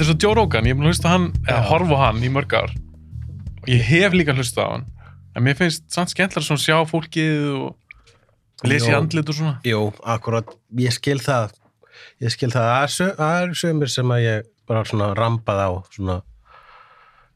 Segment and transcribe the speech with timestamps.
[0.00, 2.02] þetta er svo Joe Rogan, ég er búin að hlusta á hann, eða horfa á
[2.06, 2.70] hann í mörg ár.
[3.60, 4.86] Og ég hef líka hlusta á hann.
[5.36, 9.58] En mér finnst samt skemmtilega svona að sjá fólkið og lesa í andlit og svona.
[9.68, 10.48] Jú, akkurat,
[10.80, 11.52] ég skil það.
[12.24, 15.60] Ég skil það, það er sö- það eru sömur sem að ég bara svona rambað
[15.60, 16.16] á svona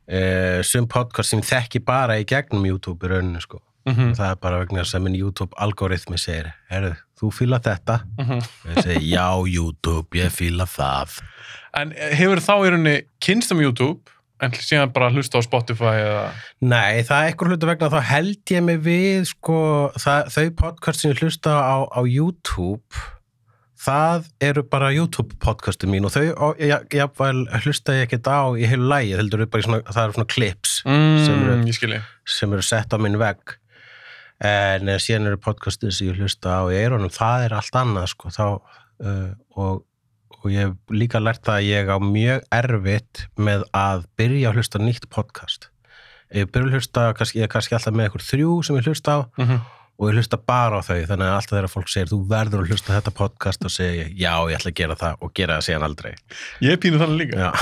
[0.08, 0.18] e,
[0.64, 3.60] sum podcast sem þekki bara í gegnum YouTube í rauninu sko.
[3.84, 7.98] Mm það er bara vegna þess að minn YouTube algoritmi segir, herru, þú fíla þetta?
[8.16, 11.18] Og ég segi, já YouTube, ég fíla það
[11.80, 14.10] En hefur þá í rauninni kynst um YouTube,
[14.42, 16.24] en síðan bara hlusta á Spotify eða...
[16.62, 19.58] Nei, það er eitthvað hlutu vegna þá held ég mig við sko,
[19.98, 23.02] það, þau podcast sem ég hlusta á, á YouTube
[23.84, 27.18] það eru bara YouTube podcastu mín og þau, og, ég, ég,
[27.66, 30.76] hlusta ég ekkert á í heilu lægi, heldur eru í svona, það eru svona clips
[30.84, 31.98] Sem eru- Mm, ég skilji.
[32.24, 33.56] sem eru sett á minn vegg.
[34.44, 38.08] En eh, síðan eru podcastið sem ég hlusta á í eyrunum, það er allt annað
[38.14, 38.44] sko, þá
[39.04, 39.84] uh, og,
[40.44, 44.60] og ég hef líka lært það að ég á mjög erfitt með að byrja að
[44.60, 45.70] hlusta nýtt podcast.
[46.34, 49.20] Ég byrja að hlusta, ég er kannski alltaf með einhver þrjú sem ég hlusta á
[49.40, 52.64] Mm og ég hlusta bara á þau, þannig að alltaf þegar fólk segir þú verður
[52.64, 55.66] að hlusta þetta podcast og segja já, ég ætla að gera það og gera það
[55.68, 56.10] síðan aldrei.
[56.64, 57.52] Ég pínu þannig líka.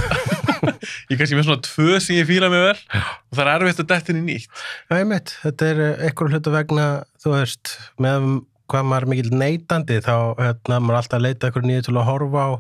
[1.11, 3.89] Ég kannski með svona tvö sem ég fíla mig vel og það er erfitt að
[3.91, 4.61] detta inn í nýtt.
[4.89, 6.87] Já, ég mitt, þetta er einhverju hlutu vegna,
[7.23, 7.73] þú veist,
[8.03, 8.29] með
[8.71, 12.51] hvað maður mikill neytandi þá hérna, maður alltaf leita einhverju nýju til að horfa á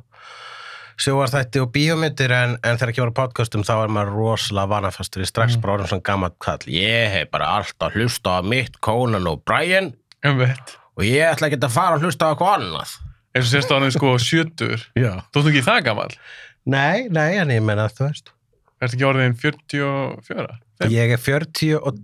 [1.00, 5.28] sjóarþætti og bíómyndir en, en þegar ekki voru podcastum þá er maður rosalega vanafastur í
[5.28, 9.42] strax bara orðum svona gammalt kall ég hef bara alltaf hlusta á mitt Conan og
[9.48, 12.92] Brian Um og ég ætla ekki að fara að hlusta á eitthvað annað
[13.32, 14.82] Eins og sérst á hann sko sjötur.
[14.92, 16.10] Þú ert nú ekki það gammal.
[16.68, 18.32] Nei, nei, en ég menna þú veist
[18.82, 20.56] Ertu ekki orðin 44?
[20.78, 20.92] Fimm?
[20.92, 21.98] ég er 40 og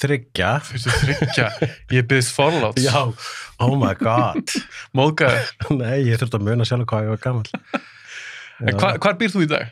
[0.00, 1.46] þryggja Þú veist þryggja.
[1.96, 2.82] Ég byggðist forláts.
[2.82, 3.04] Já,
[3.62, 4.54] oh my god
[4.96, 5.50] Móðgæður.
[5.76, 7.86] Nei, ég þurfti að muna sjálf hvað ég var gammal
[8.60, 9.70] En hva, hvar býr þú í dag?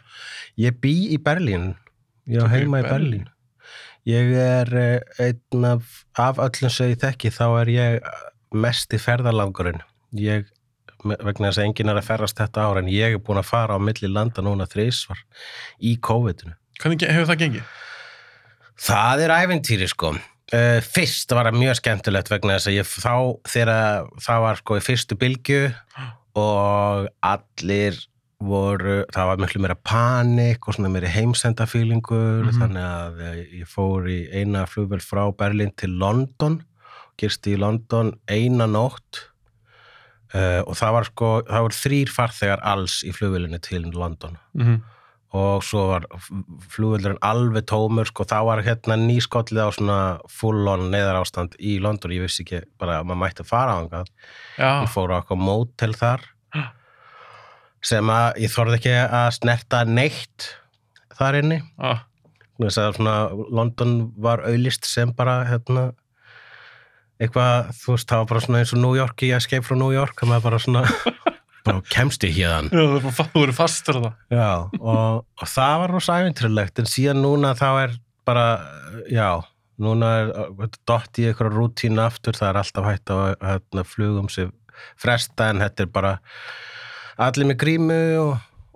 [0.58, 1.74] Ég bý í Berlín.
[2.28, 3.24] Ég á heima í Berlín?
[3.24, 3.34] Berlín.
[4.08, 8.06] Ég er eh, einn af, af öllum sem ég þekki, þá er ég
[8.56, 9.82] mest í ferðalangurinn.
[10.16, 10.46] Ég,
[11.04, 13.76] vegna þess að enginn er að ferðast þetta ár, en ég er búin að fara
[13.76, 15.20] á milli landa núna þrísvar
[15.84, 16.56] í COVID-inu.
[16.80, 17.76] Hvernig ge- hefur það gengið?
[18.88, 20.14] Það er æventýri sko.
[20.48, 23.14] Uh, fyrst var það mjög skemmtilegt vegna þess að ég þá,
[23.52, 23.72] þegar
[24.24, 25.58] það var sko í fyrstu bylgju
[26.40, 27.98] og allir
[28.40, 32.58] voru, það var miklu meira panik og svona meira heimsendafílingur Mhm.
[32.60, 36.62] þannig að eh, ég fór í eina flugvel frá Berlín til London
[37.18, 39.24] gerst í London eina nótt
[40.34, 44.78] uh, og það var sko, það voru þrýr farþegar alls í flugvelinni til London Mm
[45.28, 46.06] og svo var
[46.72, 49.96] flugvöldurinn alveg tómur sko, þá var hérna nýskollið á svona
[50.32, 53.78] full-on neyðar ástand í London, ég vissi ekki bara að maður mætti að fara á
[53.82, 54.08] hangað,
[54.56, 54.70] Já.
[54.86, 56.24] ég fór á eitthvað mótel þar.
[57.84, 60.48] Sem að ég þorði ekki að snerta neitt
[61.18, 62.04] þar inni Ah.
[62.58, 63.16] þess að svona
[63.54, 65.92] London var auðlist sem bara hérna
[67.18, 69.90] eitthvað, þú veist, það var bara svona eins og New York í Escape from New
[69.94, 70.82] York, það var bara svona
[71.66, 72.84] bara kemst ég hérðan Já,
[73.32, 74.12] þú eru fastur það.
[74.30, 77.96] Já, og, og það var rosa ævintýrlegt, en síðan núna þá er
[78.28, 78.44] bara,
[79.10, 79.28] já,
[79.82, 80.30] núna er
[80.86, 84.50] dott í eitthvað rútínu aftur, það er alltaf hægt að hérna, flugum sig
[84.98, 86.14] fresta, en þetta er bara
[87.26, 88.32] allir með grímu og,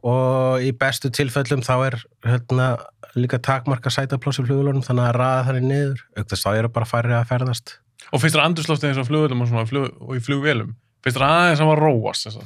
[0.08, 2.68] og í bestu tilfellum þá er hérna,
[3.18, 7.16] líka takmarka sætapláss í flugulunum, þannig að ræða þannig niður, aukþess þá eru bara færri
[7.16, 7.76] að ferðast.
[8.10, 10.74] Og finnst þér andurslóftið eins og flugvöldum og, svona, flug, og í flugvélum?
[11.02, 12.38] Finnst þér aðeins að róast?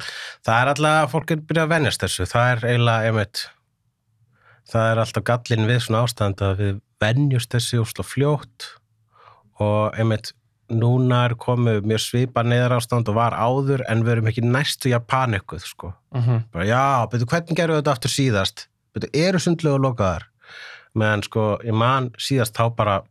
[0.45, 2.27] Það er alltaf að fólk er byrjað að venjast þessu.
[2.31, 3.43] Það er eiginlega, einmitt,
[4.71, 8.69] það er alltaf gallin við svona ástand að við venjust þessu úrsla fljótt
[9.63, 10.33] og einmitt,
[10.73, 14.91] núna er komið mjög svipa neðar ástand og var áður en við erum ekki næstu
[14.91, 15.93] í að panikuð, sko.
[16.15, 16.43] Mhm.
[16.51, 18.67] Bara, já, betur, hvernig gerum við þetta aftur síðast?
[18.93, 20.27] Betur, eru sundlega lokaðar?
[20.97, 23.01] Meðan, sko, ég man síðast þá bara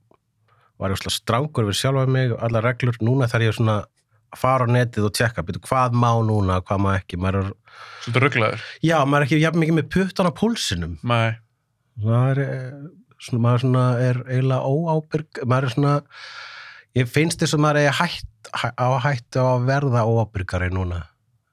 [0.79, 2.97] var ég úrsla strangur við sjálfa mig og allar reglur.
[3.00, 3.87] Núna þarf ég svona
[4.35, 7.17] að fara á netið og tjekka, betur, hvað má núna, hvað má ekki.
[7.17, 7.55] Maður er
[8.05, 8.67] Svolítið rugglaður?
[8.85, 10.99] Já, maður er ekki jafn mikið með puttan á púlsinum.
[11.02, 11.38] Nei.
[12.05, 12.41] Það er,
[13.19, 15.94] svona, maður svona er eiginlega óábyrg, maður er svona,
[16.96, 21.02] ég finnst þess að maður er hætt, hæ, á hættu á að verða óábyrgari núna.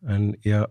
[0.10, 0.66] En ég,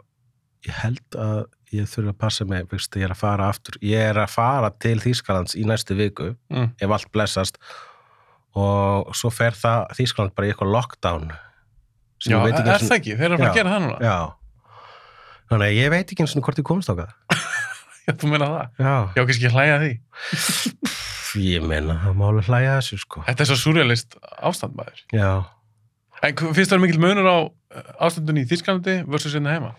[0.67, 4.03] ég held að ég þurfi að passa mig, fyrst, ég er að fara aftur, ég
[4.11, 6.71] er að fara til Þýskalands í næstu viku, Mm.
[6.81, 7.57] ef allt blessast,
[8.55, 11.33] og svo fer það Þýskaland bara í eitthvað lockdown.
[12.21, 13.17] sem Já, er það ekki?
[13.17, 13.99] Þeir eru að fara að gera það núna?
[14.01, 14.19] Já.
[15.51, 17.11] Þannig að ég veit ekki eins og hvort ég komst á það.
[18.07, 18.69] Já, þú meina það?
[18.79, 18.95] Já.
[19.17, 19.91] Já, kannski hlæja því.
[21.41, 23.25] Ég meina, það má alveg hlæja þessu, sko.
[23.29, 25.05] Þetta er svo surrealist ástand maður.
[25.15, 25.33] Já.
[26.23, 27.39] En finnst þér mikil munur á
[28.03, 29.71] ástandun í Þísklandi versus hérna heima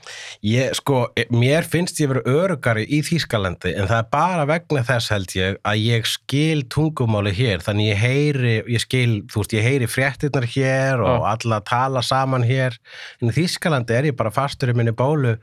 [0.46, 4.84] Ég, sko, e- mér finnst ég verið örugari í Þýskalandi en það er bara vegna
[4.88, 9.58] þess held ég að ég skil tungumáli hér þannig ég heyri, ég skil, þú veist,
[9.58, 12.78] ég heyri fréttirnar hér og alla tala saman hér
[13.22, 15.38] en í Þýskalandi er ég bara fastur í minni bólu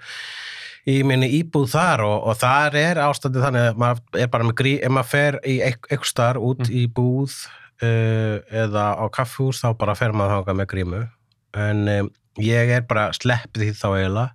[0.89, 4.57] í minni íbúð þar og, og þar er ástandið þannig að maður er bara með
[4.61, 7.35] grí, ef maður fer í eitthvað starf út í búð
[7.85, 11.03] uh, eða á kaffhús þá bara fer maður þangað með grímu.
[11.61, 14.29] En um, ég er bara sleppið því þá eiginlega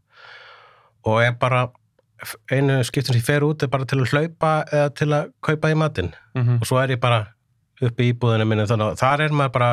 [1.06, 1.66] og er bara
[2.50, 5.72] einu skiptum sem ég fer út er bara til að hlaupa eða til að kaupa
[5.72, 6.14] í matinn.
[6.38, 7.26] Mm og svo er ég bara
[7.84, 9.72] uppi í íbúðinu minni þannig að þar er maður bara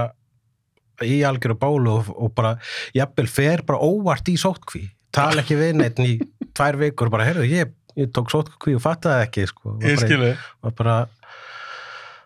[1.07, 2.57] í algjöru bólu og, og bara
[2.95, 6.17] jafnvel fer bara óvart í sótkví tala ekki við neitt í
[6.59, 10.77] tvær vikur bara, heyrðu, ég, ég tók sótkví og fattaði ekki, sko Ég skilu var
[10.79, 10.97] bara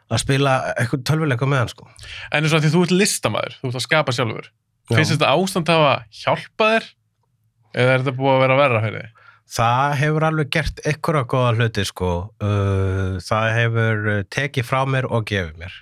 [0.06, 1.88] að spila eitthvað tölvuleika með hann, sko
[2.30, 4.50] En eins og að því þú ert listamaður, þú ert að skapa sjálfur
[4.86, 4.94] Já.
[5.00, 6.84] Finnst þetta ástand hafa hjálpað þér?
[7.76, 9.24] Eða er þetta búið að vera verra fyrir þig?
[9.56, 12.12] Það hefur alveg gert einhverja góða hluti sko.
[13.26, 15.76] Það hefur tekið frá mér og gefið mér.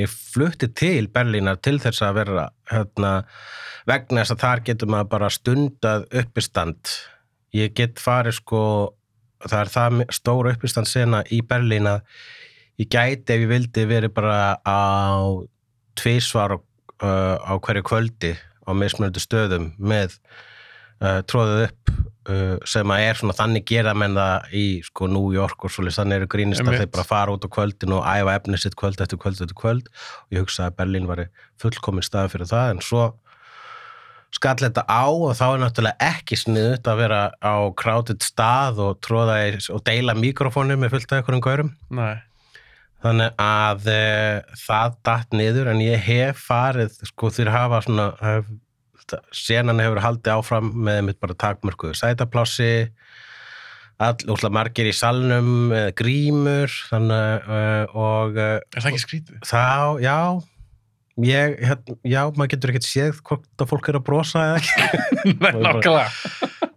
[0.00, 3.12] Ég flutti til Berlínar til þess að vera hérna,
[3.88, 6.92] vegna þess að þar getur maður bara stundað uppistand.
[7.56, 8.60] Ég get farið sko,
[9.46, 12.04] það er það mi- stór uppistand sena í Berlín að
[12.80, 14.78] ég gæti ef ég vildi verið bara á
[15.98, 20.14] tvísvar uh, á hverju kvöldi á mismunandi stöðum með
[21.02, 21.92] uh, tróðið upp
[22.30, 25.98] uh, sem að er svona þannig gera menn það í sko New York og svolítið
[25.98, 29.00] þannig eru grínist að þeir bara fara út á kvöldin og æfa efni sitt kvöld
[29.02, 29.90] eftir kvöld eftir kvöld.
[30.28, 31.26] Og ég hugsa að Berlín var
[31.60, 33.10] fullkomin stað fyrir það en svo
[34.34, 38.98] skall þetta á og þá er náttúrulega ekki sniðut að vera á krátið stað og
[39.04, 42.22] tróða í, og deila mikrofónu með fullt af einhverjum gaurum Nei.
[43.02, 44.00] þannig að e,
[44.62, 48.52] það datt niður en ég hef farið sko þeir hafa svona hef,
[49.34, 52.70] senan hefur haldið áfram með mitt bara takmörkuðu sætaplássi
[54.00, 59.42] all, úrslega margir í salnum eh, grímur þannig uh, og uh, Er það ekki skrítið?
[59.44, 60.18] þá, já
[61.18, 65.34] ég, hérna, já, maður getur ekkert séð hvort að fólk er að brosa eða ekki
[65.40, 66.06] nákvæmlega.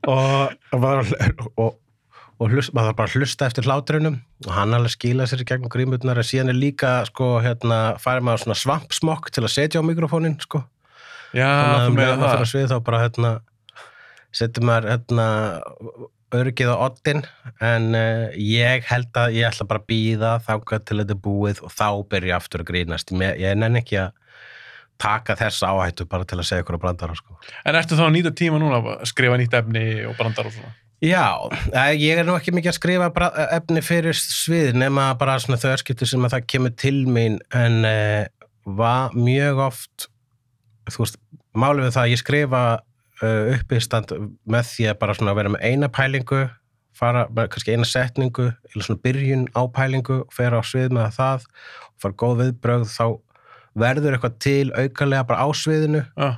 [0.10, 1.72] og, og, og, og,
[2.42, 6.20] og hlust, maður bara hlusta eftir hlátrunum og hann alveg skila sér í gegnum grímurnar
[6.20, 10.40] en síðan er líka sko, hérna, farið maður svona svampsmokk til að setja á mikrofónin
[10.44, 10.66] sko.
[11.34, 12.34] Já, þannig að með það.
[12.34, 13.32] fyrir svið þá bara hérna,
[14.34, 15.30] setjum maður hérna,
[16.34, 17.24] örgið á oddin
[17.62, 21.74] en uh, ég held að ég ætla bara að býða þangað til þetta búið og
[21.74, 24.23] þá byrja ég aftur að grínast ég, nenni ekki að
[25.02, 27.36] taka þessa áhættu bara til að segja ykkur að brandara sko.
[27.66, 30.74] En ertu þá að nýta tíma núna að skrifa nýtt efni og brandar og svona?
[31.04, 33.10] Já, eh, ég er nú ekki mikið að skrifa
[33.58, 37.84] efni fyrir svið nema bara svona þau örskipti sem að það kemur til mín en
[37.84, 38.24] uh,
[38.64, 40.08] var mjög oft
[40.88, 41.20] þú veist,
[41.52, 44.16] málið við það að ég skrifa uh, uppistand
[44.48, 46.46] með því að bara svona vera með eina pælingu
[46.96, 52.04] fara kannski eina setningu eða svona byrjun á pælingu fer á svið með það og
[52.06, 53.06] fara góð viðbrögð þá
[53.80, 56.30] verður eitthvað til aukalega bara á sviðinu Já,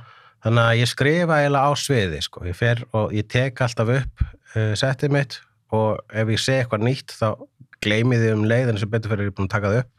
[0.46, 2.42] Þannig að ég skrifa eiginlega á sviði, sko.
[2.46, 5.38] Ég fer og ég tek alltaf upp uh, settið mitt
[5.74, 7.32] og ef ég sé eitthvað nýtt þá
[7.82, 9.90] gleymi því um leiðin sem betur fyrir ég er búin að taka það upp.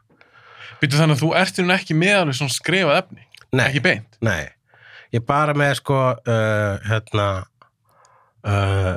[0.80, 3.26] Býtu þannig að þú ert raun ekki með alveg svona skrifað efni,
[3.58, 4.18] Nei, ekki beint.
[4.24, 4.48] nei.
[5.12, 7.28] Ég er bara með, sko, uh, hérna,
[8.48, 8.96] uh,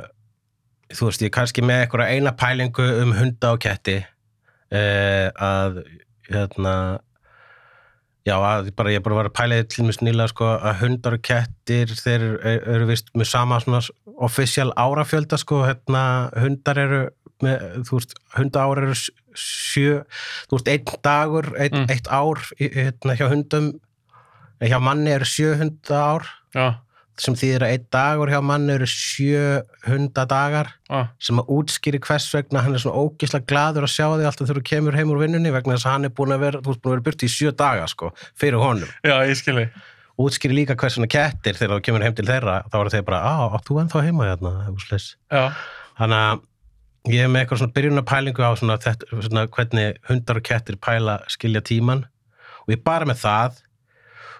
[0.91, 5.81] þú veist, ég er kannski með eitthvað eina pælingu um hunda og ketti uh, að,
[6.31, 6.75] hérna,
[8.27, 11.15] Já, að bara, ég bara var að pæla því til mér snýla sko, að hundar
[11.17, 13.57] og kettir þeir eru, vist með sama
[14.21, 16.03] official árafjölda sko, hérna,
[16.37, 16.99] hundar eru
[17.41, 18.93] með, þú veist, hundaár eru
[19.33, 19.95] sjö,
[20.51, 21.87] þú veist, einn dagur einn, Mm.
[21.89, 23.71] eitt ár hérna, hjá hundum
[24.61, 26.75] hjá manni eru sjö hundaár Já,
[27.19, 32.27] sem þýðir að einn dagur hjá manni eru sjö hundadagar já, sem að útskýri hvers
[32.35, 35.23] vegna hann er svona ógislega gladur að sjá því alltaf þegar þú kemur heim úr
[35.23, 38.13] vinnunni vegna þess að hann er búin að vera, vera burt í sjö daga sko,
[38.39, 38.93] fyrir honum.
[39.03, 39.67] já, ég skilji.
[40.21, 43.21] Útskýri líka hvers svona kettir þegar þú kemur heim til þeirra, þá eru þeir bara,
[43.25, 44.53] á, þú ennþá heima hérna,
[45.97, 46.47] Þannig að
[47.09, 51.17] ég hef með eitthvað svona byrjunapælingu á svona, þetta, svona hvernig hundar og kettir pæla
[51.31, 52.03] skilja tíman
[52.61, 53.61] og ég er bara með það,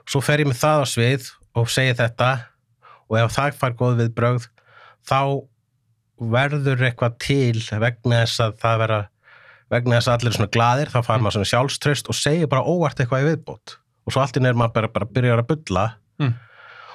[0.06, 2.30] svo fer ég með það á svið og segi þetta
[3.12, 4.48] og ef það fær góð viðbrögð
[5.08, 5.22] þá
[6.32, 9.02] verður eitthvað til vegna þess að það vera
[9.72, 12.66] vegna þess að allir er svona glaðir þá fær maður svona sjálfströst og segir bara
[12.68, 13.78] óvart eitthvað í viðbót.
[14.06, 15.86] Og svo allt í nefnir maður bara, bara byrjar að bulla.
[16.22, 16.36] Mm.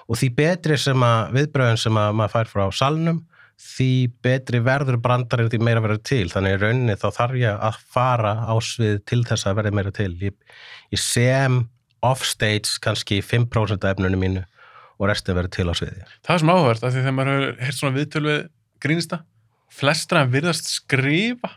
[0.06, 3.16] og því betri sem að viðbröðin sem að maður fær frá salnum
[3.58, 3.90] því
[4.22, 6.26] betri verður brandarinn því meira verður til.
[6.30, 9.94] Þannig í rauninni þá þarf ég að fara á svið til þess að verði meira
[9.96, 10.12] til.
[10.20, 10.36] Ég,
[10.94, 11.64] ég sem
[12.06, 14.44] offstage kannski 5% af efnunum mínu
[14.96, 16.06] og restin verður til á sviði.
[16.24, 18.38] Það er svona áhverð, af því þegar maður hefur heyrt svona viðtöl við
[18.86, 19.18] grínista,
[19.76, 21.50] flestra en virðast skrifa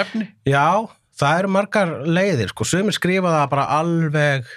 [0.00, 0.28] efni.
[0.48, 0.66] Já,
[1.20, 4.52] það eru margar leiðir sko, sumir skrifa það bara alveg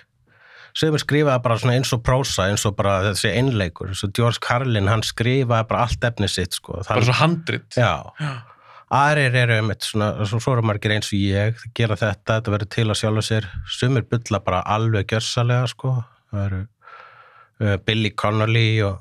[0.78, 3.90] sumir skrifa það bara svona eins og prósa eins og bara þessi einleikur.
[3.94, 7.70] Eins og George Carlin, hann skrifaði bara allt efni sitt sko, Bara svo handrit.
[7.74, 8.34] Já, Já.
[8.94, 12.74] aðrir eru um svona, svo, eru margir eins og ég þeir gera þetta, þetta verður
[12.76, 13.50] til að sjálfa sér.
[13.80, 15.96] Sumir bulla bara alveg gjörsalega sko,
[16.32, 16.62] það eru
[17.58, 19.00] Billy Connolly og,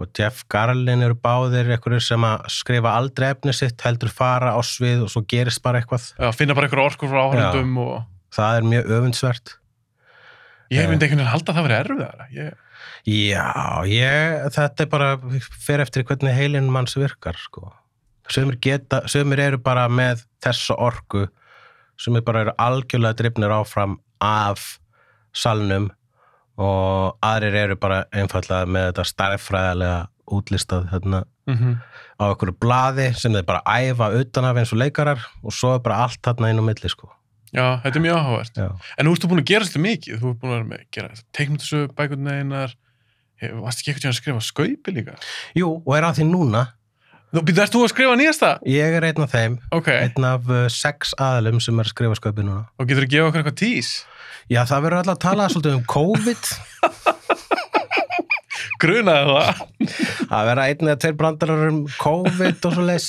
[0.00, 4.60] og Jeff Garlin eru báðir einhverjir sem að skrifa aldrei efni sitt heldur fara á
[4.66, 6.10] svið og svo gerist bara eitthvað.
[6.18, 7.94] Já, finna bara einhver orkur frá áhörndum og
[8.34, 9.54] það er mjög öfundsvert.
[10.74, 12.28] Ég myndi einhvern veginn halda að það verið erfiðara.
[12.34, 12.60] Ég,
[13.04, 15.08] Já, ég, þetta er bara
[15.60, 17.68] fer eftir hvernig heilin manns virkar sko.
[18.32, 21.26] Sumir, geta, sumir eru bara með þessa orku
[22.00, 24.78] sumir bara eru algjörlega drifnir áfram af
[25.36, 25.90] salnum
[26.60, 30.00] og aðrir eru bara einfallega með þetta starffræðilega
[30.34, 31.74] útlistað hérna, mm
[32.20, 35.82] á einhverju blaði sem þeir bara æfa utan af eins og leikarar og svo er
[35.84, 37.10] bara allt þarna inn á milli sko.
[37.54, 38.60] Já, þetta er mjög áhugavert.
[38.98, 40.16] En nú ertu búin að gera þetta mikið.
[40.20, 42.74] Þú ert búin að gera teiknutissu bækurna einar.
[43.60, 45.14] Varst ekki eitthvað að skrifa skaupi líka?
[45.58, 46.64] Jú, og er að því núna
[47.34, 48.48] Þú býttu, ert þú að skrifa nýjasta?
[48.70, 52.18] ég er einn af þeim Ok, einn af uh, sex aðlum sem er að skrifa
[52.20, 53.88] sköpi núna og getur þú að gefa okkur eitthvað tís?
[54.52, 56.42] Já, það verður alltaf að tala svolítið um COVID
[58.84, 59.62] Grunaði það?
[60.34, 63.08] að vera einn eða tveir brandarar um COVID og svo leis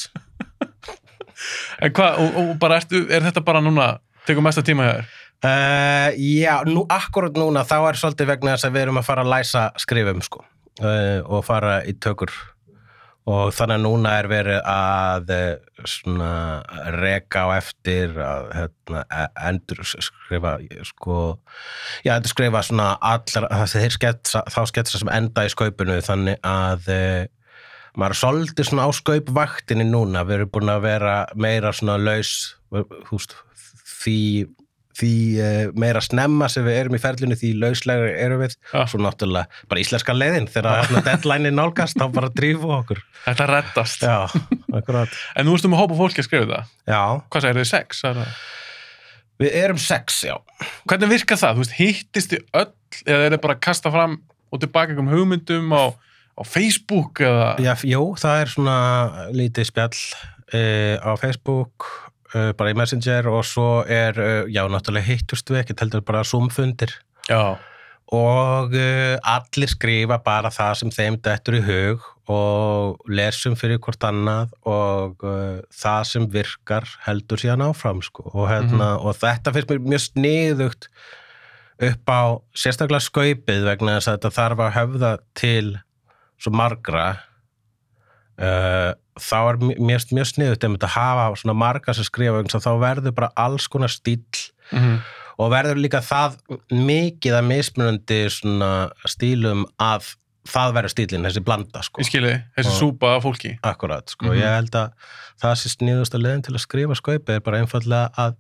[1.84, 3.90] En hvað, og, og bara ertu, er þetta bara núna,
[4.26, 5.14] tekur mesta tíma hjá þér?
[5.46, 9.26] uh, Já, nú, akkurat núna þá er svolítið vegna þess að við erum að fara
[9.28, 12.32] að læsa skrifum sko uh, og fara í tökur
[13.26, 16.32] og þannig að núna er verið að uh, svona
[16.94, 21.22] reka á eftir að hérna, e- endur skrifa sko,
[22.06, 27.24] já, endur skrifa svona allar, sketsa, þá sketsa sem enda í skaupinu þannig að uh,
[27.98, 32.36] maður er svolítið svona á skaupvaktinni núna, við erum búin að vera meira svona laus
[33.10, 33.34] húst,
[34.04, 34.20] því,
[34.96, 35.12] því
[35.44, 38.84] uh, meira snemma sem við erum í ferlinu því lauslega erum við Já.
[38.88, 43.48] svo náttúrulega bara íslenska leiðin þegar hérna deadline er nálgast þá bara drífu okkur Þetta
[43.52, 44.06] reddast.
[44.06, 44.28] já,
[44.80, 46.72] akkurat En nú erstu með hópa fólki að skrifa það.
[46.94, 47.02] já,
[47.34, 48.04] Hvað segir þið, sex?
[48.08, 48.38] Er það?
[49.44, 50.36] við erum sex, já
[50.88, 51.58] Hvernig virkar það?
[51.58, 52.72] Þú veist, hittist þið öll
[53.04, 54.14] eða er þið bara að kasta fram
[54.56, 55.84] og tilbaka einhverjum hugmyndum á,
[56.40, 57.50] á Facebook eða...
[57.60, 58.76] Já, jú, það er svona
[59.36, 59.98] lítið spjall
[60.56, 61.90] uh, á Facebook,
[62.58, 66.94] bara í Messenger og svo er, uh, já, náttúrulega hittust við ekkert heldur bara Zoom-fundir
[67.30, 67.58] Já.
[68.16, 74.02] og uh, allir skrifa bara það sem þeim dettur í hug og lesum fyrir hvort
[74.08, 75.22] annað og
[75.70, 78.24] það sem virkar heldur síðan áfram sko.
[78.34, 80.90] og, hérna, og þetta finnst mér mjög sniðugt
[81.86, 82.24] upp á
[82.58, 85.68] sérstaklega skaupið vegna þess að þetta þarf að höfða til
[86.42, 87.06] svo margra
[88.36, 90.02] þá er mjög
[90.68, 94.20] um þetta að hafa svona marga sem skrifa þá verður bara alls konar stíl
[94.74, 95.00] Mm
[95.42, 96.38] og verður líka það
[96.72, 98.70] mikið að mismunandi svona
[99.10, 100.14] stílum að
[100.46, 102.06] það verður stílinn, þessi blanda sko.
[102.06, 103.58] Skilji, þessi Og- súpa af fólki.
[103.66, 104.26] Akkurat, sko.
[104.28, 104.38] Mhm.
[104.38, 104.92] Ég held að
[105.42, 108.36] það sé sniðust að leiðin til að skrifa skaupi er bara einfallega að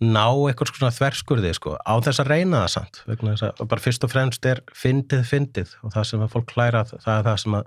[0.00, 4.10] ná eitthvað svona þverskurði, sko, á þess að reyna það samt, að bara fyrst og
[4.10, 7.64] fremst er fyndið, fyndið og það sem að fólk hlæra, það er það sem að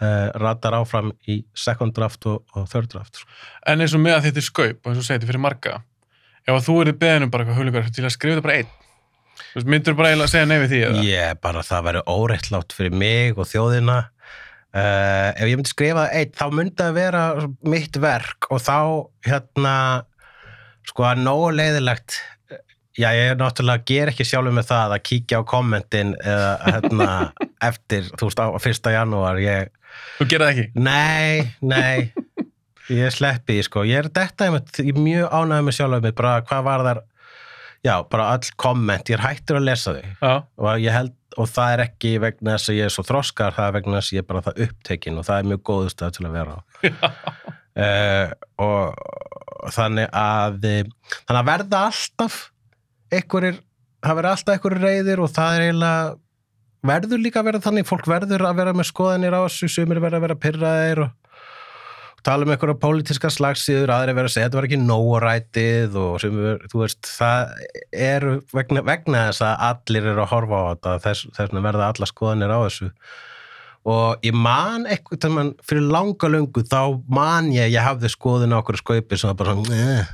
[0.00, 3.40] uh, ratar áfram í second draft og, og third draft, sko.
[3.70, 5.80] En eins og með að þetta er skaup, og eins og segið þetta fyrir marga,
[6.46, 8.72] ef að þú erið beðin um bara eitthvað til að skrifa þetta bara einn,
[9.50, 10.80] þú myndur bara eiginlega að segja nei við því?
[11.08, 13.98] Ég bara það verður óreittlátt fyrir mig og þjóðina
[14.74, 17.24] uh, ef ég myndi skrifa einn þá myndi það vera
[17.72, 18.78] mitt verk og þá
[19.26, 19.74] hérna
[20.88, 22.18] sko að nógu leiðilegt
[22.98, 27.10] já ég er náttúrulega ger ekki sjálfur með það að kíkja á kommentin eða hérna
[27.70, 28.90] eftir þú veist á 1.
[28.96, 29.70] janúar ég,
[30.18, 30.66] Þú það ekki?
[30.74, 32.10] nei, nei.
[32.90, 33.84] Ég sleppi því sko.
[33.86, 34.10] Ég er
[34.44, 37.00] einmitt, ég er mjög ánægð með sjálfur mig bara hvað var þar
[37.86, 40.10] já, bara all komment, ég er hættur að lesa þau.
[40.20, 40.34] Já.
[40.58, 43.68] og ég held og það er ekki vegna þess að ég er svo þroskar það
[43.68, 46.16] er vegna þess að ég er bara það upptekinn og það er mjög góðu stað
[46.16, 46.60] til að vera á.
[47.80, 50.88] Uh, og þannig að eh,
[51.28, 52.38] þannig að verða alltaf
[53.14, 53.60] einhverjir,
[54.02, 56.02] það verða alltaf einhverjir reyðir og það er eiginlega
[56.86, 60.20] verður líka að vera þannig, fólk verður að vera með skoðanir á þessu, sumir verða
[60.20, 64.68] að vera pyrraðir og tala um einhverja pólitíska slagsíður, aðri verða að segja þetta var
[64.68, 67.54] ekki nórætið og sumir, þú veist, það
[68.10, 72.10] er vegna, vegna þess að allir eru að horfa á þetta, þess, þess verða alla
[72.10, 72.92] skoðanir á þessu.
[73.90, 78.52] Og ég man eitthvað þegar mann fyrir langa löngu þá man ég, ég hafði skoðun
[78.52, 80.10] á okkur skaupi sem var bara svona, eh,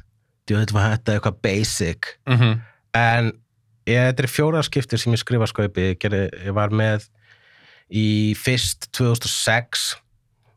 [0.52, 2.12] veit hvað þetta er eitthvað basic.
[2.30, 2.38] Mm
[2.96, 3.32] en
[3.86, 5.90] ég, þetta er fjóraðskiptir sem ég skrifa skaupi.
[5.94, 6.08] Ég,
[6.46, 7.06] ég var með
[7.92, 9.92] í fyrst 2006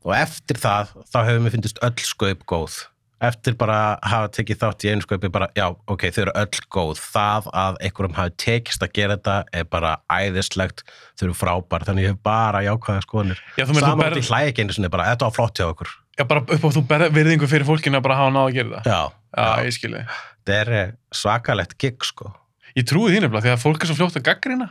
[0.07, 2.79] og eftir það þá hefur mér fyndist öll skaup góð.
[3.19, 6.62] Eftir bara að hafa tekið þátt í einu skaupi bara, já, ok, þau eru öll
[6.71, 7.01] góð.
[7.03, 10.86] Það að einhverjum hafi tekist að gera þetta er bara æðislegt.
[11.19, 13.41] Þau eru frábær, þannig ég hef bara jákvæða skoðanir.
[13.59, 15.59] Já, þú meinar, þú saman berð- til hlæði ekki einu sinni, bara, þetta var flott
[15.59, 15.91] hjá okkur.
[16.15, 18.79] Já, bara upp á þú berð virðingu fyrir fólkinu að bara hafa náð að gera
[18.79, 18.88] það.
[18.88, 19.01] já,
[19.36, 20.05] Já, ég skilji.
[20.39, 22.31] þetta er eh, svakalegt gig, sko
[22.77, 24.69] Ég trúi því nefnilega því að fólk er svo fljótt að gaggrina.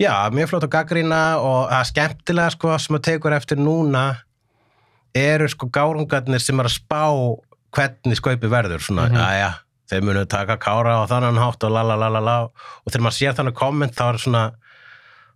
[0.00, 4.04] Já, mjög flott að gaggrína og það skemmtilega sko sem að tekur eftir núna
[5.18, 7.02] eru sko gárungarnir sem er að spá
[7.76, 9.58] hvernig skaupi verður svona, mm -hmm.
[9.88, 13.04] þeir munu taka kára og þannig hátt og la la la la la og þegar
[13.04, 14.44] maður sér þannig komment þá er svona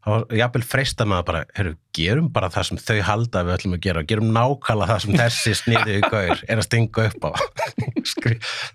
[0.03, 3.77] þá er jafnvel freista maður bara heru, gerum bara það sem þau halda við ætlum
[3.77, 7.31] að gera gerum nákvæmlega það sem þessi sniðu í gaur er að stinga upp á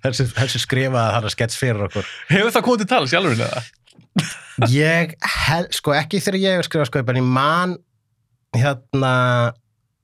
[0.05, 3.63] þessi, þessi skrifaði þarna skets fyrir okkur Hefur það komið til tala sjálfurinn eða?
[4.73, 5.11] Ég
[5.47, 7.75] held, sko ekki þegar ég hef skrifað sko, en ég man
[8.57, 9.13] hérna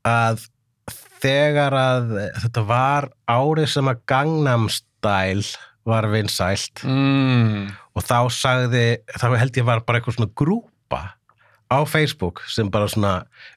[0.06, 0.44] að
[1.24, 2.10] þegar að
[2.44, 5.46] þetta var árið sem að Gangnam Style
[5.88, 7.72] var vinsælt Mm.
[7.96, 8.86] og þá sagði,
[9.20, 11.02] þá held ég var bara eitthvað svona grúpa
[11.74, 13.14] á Facebook sem bara svona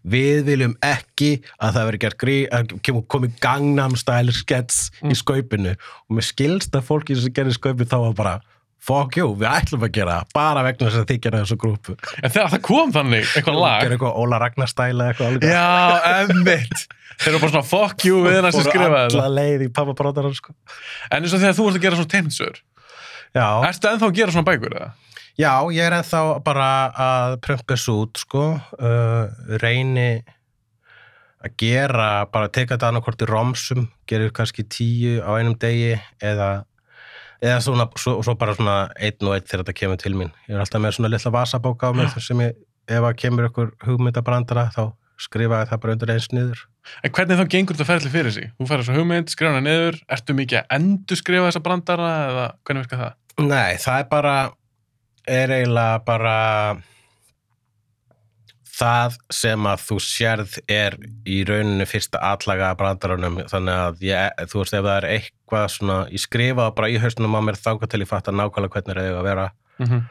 [0.06, 1.30] við viljum ekki
[1.60, 2.74] að það veri gert grí að
[3.12, 7.98] komið Gangnam Style skets í skaupinu og mér skilst að fólki sem gerir skaupið þá
[8.08, 8.34] var bara
[8.86, 12.30] fuck you, við ætlum að gera bara vegna þess að þið gera þessu grúpu En
[12.30, 13.80] þegar það kom þannig, eitthvað lag.
[13.82, 15.64] gera eitthvað Óla Ragnar stæla eitthvað alveg Já,
[16.20, 16.84] emmitt.
[17.16, 19.32] Þeir eru bara svona fuck you við Fóru skrifaði alla þetta.
[19.40, 20.54] leið í pappa bróðar sko.
[21.10, 22.60] En eins og þegar þú ert að gera svona teimsur,
[23.34, 24.90] já, ertu ennþá að gera svona bækur eða?
[25.40, 26.70] Já, ég er ennþá bara
[27.06, 28.46] að þessu út sko.
[28.80, 29.26] uh,
[29.62, 30.24] reyni
[31.44, 36.64] að gera bara teka þetta annarkvort í romsum gerir kannski tíu á einum degi eða
[37.44, 40.32] eða svona, svo, svo bara svona einn og einn þegar þetta kemur til mín.
[40.48, 42.56] Ég er alltaf með svona litla vasabóka á mér þar sem ég,
[42.88, 44.84] ef að kemur ykkur hugmyndabrandara þá
[45.20, 46.62] skrifa ég það bara undir eins niður.
[47.04, 48.50] En hvernig þá gengur þetta ferli fyrir sig?
[48.58, 52.46] Þú færir svo hugmynd, skrifa hana niður, ertu mikið að endur skrifa þessa brandara eða
[52.68, 53.16] hvernig virkar það?
[53.46, 54.34] Nei, það er bara
[55.26, 56.36] er eiginlega bara
[58.76, 60.96] það sem að þú sérð er
[61.28, 65.68] í rauninu fyrsta atlaga að brandarunum þannig að ég, þú veist ef það er eitthvað
[65.72, 68.96] svona, ég skrifa bara í hausnum á mér þáka til ég fatt að nákvæmlega hvernig
[68.96, 70.02] er eiga að vera Mm -hmm.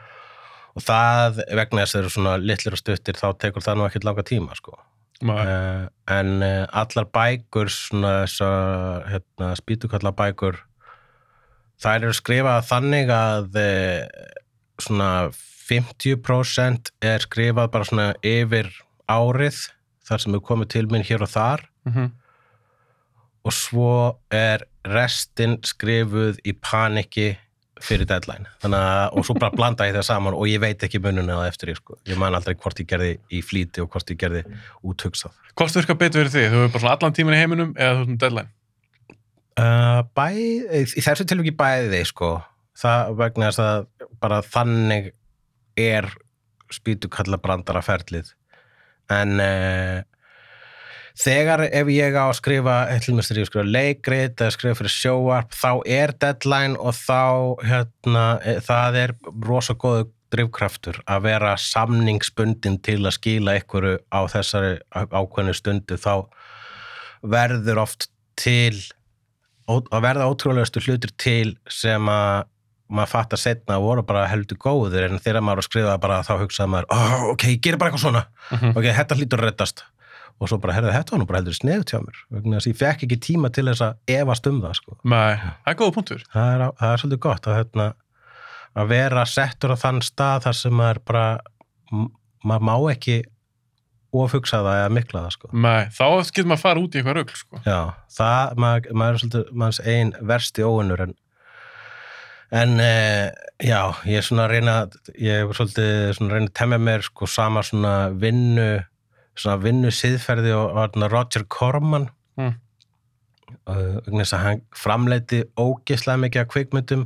[0.74, 3.86] og það vegna þess að þeir eru svona litlir og stuttir þá tekur það nú
[3.86, 4.78] ekkert langa tíma sko.
[5.22, 10.60] uh, en uh, allar bækur svona þessar hérna, spýtukalla bækur
[11.82, 14.06] þær eru skrifað þannig að uh,
[14.82, 15.30] svona
[15.70, 18.68] 50% er skrifað bara svona yfir
[19.10, 19.58] árið
[20.06, 22.10] þar sem er komið til minn hér og þar Mhm.
[23.46, 23.90] og svo
[24.30, 27.36] er restin skrifuð í paniki
[27.80, 31.36] fyrir deadline að, og svo bara blanda ég það saman og ég veit ekki mununa
[31.42, 34.16] það eftir ég sko ég man aldrei hvort ég gerði í flýti og hvort ég
[34.18, 34.44] gerði
[34.82, 36.50] úthugsað Hvort virkar betur fyrir þig?
[36.52, 38.48] Þú hefur bara svona allan tíman í heiminum eða þú erum deadline?
[39.58, 40.26] uh, bæ,
[40.84, 42.42] í þessu tilviki bæði sko
[42.76, 43.86] það vegna þess að
[44.22, 45.12] bara þannig
[45.76, 46.10] er
[46.72, 48.32] spýtu kalla brandara ferlið.
[49.12, 50.00] En uh,
[51.16, 55.70] þegar ef ég á að skrifa eitthvað ég skrifa leikrit eða skrifa fyrir sjóarp þá
[55.86, 57.22] er deadline og þá
[57.64, 59.14] hérna, e, það er
[59.46, 66.26] rosa góðu drifkraftur að vera samningsbundin til að skila ykkur á þessari ákveðnu stundu þá
[67.22, 68.74] verður oft til
[69.70, 72.44] að verða ótrúlegastu hlutur til sem að
[72.88, 76.32] maður fattar setna voru bara heldur góður en þegar maður var að skrifa bara þá
[76.44, 78.76] hugsaði maður oh, ok, ég gerir bara eitthvað svona Mhm.
[78.78, 79.84] ok, þetta hlýtur að reddast
[80.38, 82.72] og svo bara, herðu, þetta var nú bara heldur sneðut hjá mér vegna þess að
[82.74, 84.96] ég fekk ekki tíma til þess að efast um það sko.
[85.08, 86.24] Nei, það er góða punktur.
[86.34, 87.86] það, er, það er svolítið gott að, hérna,
[88.76, 91.24] að vera settur á þann stað þar sem maður bara
[92.44, 93.16] maður má ekki
[94.16, 95.48] ofugsa það eða mikla það sko.
[95.56, 97.62] Nei, þá getur maður að fara út í eitthvað rugl, sko.
[97.66, 97.80] Já,
[98.20, 101.02] það, maður, maður er svolítið manns ein versti óunnur
[102.50, 103.32] en en e,
[103.66, 104.74] já, ég er svona að reyna
[105.18, 108.68] ég er svolítið að reyna að temja mér sko sama svona vinnu
[109.36, 112.52] svona vinnu siðferði og, og Roger Corman Mm.
[113.64, 117.04] vegna þess að hann framleiti ógeðslega mikið af kvikmyndum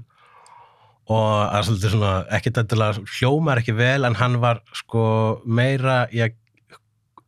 [1.10, 5.04] og það er svolítið svona ekki þetta hljómar ekki vel en hann var sko
[5.46, 6.34] meira í að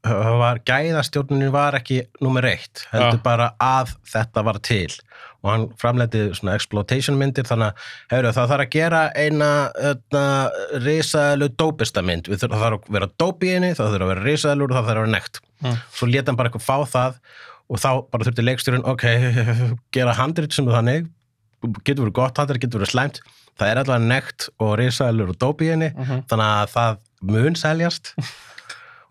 [0.05, 3.23] var, gæðastjórnunin var ekki nummer eitt, heldur Já.
[3.23, 4.89] bara að þetta var til
[5.43, 9.49] og hann framleiti svona exploitation myndir þannig að hefur, það þarf að gera eina,
[9.83, 10.25] eina
[10.85, 14.71] risaðlu dópista mynd það þarf að vera dóp í henni, það þurfum að vera risaðlur
[14.71, 15.77] og það þarf að vera nekt Mm.
[15.95, 17.19] svo leta hann bara eitthvað fá það
[17.71, 19.05] og þá bara þurfti leikstjórun ok,
[19.95, 21.05] gera handrit sem þannig
[21.87, 23.21] getur verið gott handrit, getur verið slæmt
[23.61, 26.25] það er allavega nekt og risaðlur og dóp í henni Mhm.
[26.27, 26.99] þannig að það
[27.31, 28.11] mun seljast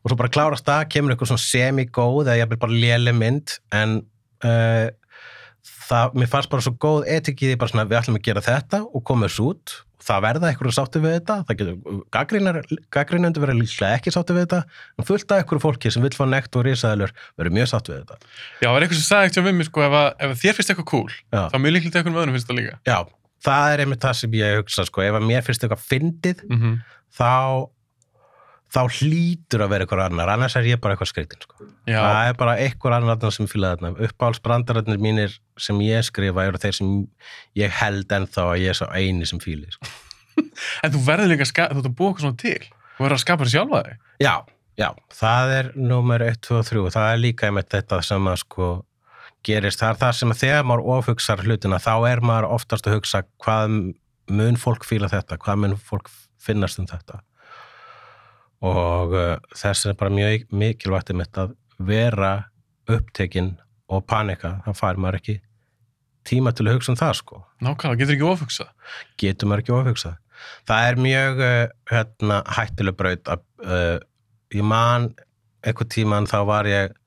[0.02, 4.02] og svo bara klárast það, kemur eitthvað svona semi-góð eða ég bara léle mynd en
[4.46, 4.88] uh,
[5.62, 9.06] það, mér fannst bara svo góð etikið bara svona, við ætlum að gera þetta og
[9.08, 11.98] koma þessu út það verða eitthvað sátti við þetta það getur,
[12.96, 14.62] gaggrínendur verður líklega ekki sátti við þetta,
[14.98, 18.00] en fullt af eitthvað fólki sem vil fá nekt og risaðilur verður mjög sátti við
[18.02, 18.32] þetta.
[18.64, 20.74] Já, það er eitthvað sem sagði ekkert við mig, sko, ef, að, ef þér finnst
[20.74, 21.44] eitthvað cool, Já.
[21.54, 22.80] þá mjög líklega með öðrum finnst það líka.
[22.90, 22.98] Já,
[23.46, 26.82] það er einmitt það sem ég hugsa, sko, ef að mér finnst eitthvað fyndið, Mm
[27.12, 27.68] þá
[28.72, 31.68] þá hlýtur að vera eitthvað annar, annars er ég bara eitthvað skreitin, sko.
[31.90, 33.92] Það er bara eitthvað annar sem fylgða þarna.
[34.08, 36.94] Uppáhaldsbrandararnir mínir sem ég skrifa eru þeir sem
[37.60, 39.92] ég held ennþá að ég er svo eini sem fýli, sko.
[40.86, 42.70] en þú verður líka þú ert að búa eitthvað svona til.
[42.96, 43.98] Þú verður að skapa þér sjálfa þig.
[44.24, 44.36] Já,
[44.80, 48.40] já, það er nummer 1, 2 og 3 það er líka einmitt þetta sem að
[48.46, 48.70] sko
[49.44, 53.00] gerist, það er það sem að þegar maður ofugsar hlutina, þá er maður oftast að
[53.00, 53.76] hugsa hvað
[54.32, 57.20] mun fólk fíla þetta, hvað mun fólk finnast um þetta
[58.62, 62.34] og uh, þess er bara mjög mikilvægt að vera
[62.92, 63.56] upptekinn
[63.92, 65.38] og panika, það fær maður ekki
[66.28, 68.72] tíma til að hugsa um það sko Nákvæmlega, getur ekki ofugsað.
[69.18, 70.16] getur maður ekki ofhugsað.
[70.70, 71.60] Það er mjög uh,
[71.92, 74.00] hérna, hættileg braut að uh,
[74.54, 75.12] ég man
[75.62, 76.98] eitthvað tíman þá var ég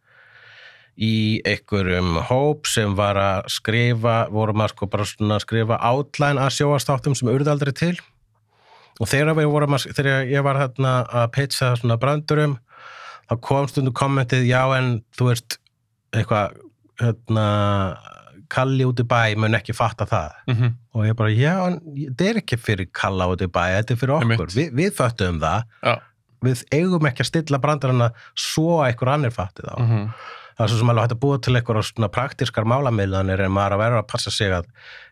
[0.95, 6.39] í einhverjum hóp sem var að skrifa, vorum að sko bara svona að skrifa átlæn
[6.39, 7.97] að sjóastáttum sem urði aldrei til
[9.01, 12.59] og þegar við vorum að, þegar ég var hérna að pitcha svona brandurum
[13.31, 15.59] þá kom stundum kommentið, já en þú veist
[16.15, 16.59] eitthvað
[17.03, 17.47] hérna
[18.55, 20.35] Kalli út í bæ mun ekki fatta það.
[20.53, 23.95] Mm og ég bara, já, en þetta er ekki fyrir kalla út í bæ, þetta
[23.95, 24.53] er fyrir okkur.
[24.55, 25.95] Vi, við föttum það, Já.
[26.47, 28.07] við eigum ekki að stilla brandarana
[28.39, 29.75] svo að einhver annir fatti þá.
[29.81, 30.05] Mm
[30.55, 33.77] það er svo sem alveg hægt að búa til einhverja svona praktískar málamiðlanir en maður
[33.77, 34.69] að vera að passa sig að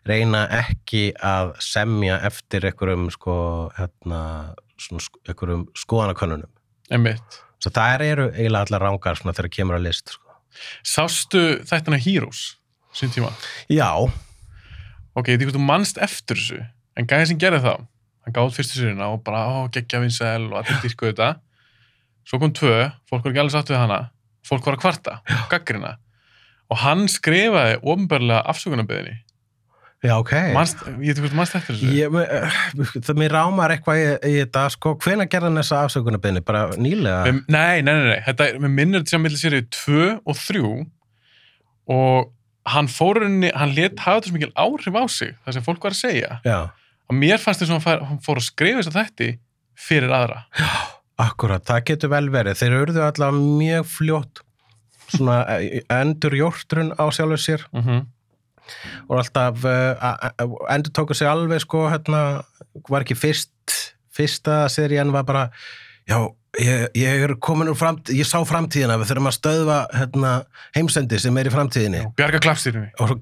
[0.09, 3.37] reyna ekki að semja eftir einhverjum sko,
[3.77, 4.21] hérna,
[5.27, 6.51] einhverjum skoðanakönnunum
[7.63, 10.37] svo það eru eiginlega allar rángar svona þegar kemur að list sko.
[10.85, 12.57] Sástu þættina Heroes,
[12.93, 13.31] sín tíma?
[13.71, 13.89] já,
[15.13, 16.55] Ok, ég veit ekki þú mannst eftir þessu,
[16.97, 17.81] en gæði sem gerði það,
[18.25, 21.27] hann gáði fyrstu sérina og bara, ó, geggja vinsæl og allir dýrku þetta.
[22.25, 23.99] Svo kom tvö, fólk var ekki alveg sátt við hana,
[24.47, 25.19] fólk var að kvarta,
[25.51, 25.97] gaggrina.
[26.71, 29.19] Og hann skrifaði ofnbörlega afsökunarbeðinni.
[30.03, 31.91] já, ok Manst, ég veit ekki þú mannst eftir þessu.
[31.95, 36.43] Ég, uh, það mér rámar eitthvað í, þetta, sko, hvena gerði hann þessa afsökunarbyrni?
[36.43, 37.21] Bara nýlega?
[37.29, 40.39] Við, nei, nei, nei, nei, þetta er, með minnir þetta sem millir sérið 2 og
[40.41, 40.63] 3
[41.93, 42.31] og
[42.73, 45.83] hann fór henni, hann let hafa þetta svo mikil áhrif á sig, það sem fólk
[45.87, 46.39] var að segja.
[46.47, 46.59] Já,
[47.11, 49.29] Og mér fannst þess að hann, fór að skrifa þess að þætti
[49.75, 50.43] fyrir aðra.
[51.21, 52.59] Akkurat, það getur vel verið.
[52.59, 54.43] Þeir urðu allavega mjög fljótt
[55.13, 55.39] svona
[55.93, 58.05] endur jórtrun á sjálfur sér Mm -hmm.
[59.09, 62.43] og alltaf uh, endur tóku sig alveg, sko, hérna,
[62.89, 63.51] var ekki fyrst,
[64.11, 65.49] fyrsta serían var bara,
[66.07, 70.45] já, ég, ég er komin úr framtíð, ég sá framtíðina, við þurfum að stöðva hérna,
[70.75, 72.13] heimsendi sem er í framtíðinni.
[72.15, 72.39] Bjarga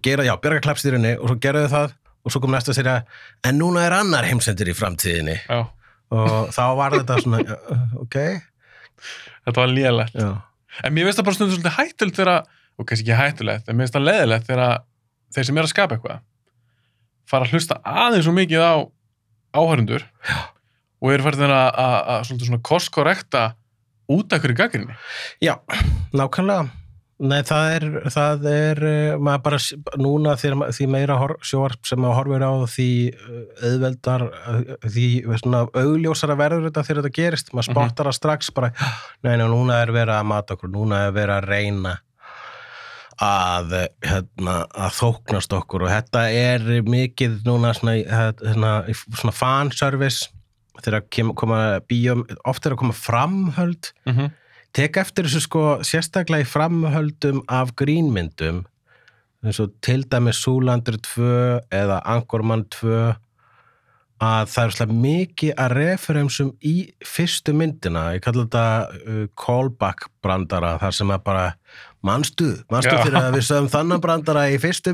[0.02, 3.60] gera, já, bjarga klappstýrinni og svo geraðu það og svo kom næsta sér að en
[3.62, 5.66] núna er annar heimsendir í framtíðinni Já,
[6.12, 7.42] og þá var þetta svona
[8.04, 8.18] ok,
[9.46, 10.18] þetta var lélegt.
[10.20, 10.32] já,
[10.86, 13.88] En mér finnst það bara stundum svolítið hættulegt þegar, og kannski ekki hættulegt, en mér
[13.88, 14.76] finnst það leðilegt þegar
[15.36, 16.22] þeir sem er að skapa eitthvað
[17.32, 18.74] fara að hlusta aðeins svo mikið á
[19.56, 20.06] áhörundur
[21.02, 23.44] og eru farið að, að, að svolítið svona korskorrekta
[24.12, 24.96] út af hverju gaggrinni.
[25.44, 25.56] já,
[26.12, 26.70] nákvæmlega
[27.22, 29.58] Nei, það er, það er uh, maður bara,
[30.02, 35.08] núna því meira hor, sjóarp sem maður horfir á því uh, auðveldar, uh, því
[35.38, 37.76] svona augljósara verður þetta þegar þetta gerist maður Mhm.
[37.78, 38.72] spottar það strax bara
[39.22, 41.94] nei, nei, núna er verið að mata okkur, núna er verið að reyna
[43.22, 48.72] að, hérna, að þóknast okkur og þetta er mikið núna svona, hérna,
[49.14, 50.32] svona fanservice
[50.82, 51.04] þegar
[51.38, 54.32] koma bíum, oft er að koma framhöld Mm -hmm.
[54.76, 58.64] Tek eftir þessu sko sérstaklega í framhöldum af grínmyndum
[59.42, 61.28] eins og til dæmis Súlandur 2
[61.74, 62.96] eða Angorman 2
[64.22, 68.66] að það er svolítið mikið að referensum í fyrstu myndina, ég kalla þetta
[69.02, 71.46] uh, callback brandara þar sem að bara,
[72.02, 74.94] manstu manstu fyrir að við sögum þannan brandara í fyrstu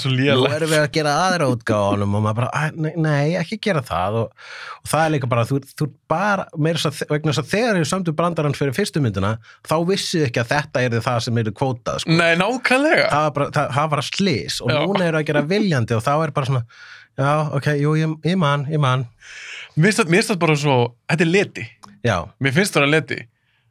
[0.00, 3.58] svo nú erum við að gera aðra útgáðanum og maður bara, "Æ, nei, nei, ekki
[3.60, 4.32] gera það og,
[4.80, 6.78] og það er líka bara, þú, þú bara meira
[7.10, 9.36] vegna þess að þegar ég samtu brandarann fyrir fyrstu myndina,
[9.68, 13.08] þá vissið ekki að þetta er það sem eru kvótað, sko Nei, nákvæmlega.
[13.10, 13.50] það var bara,
[14.00, 14.80] að slís og Já.
[14.86, 16.64] núna eru að gera viljandi og þá er bara svona
[17.18, 19.06] já, ok, jú, ég, ég man, ég man
[19.76, 20.08] Mér finnst það-
[20.40, 21.68] bara svo, þetta er leti.
[22.04, 23.18] já, Mér finnst það að leti.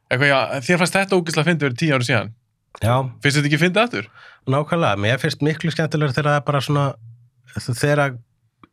[0.08, 2.30] Eitthvað, já, þér fannst þetta ógislega að fyndi verið tíu ára síðan.
[2.82, 4.08] Já, Finnst þetta ekki fyndið aftur?
[4.46, 6.86] nákvæmlega mér finnst miklu skemmtilegur þegar það er bara svona
[7.56, 8.16] þegar,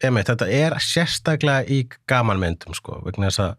[0.03, 3.55] einmitt, þetta er sérstaklega í gamanmyndum, sko, vegna þess að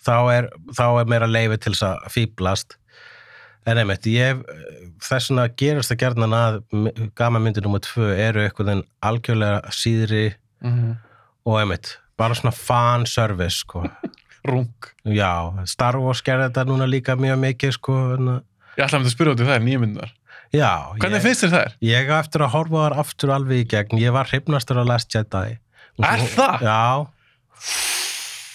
[0.00, 2.76] þá er, þá er meira leifi til þess að fýblast
[3.68, 4.40] en einmitt, ég
[5.04, 6.60] þess vegna gerist það gerðan að
[7.18, 10.26] gama myndi nummer tvö eru eitthvað algjörlega síðri
[10.64, 10.98] mm
[11.48, 13.80] og einmitt, bara svona fan service sko,
[14.48, 14.68] Rung.
[15.08, 18.28] já Star Wars gerði þetta núna líka mjög mikið sko, en,
[18.80, 20.12] Ég ætla að spyrja út í þær, nýja myndar.
[20.56, 21.74] já, Hvernig ég, finnst þér þær?
[21.84, 25.12] ég á eftir að horfa þar aftur alveg í gegn, ég var hrifnastur á Last
[25.14, 25.58] Jedi
[26.00, 26.64] Er það?
[26.64, 26.80] Já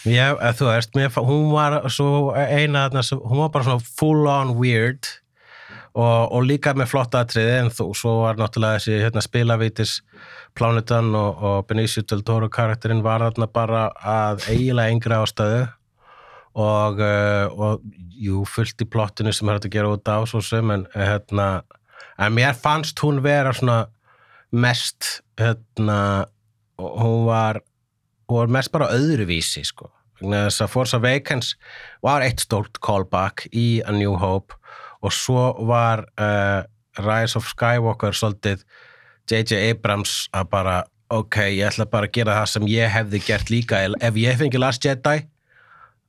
[0.05, 4.55] ég, eða þú veist, mér, hún var svo eina hún var bara svona full on
[4.59, 5.07] weird
[5.95, 9.95] og, og líka með flotta atriði en þú, svo var náttúrulega þessi hérna, spilavítis
[10.55, 15.63] Plánutan og, og Benicio del Toro karakterinn var þarna bara að eiginlega yngri ástæðu
[16.55, 17.83] og, uh, og
[18.15, 21.49] jú, fullt í plottinu sem hægt að gera út á svo sem en, hérna,
[22.17, 23.85] en mér fannst hún vera svona
[24.55, 26.25] mest hérna,
[26.79, 27.59] hún var
[28.29, 29.91] hún var mest bara öðruvísi sko.
[30.21, 31.53] Þess að Force Awakens
[32.05, 34.55] var eitt stórt callback í A New Hope
[35.03, 36.63] og svo var uh,
[37.03, 38.63] Rise of Skywalker svolítið
[39.27, 39.59] J.J.
[39.73, 40.75] Abrams að bara
[41.11, 44.61] ok, ég ætla bara að gera það sem ég hefði gert líka ef ég fengi
[44.61, 45.25] Last Jedi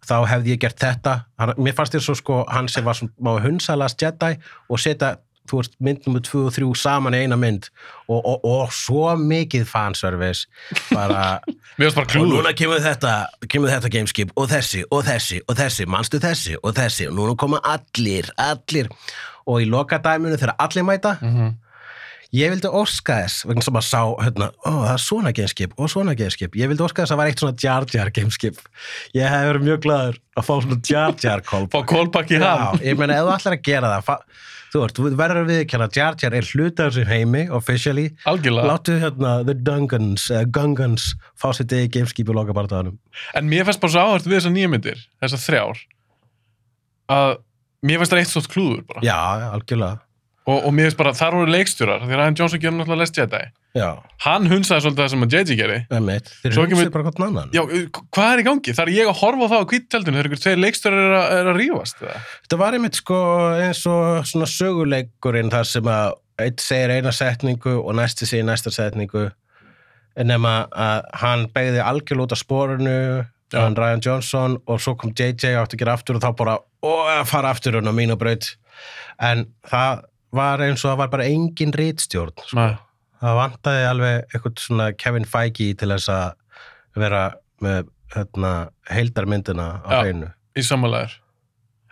[0.07, 1.21] þá hefði ég gert þetta.
[1.41, 4.37] Hann, mér fannst þér svo sko, hann sem var svona hunsa Last Jedi
[4.71, 5.17] og setja
[5.47, 7.69] þú veist, mynd nummer 2 og 3 saman í eina mynd.
[8.09, 10.47] Og, og, og svo mikið fanservice
[10.91, 11.39] bara
[11.79, 13.15] bara og núna kemur þetta,
[13.51, 17.37] kemur þetta gameskip og þessi, og þessi, og þessi, manstu þessi og þessi, og núna
[17.39, 18.91] koma allir allir,
[19.47, 21.55] og í lokadæminu þegar allir mæta, Mm
[22.35, 25.93] ég vildi óska þess, vegna sem að sá hérna, ó, það er svona gameskip og
[25.93, 28.59] svona gameskip ég vildi óska þess að það var eitt svona Jar Jar gameskip
[29.17, 32.83] ég hef verið mjög glaður að fá svona Jar Jar kolb Fá kólbakk í hann.
[32.83, 34.23] Ég meina, ef þú ætlar að gera það
[34.77, 38.07] þú veist, þú verður að viðkjanna að Jar Jar er hluti af þessu heimi, officially
[38.29, 38.69] Algjörlega.
[38.73, 42.99] láttu hérna The Dungans, uh, Gungans fá sér degi gameskip í loka barðaðanum
[43.39, 45.85] En mér finnst bara svo áhört við þessar nýja myndir, þessar þrjár,
[47.17, 47.31] að
[47.87, 49.05] mér finnst það eitt stótt klúður bara.
[49.07, 49.17] Já,
[49.55, 50.03] algjörlega
[50.47, 53.41] Og, og mér finnst bara, þar voru leikstjórar, því Ryan Johnson gerði náttúrulega Last Jedi.
[53.77, 53.89] Já,
[54.23, 55.79] Hann hunsaði svolítið það sem að JJ gerði.
[55.99, 57.63] emmitt, þeir Svo kemur- hugsið bara gott annan Já,
[58.15, 58.75] hvað er í gangi?
[58.79, 61.59] Það er ég að horfa á það á kvíttjaldinu, þegar tveir leikstjórar er er að
[61.61, 61.99] rífast.
[62.47, 63.19] Þetta var einmitt sko
[63.59, 66.15] eins og svona söguleikurinn þar sem að
[66.47, 69.27] eitt segir eina setningu og næsti segir næsta setningu
[70.17, 73.61] en nema að hann begði algjörl út af spórinu Já.
[73.67, 76.93] hann Ryan Johnson og svo kom JJ átti að gera aftur og þá bara ó,
[77.21, 78.55] að fara aftur hann á mínu braut
[79.21, 80.05] en það
[80.35, 82.67] var eins og það var bara engin rítstjórn sko.
[83.21, 86.35] Það vantaði alveg eitthvað svona Kevin Feige til þess að
[86.97, 87.23] vera
[87.65, 88.51] með hérna,
[88.91, 90.01] heildarmyndina á Já.
[90.03, 91.15] hreinu Í samanlegar.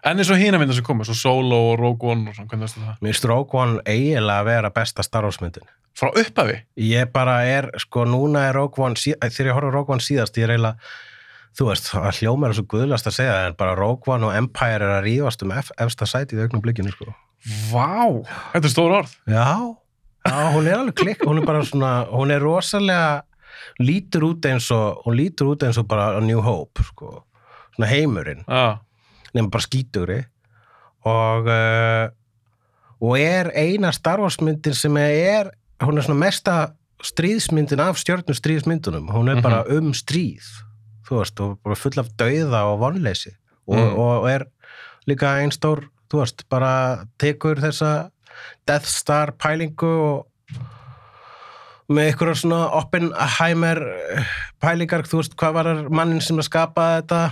[0.05, 2.66] En eins og hína myndar sem komið, svo Solo og Rogue One og svona, hvernig
[2.66, 2.99] veistu það?
[3.01, 5.64] Mér finnst Rogue One eiginlega að vera besta Star Wars myndin.
[5.97, 6.59] Frá upphafi?
[6.81, 10.37] Ég bara er, sko, núna er Rogue One, þegar ég horf á Rogue One síðast,
[10.37, 10.92] ég er eiginlega,
[11.57, 11.88] þú veist,
[12.20, 15.07] hljómar er svo guðlast að segja það, en bara Rogue One og Empire er að
[15.09, 17.16] rífast um ef, efsta sæti í auknum blikinu, sko.
[17.70, 19.14] Vá, þetta er stór orð.
[19.28, 19.46] Já,
[20.24, 23.22] já, hún er alveg klikk, hún er bara svona, hún er rosalega,
[23.80, 27.24] lítur út eins og, hún lítur út eins og bara New Hope, sko,
[27.76, 28.44] svona heimurinn.
[28.48, 28.78] Já,
[29.35, 30.20] nema bara skítugri
[31.04, 32.09] og uh,
[33.04, 35.50] og er eina Star Wars myndin sem er
[35.85, 36.54] hún er svona mesta
[37.04, 39.42] stríðsmyndin af stjörnum stríðsmyndunum hún er Mhm.
[39.42, 40.46] bara um stríð
[41.04, 43.35] þú veist, og bara full af dauða og vonleysi
[43.68, 43.98] og, Mm.
[43.98, 44.46] og er
[45.07, 46.72] líka einn stór, þú veist, bara
[47.18, 47.92] tekur þessa
[48.66, 50.26] Death Star pælingu og
[51.92, 53.80] með einhverja svona Oppenheimer
[54.16, 54.28] eh,
[54.62, 57.22] pælingar, þú veist, hvað var mannin sem að skapa þetta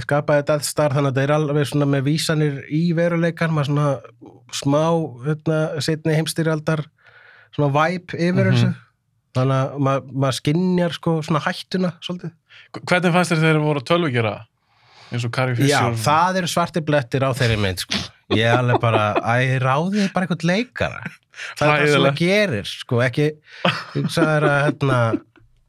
[0.00, 3.88] skapaði Death Star þannig að þetta er alveg svona með vísanir í veruleikan maður svona
[4.54, 4.82] smá
[5.26, 6.84] hérna, setni heimstyrjaldar
[7.54, 8.54] svona væp yfir Mhm.
[8.54, 8.70] þessu
[9.36, 12.32] þannig að maður mað skinjar sko svona hættuna svolítið
[12.86, 14.32] hvernig fannst þér þegar þeir voru að tölvu gera?
[15.10, 15.72] Eins og Carrie Fisher.
[15.74, 17.98] Já, það eru svartir blettir á þeirri mynd sko.
[18.36, 21.00] ég er alveg bara, æ, ráðið bara eitthvað leikara
[21.58, 23.24] það er það sem það gerir sko, ekki
[23.96, 24.98] hugsaður að hérna,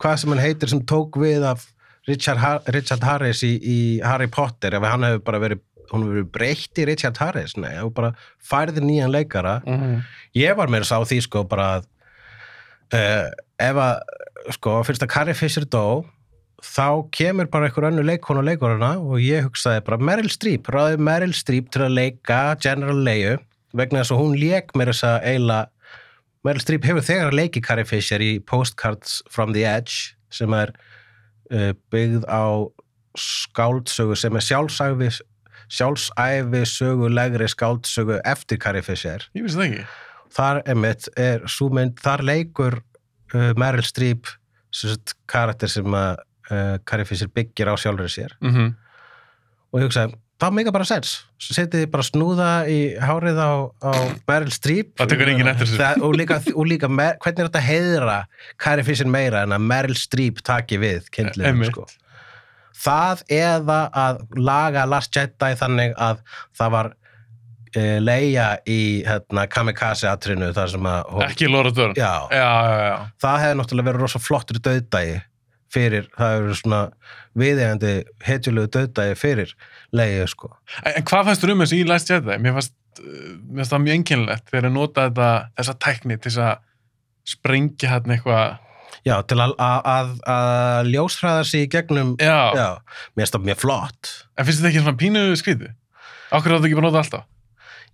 [0.02, 1.66] hvað sem hann heitir sem tók við af
[2.10, 5.60] Richard, Har Richard Harris í, í Harry Potter ef hann hefur bara verið
[5.92, 8.14] hún hefur verið breytt í Richard Harris nei, og bara
[8.46, 10.02] færði nýjan leikara Mhm.
[10.38, 11.90] ég var meira sá því sko bara að
[12.94, 13.30] uh,
[13.62, 16.06] ef að sko fyrst að Carrie Fisher dó
[16.62, 21.34] þá kemur bara einhver önnu leikona leikorana og ég hugsaði bara Meryl Streep, ráði Meryl
[21.34, 23.40] Streep til að leika General Leia
[23.78, 25.60] vegna þess að hún leik mér þess að eila
[26.46, 30.74] Meryl Streep hefur þegar leiki Carrie Fisher í Postcards from the Edge sem er
[31.52, 32.46] uh, byggð á
[33.18, 35.10] skáldsögu sem er sjálfsæfi
[35.72, 39.86] sjálfsæfi sögulegri skáldsögu eftir Carrie Fisher Ég vissi það ekki.
[40.38, 42.80] þar emitt er svo mynd, þar leikur
[43.34, 44.30] uh, Meryl Streep
[45.28, 46.22] karakter sem að
[46.52, 48.74] uh, Carrie Fisher byggir á sjálfur sér Mm
[49.72, 53.92] og ég hugsaði, það meika bara sens setið bara snúða í hárið á, á
[54.28, 55.78] Meryl Streep Það tekur enginn eftir þessu.
[55.80, 58.18] Það- og líka, og líka Mer- hvernig er þetta heiðra
[58.60, 61.08] Carrie Fisher meira en að Meryl Streep taki við
[61.54, 61.72] Einmitt.
[61.72, 61.88] sko.
[62.84, 66.20] það eða að laga Last Jedi þannig að
[66.60, 66.92] það var
[67.76, 71.48] e, leia í hérna, kamikaze atrinu þar sem að hún, Ekki
[72.36, 72.96] já, já.
[73.24, 75.22] það hefði náttúrulega verið rosa flottur döðdægi
[75.72, 76.82] fyrir, það verið svona
[77.42, 77.94] viðegandi
[78.28, 79.54] hetjulegu döðdægi fyrir
[79.96, 80.52] leiði sko.
[80.84, 82.38] En, hvað fannst þú um þessu í Last Jedi?
[82.44, 85.32] Mér fannst, uh, mér fannst það mjög einkennilegt þegar ég nota þetta,
[85.62, 86.54] þessa tækni til að
[87.32, 88.60] sprengja hérna eitthvað.
[89.08, 92.54] Já, til að, að, að, að ljóshraða sig í gegnum Já.
[92.54, 92.68] Já,
[93.16, 95.72] mér finnst það mjög flott En finnst þetta ekki svona pínu skrítið?
[96.30, 97.24] Ákveður þetta ekki bara nota alltaf?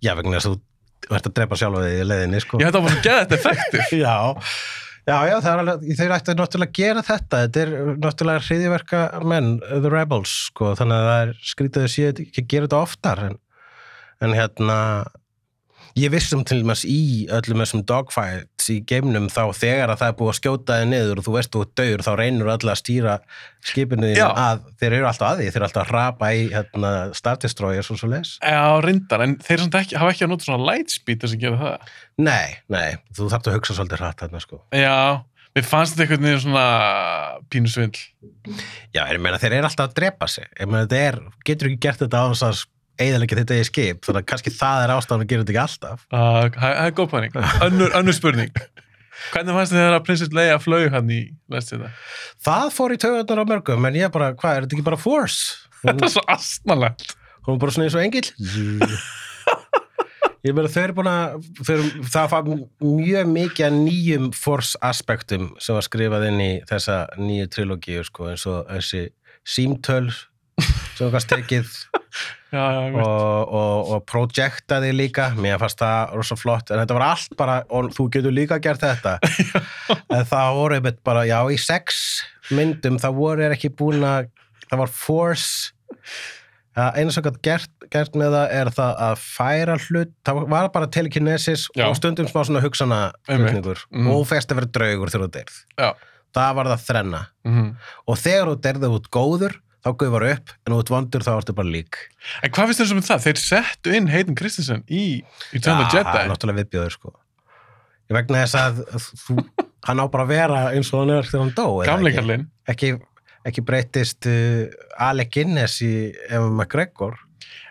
[0.04, 2.60] Já, vegna þess að þú ert að drepa sjálfa þig í leiðinni sko.
[2.60, 3.94] Ég hætti að bara geða þetta effektiv.
[4.04, 4.16] Já,
[5.08, 9.92] já, já, alveg, þeir ættu náttúrulega að gera þetta, þetta er náttúrulega hriðiverka menn, the
[9.92, 13.38] rebels, sko, þannig að það er skrítið að sé ekki að gera þetta oftar, en,
[14.26, 14.78] en hérna,
[15.98, 20.16] ég vissum til dæmis í öllum þessum dogfights í geimnum þá þegar að það er
[20.18, 22.80] búið að skjóta þig niður og þú veist þú er dögur, þá reynur allir að
[22.80, 23.14] stýra
[23.68, 26.92] skipinu þínu að þeir eru alltaf að því, þeir eru alltaf að rapa í hérna,
[27.18, 28.36] Star Destroyer og svo leis.
[28.42, 31.90] Já, reyndar, en þeir ekki, hafa ekki að nota svona lightspeed þess að gera það.
[32.28, 34.62] Nei, nei, þú þarft að hugsa svolítið hratt þarna, sko.
[34.76, 34.96] Já,
[35.56, 36.66] mér fannst þetta einhvern veginn svona
[37.52, 38.06] pínu svindl.
[38.94, 41.86] Já, ég meina þeir eru alltaf að drepa sig ég meina þetta er, getur ekki
[41.88, 42.66] gert þetta á þess að
[43.04, 46.04] eðalega þetta í skip, þannig að kannski það er ástæðan að gera þetta ekki alltaf
[46.08, 47.38] Uh, Það það er góð pæning.
[47.68, 48.58] Önnur, önnur spurning.
[49.32, 51.88] Hvernig fannst þið þegar að Princess Leia flög hann í Jedi?
[52.46, 55.56] Það fór í töðunar á mörgum, en ég bara, hvað, er þetta ekki bara force?
[55.82, 57.16] Þetta er svo astnalegt.
[57.46, 58.28] hún er bara svona eins og engil
[60.46, 62.44] Ég meina þau eru búin að eru, það var
[62.86, 68.28] mjög mikið að nýjum force aspektum sem var skrifað inn í þessa nýju trilógíu sko,
[68.30, 69.00] eins og þessi
[69.42, 70.12] símtöl
[70.98, 71.72] sem kannski tekið
[72.48, 75.26] Já, já, og, og, og projektaði líka.
[75.36, 76.70] Mér fannst það rosa flott.
[76.72, 79.18] En þetta var allt bara, og þú getur líka gert þetta.
[80.16, 81.98] En það voru einmitt bara, já, í sex
[82.56, 84.30] myndum það voru er ekki búin að
[84.70, 85.68] það var force.
[86.78, 90.12] Ja, einu sem gætt gert, gert með það er það að færa hlut.
[90.24, 91.88] Það var bara telekinesis Já.
[91.90, 93.50] og stundum smá svona hugsana Einmitt.
[93.58, 94.10] flutningur Mhm.
[94.16, 95.88] og fest að vera draugur þegar þú deyrð Já.
[96.38, 97.22] það var það þrenna.
[97.44, 97.70] Mhm.
[98.08, 101.72] og þegar þú deyrðu út góður þá gufar upp, en út vondur þá ertu bara
[101.72, 101.98] lík
[102.42, 103.24] En hvað finnst þér sem það?
[103.26, 105.04] Þeir settu inn Hayden Christensen í
[105.54, 106.32] Return of the það er Jedi.
[106.32, 107.14] náttúrulega viðbjöður sko
[108.08, 108.82] ég vegna þess að
[109.26, 109.38] þú,
[109.88, 112.36] hann á bara að vera eins og hann er þegar hann dó eða ekki?
[112.72, 112.92] Ekki,
[113.50, 114.68] ekki breytist uh,
[115.08, 115.92] Alec Guinness í
[116.28, 117.18] Eva McGregor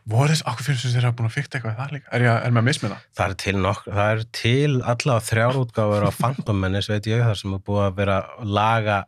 [0.07, 2.11] Voru þess, okkur þess að þeir hafa búin að fykta eitthvað það líka?
[2.15, 2.99] Er er með að misminna?
[3.17, 7.25] það er til, nokk, það er til allavega þrjár útgáfur á Phantom Menace veit ég
[7.27, 9.01] þar sem er búið að vera laga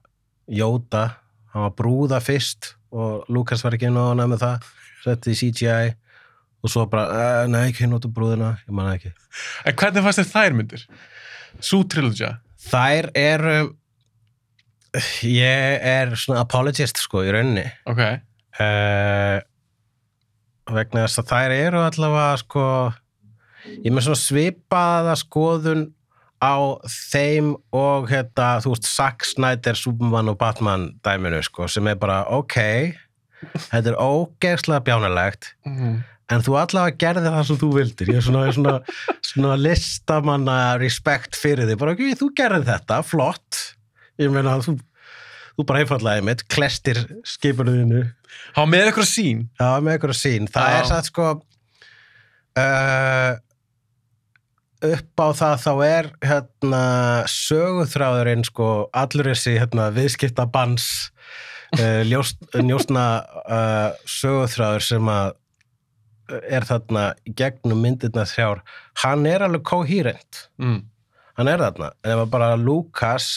[0.49, 1.03] Jóta,
[1.53, 4.69] hann var brúða fyrst og Lucas var ekki inn á hana með það
[5.03, 5.91] setti í CGI
[6.59, 9.11] og svo bara, nei, ekki notu brúðina ég manna ekki
[9.69, 10.85] En hvernig fannst þér þær myndir?
[11.63, 12.31] Sú trilogy?
[12.69, 13.53] Þær eru
[15.29, 18.01] ég er svona apologist sko í rauninni Ok.
[18.59, 19.37] uh,
[20.73, 22.65] vegna þess að þær eru allavega sko
[23.69, 25.85] ég er með svona svipaða skoðun
[26.39, 26.55] á
[26.87, 32.21] þeim og hérna, þú veist, Zack Snyder Superman og Batman dæminu sko, sem er bara,
[32.31, 32.57] ok
[33.69, 35.97] þetta er ógeðslega bjánalegt Mm.
[36.31, 38.75] en þú allavega gerði það sem þú vildir ég er svona, svona,
[39.21, 43.59] svona listamanna respekt fyrir þig, bara ok, þú gerði þetta flott,
[44.19, 44.77] ég meina þú,
[45.57, 48.05] þú bara einfallega einmitt klestir skipunuðinu
[48.55, 49.39] Há með eitthvað sín.
[49.59, 50.45] Já, með einhverja sín.
[50.53, 50.75] Það Já.
[50.79, 51.25] er satt sko
[52.59, 53.31] uh,
[54.85, 56.81] upp á það þá er hérna
[57.27, 60.85] söguþráðurinn sko allur þessi hérna viðskipta bans
[61.79, 63.05] uh, ljóst, njóstna
[63.43, 67.03] uh, söguþráður sem að uh, er þarna
[67.35, 68.63] gegnum myndirna þrjár,
[69.03, 70.79] hann er alveg kohærent, Mm.
[71.39, 73.29] hann er þarna en ef að bara Lukas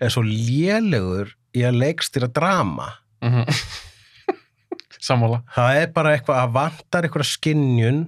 [0.00, 3.44] er svo lélegur í að leikstýra drama Mm
[5.00, 5.38] Sammála.
[5.54, 8.00] það er bara eitthvað að vantar eitthvað skinnjun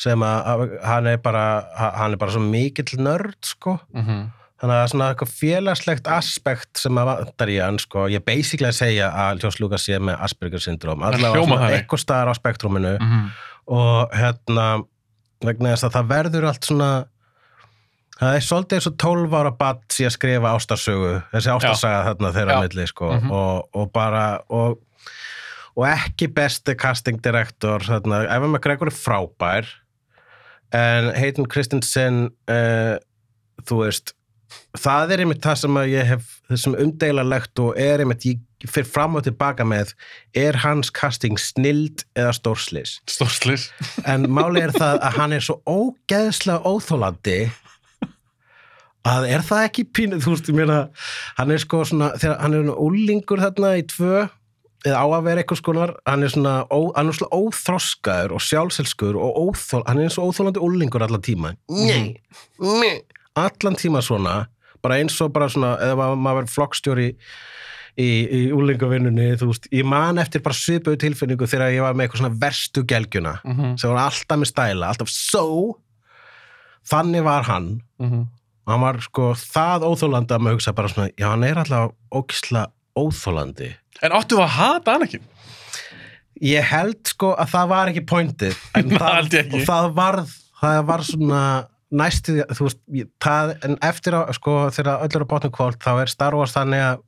[0.00, 1.46] sem að, hann er bara
[1.76, 3.78] hann er bara svo mikill nörd sko.
[3.92, 4.30] Mm
[4.60, 8.04] þannig að svona eitthvað félagslegt aspekt sem að vantar í hann sko.
[8.12, 12.32] Ég er basically að segja að Ljós Lukas sé með Asperger syndrom allavega eitthvað staðar
[12.32, 12.96] á spektruminu.
[13.00, 13.30] -hmm.
[13.72, 14.66] og hérna
[15.40, 16.90] vegna þess að það verður allt svona
[18.20, 22.32] það er svolítið eins og 12 ára batt síðan að skrifa ástarsögu þessi ástarsaga þarna
[22.36, 23.12] þeirra milli sko.
[23.16, 23.30] Mhm.
[23.30, 24.78] og, og bara og,
[25.76, 29.72] og ekki besti casting director þarna, Eva McGregor er frábær
[30.76, 32.96] en Hayden Christensen uh,
[33.66, 34.14] þú veist
[34.78, 39.16] það er einmitt það sem ég hef þessum umdeilalegt og er einmitt, ég fyrir fram
[39.18, 39.94] og tilbaka með
[40.36, 43.70] er hans casting snild eða stórslis Stórslis.
[44.04, 47.40] en máli er það að hann er svo ógeðslega óþólandi
[49.08, 50.80] að er það ekki pínu, þú veist, ég meina
[51.38, 54.26] hann er sko svona, þegar hann er úlingur þarna í tvö
[54.86, 58.40] eða á að vera eitthvað skonar, hann er svona ó, hann er svona óþroskaður og
[58.46, 62.16] sjálfselskur og óþól, hann er svo óþólandi úlingur allan tíma nei,
[62.58, 62.94] nei.
[63.36, 64.46] Allan tíma svona,
[64.82, 67.08] bara eins og bara svona, eða maður, verður flokkstjóri
[68.00, 72.06] í, í úlingavinnunni þú veist, ég man eftir bara svipuðu tilfinningu þegar ég var með
[72.08, 75.46] eitthvað svona verstu gelgjuna Mhm, sem var alltaf með stæla, alltaf so
[76.90, 77.82] þannig var hann.
[78.00, 78.26] Mhm.
[78.66, 81.92] og hann var sko það óþólandi að maður hugsa bara svona, já hann er alltaf
[82.12, 82.66] ógisla
[82.96, 85.20] óþólandi En áttu að hata ekki?
[86.40, 89.58] ég held sko að það var ekki pointið en Það ekki.
[89.58, 90.16] og það var,
[90.62, 91.42] það var svona
[91.90, 92.80] næstu þú veist,
[93.20, 96.84] það, en eftir á, sko, þegar öllur á botnum kvöld þá er Star Wars þannig
[96.86, 97.02] að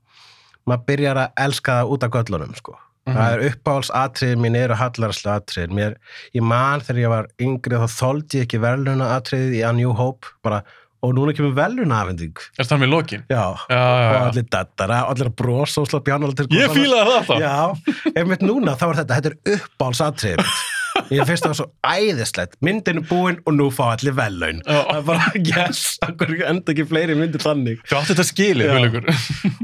[0.68, 2.74] maður byrjar að elska það út af göllunum, sko.
[3.09, 3.16] Mhm.
[3.16, 5.72] Það er uppáhaldsatriðin mín eru hallarslega atriðin.
[5.74, 5.97] Mér,
[6.37, 9.95] ég man þegar ég var yngri þá þoldi ég ekki verðluna atriðið í A New
[9.99, 10.61] Hope, bara,
[11.03, 12.37] og núna kemur verðluna afhending.
[12.61, 13.25] Er það með lokin?
[13.31, 16.47] Já, Já, já, og allir dattara, allir að brosa og slá bjánaldir.
[16.55, 17.41] Ég fílaði það alltaf.
[17.43, 20.63] Já, einmitt núna þá er þetta, þetta er uppáhaldsatriðin mitt.
[21.13, 24.59] Ég finnst það svo æðislegt, myndin er búin og nú fá allir vellaun.
[24.67, 27.81] Það er bara, yes, akkur enda ekki fleiri myndir þannig.
[27.89, 28.75] Þú áttu þetta skilið, Já.
[28.77, 29.09] Hulikur.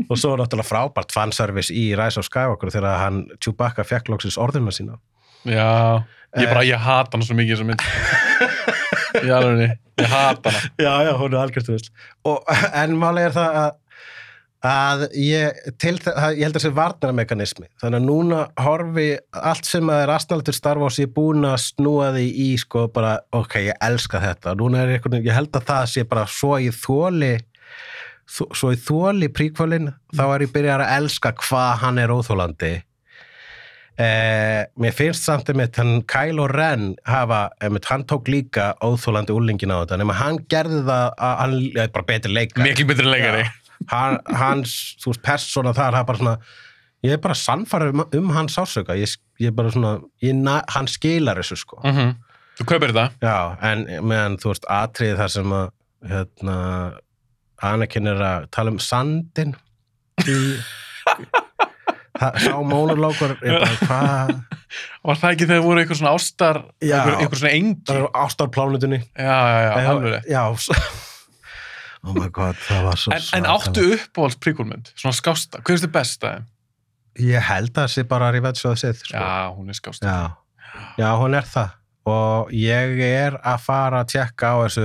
[0.08, 4.40] Og svo er náttúrulega frábært fanservice í Rise of Skywalker þegar hann Chewbacca fekk loksins
[4.40, 4.96] orðuna sína.
[5.46, 6.02] Já,
[6.38, 7.84] ég bara, ég hata hann svo mikið sem mynd.
[9.22, 10.72] Í alveg, ég hata hann.
[10.80, 11.92] Já, já, hún er.
[12.28, 12.50] Og
[12.82, 13.76] en máli er það að
[14.66, 19.04] að ég, til, það, ég held að það sé varnarmekanismi þannig að núna horfi
[19.38, 22.88] allt sem að er astnaldur Star Wars ég er búin að snúa því í sko
[22.90, 26.26] bara, ok, ég elska þetta núna er einhvern veginn, ég held að það sé bara
[26.26, 27.30] svo ég þóli
[28.26, 32.72] þó- svo ég þóli príkvölin þá er ég byrjar að elska hvað hann er óþólandi
[33.98, 39.72] Eh, mér finnst samt einmitt hann Kylo Ren hafa, einmitt, hann tók líka óþólandi úlingin
[39.74, 43.42] á þetta nema hann gerði það að hann er bara betri leikar Miklu betri leikari.
[43.90, 46.36] hann, hans, þú veist, persóna þar það bara svona,
[47.08, 50.46] ég er bara sannfæður um, um hans ásöka, ég, ég er bara svona ég,
[50.76, 52.14] hann skilar þessu sko Mhm.
[52.58, 53.10] Þú kaupir þetta?
[53.22, 55.68] já, en meðan þú veist, atriði þar sem að
[56.14, 56.56] hérna
[57.62, 59.56] Anakin er að tala um sandin
[60.22, 60.38] í
[61.02, 61.42] það,
[62.18, 62.52] sá
[63.86, 64.32] hvað
[65.08, 66.96] Var það ekki þegar voru eitthvað svona ástar, Já.
[66.98, 67.98] eitthvað, eitthvað svona engi?
[70.58, 70.68] s-
[72.04, 75.80] oh my god, það var svo En, en áttu uppáhalds príkólmynd, svona skásta, hvað er
[75.84, 76.34] þetta besta?
[77.18, 79.16] ég held að það sé bara Revenge of the Sith sko.
[79.18, 80.06] Já, hún er skásta.
[80.06, 81.74] Já, já, hún er það
[82.08, 84.84] og ég er að fara að tjekka á þessu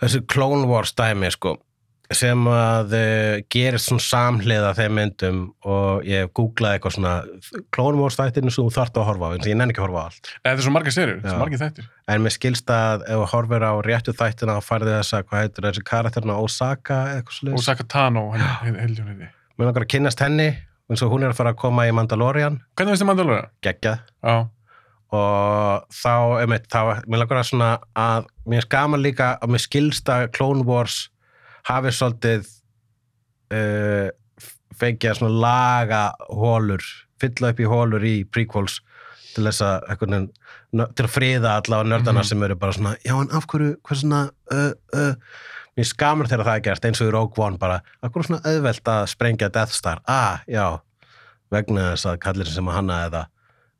[0.00, 1.56] þessu Clone Wars dæmi sko
[2.10, 7.12] sem að uh, gerist svona samhliða þeim myndum og ég googlaði eitthvað svona
[7.76, 10.00] Clone Wars þættinu sem þú þarft að horfa á en ég nenni ekki að horfa
[10.02, 11.86] á allt Nei, Þetta er svo margar serjur, þetta er svo margir þættir.
[12.10, 15.68] en mér skilst að ef þú horfir á réttu þættina þá færði þessa, hvað heitir
[15.70, 19.30] þessi karakterna Osaka eða eitthvað slúið Osaka Tano, heldur hún heiti.
[19.60, 20.48] mér langar að kynnast henni
[20.90, 23.52] eins og hún er að fara að koma í Mandalorian Hvernig veist þið Mandalorian?
[23.62, 24.02] geggjað
[25.10, 30.10] og þá, einmitt, þá, mér langar að svona að, mér gaman líka að mér skilst
[30.12, 31.08] að Clone Wars
[31.68, 32.46] hafi svolítið
[33.54, 34.08] uh,
[34.80, 36.84] fengið að svona laga hólur,
[37.20, 38.78] fylla upp í hólur í prequels
[39.34, 40.28] til þess að
[40.96, 42.26] til að friða alla á nördana Mhm.
[42.28, 44.20] sem eru bara svona, já en af hverju, hvað svona
[44.52, 45.14] uh, uh,
[45.76, 48.42] mér skamar þegar það er gert eins og í Rogue One bara, af hverju svona
[48.44, 50.80] auðvelt að sprengja Death Star, ah, já
[51.50, 53.22] vegna þess að kallir sem að hanna eða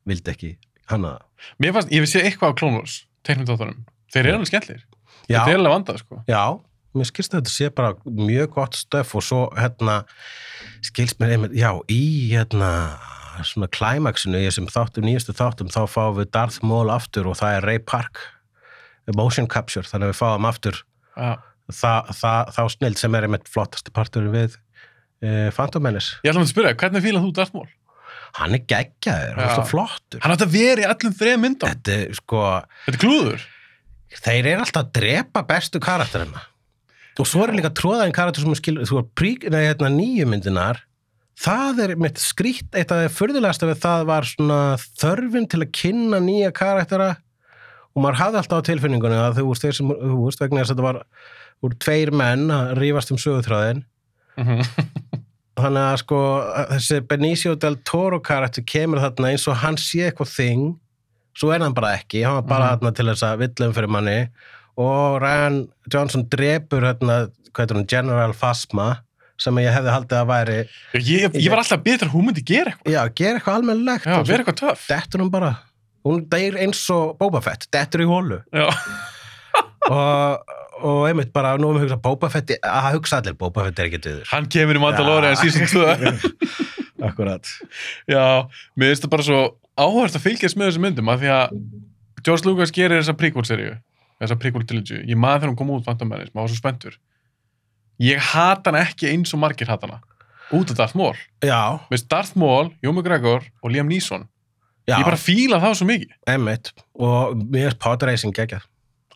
[0.06, 0.52] vildi ekki
[0.90, 1.18] hanna
[1.62, 3.84] mér fannst, ég vissi eitthvað á Clone Wars, teiknumdóttunum.
[4.12, 4.80] Þeir eru alveg skemmtlir.
[5.30, 5.38] Já.
[5.44, 6.22] Þetta er alveg vandað, sko.
[6.26, 6.42] Já,
[6.96, 10.00] mér skilst að þetta sé bara mjög gott stöf og svo hérna
[10.84, 12.70] skilst mér einmitt, já, í hérna
[13.46, 17.56] svona klæmaksinu í þessum þáttum, nýjastu þáttum, þá fáum við Darth Maul aftur og það
[17.58, 18.20] er Ray Park
[19.16, 20.80] motion capture, þannig að við fáum aftur
[21.16, 21.30] Já.
[21.72, 24.58] það, það, þá snild sem er einmitt flottasti parturinn við
[25.24, 26.18] e, Phantom Menace.
[26.26, 27.70] Ég ætla að spyrja, hvernig fílað þú Darth Maul?
[28.38, 30.20] Hann er geggjaður, hann er svo flottur.
[30.22, 31.72] Hann átti að vera í allum þreja myndum.
[31.72, 32.44] Þetta er sko,
[32.84, 33.48] Þetta er klúður.
[34.20, 36.44] þeir eru alltaf að drepa bestu karakterina
[37.18, 39.00] og svo er líka tróðaðin karakter sem skilur, þú
[39.50, 40.78] nei, hérna, nýju myndinar
[41.40, 44.60] það er mitt skrýtt eitt af það fyrðulegasta við það var svona
[45.00, 47.16] þörfin til að kynna nýja karaktera.
[47.96, 50.70] Og maður hafði alltaf á tilfinningunni að þú veist, þeir sem, þú veist, vegna þess
[50.70, 50.98] að þetta var
[51.66, 53.84] úr tveir menn að rífast um sögutráðin
[54.38, 54.60] Mhm.
[55.60, 56.18] þannig að sko
[56.70, 60.62] þessi Benicio del Toro karakter kemur þarna eins og hann sé eitthvað þing
[61.36, 62.78] svo er hann bara ekki, hann var bara Mhm.
[62.78, 64.28] þarna til þess að villum fyrir manni
[64.80, 65.60] og Ryan
[65.92, 67.16] Johnson drepur hérna,
[67.50, 68.88] hvað heitir hann, General Phasma
[69.40, 70.56] sem ég hefði haldið að væri
[71.00, 72.92] Ég, ég var alltaf betur að hún myndi gera eitthvað.
[72.92, 74.86] já, gera eitthvað almennilegt Já, svo vera eitthvað töff.
[74.90, 75.52] dettur hún bara
[76.04, 78.66] hún deyr eins og Boba Fett, dettur í hólu Já.
[79.96, 80.52] og,
[80.84, 83.88] og einmitt bara nú erum við hugsað Boba Fett, að hugsa allir Boba Fett er
[83.90, 85.42] ekki döður Hann kemur í Mandalorian Já.
[85.44, 86.32] season 2.
[87.10, 87.48] akkurat
[88.10, 88.24] Já,
[88.76, 89.40] mér finnst það bara svo
[89.80, 91.54] áhverst að fylgjast með þessum myndum af því að
[92.26, 93.78] George Lucas gerir þessa prequel-seríu,
[94.20, 95.00] þessa prequel-trilogy.
[95.08, 96.98] Ég maður þegar hún kom út Phantom Menace, maður var svo spenntur.
[98.00, 100.00] Ég hata hana ekki eins og margir hata hana.
[100.52, 101.14] Út af Darth Maul.
[101.88, 104.26] finnst Darth Maul, Jón McGregor og Liam Neeson.
[104.88, 106.10] já, Ég bara fíla þá svo mikið.
[106.26, 108.62] einmitt og mér er podracing geggjað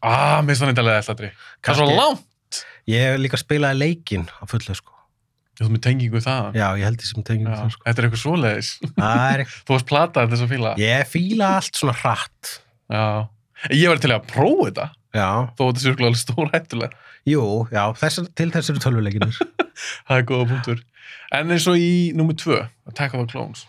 [0.02, 2.64] Ah, mér finnst það nýttalega þetta Það er svo Kannski- langt.
[2.86, 4.92] ég hef líka spilaði leikinn á fullu sko
[5.58, 6.54] Þú með tengingu það.
[6.54, 8.70] já, ég held því sem tengjum Já, það sko Þetta er eitthvað svoleiðis.
[8.94, 10.76] það er Þú varst platað þess að fíla.
[10.78, 13.28] ég fíla allt svona hratt Já.
[13.70, 16.98] Ég var til að prófa þetta, já, þó þetta sé örugglega alveg stór hættulega.
[17.26, 19.38] jú, já, þess, til þess eru tölvuleikinir
[20.08, 20.82] Það er góða punktur.
[21.34, 23.64] En eins og í númer tvö, Attack of the Clones.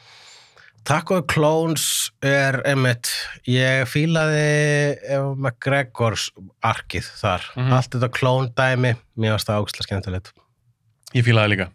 [0.86, 3.10] Taco Clones er einmitt,
[3.50, 4.42] ég fílaði
[5.02, 6.28] ef McGregors
[6.62, 7.72] arkið þar, Mhm.
[7.74, 10.30] allt þetta klón dæmi mér varst það ákslega skemmtilegt
[11.16, 11.68] Ég fílaði líka.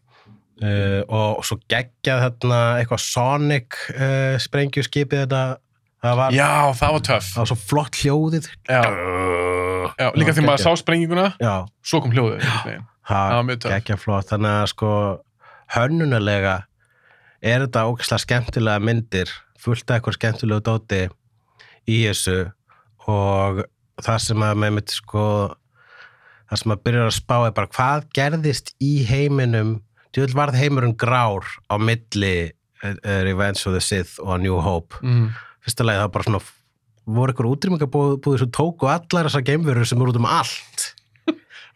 [0.63, 5.43] uh, og svo geggjað þarna eitthvað Sonic uh, sprengjuskipið þetta
[6.01, 6.49] það var, Já,
[6.81, 7.29] það var töff.
[7.35, 8.81] það var svo flott hljóðið Já,
[10.01, 12.45] já líka því maður sá sprenginguna, já, svo kom hljóðið.
[12.65, 12.87] veginn.
[13.11, 13.75] það var mjög töff.
[13.75, 14.91] geggjað flott þannig að sko
[15.75, 16.55] hönnunalega
[17.43, 21.03] er þetta ógislega skemmtilega myndir fullt af eitthvað skemmtilegu dóti
[21.91, 22.39] í þessu
[23.11, 23.63] og
[24.05, 25.25] það sem að með mitt sko
[26.51, 29.77] það sem að byrja að spá er bara hvað gerðist í heiminum
[30.15, 32.51] djúvel varð heimurinn grár á milli
[32.83, 35.31] uh, Revenge of the Sith og New Hope Mm.
[35.65, 36.43] Fyrsta lagi það bara svona
[37.11, 40.87] voru ykkur útrýmingabúðir sem tóku allar þessar geimverur sem eru út um allt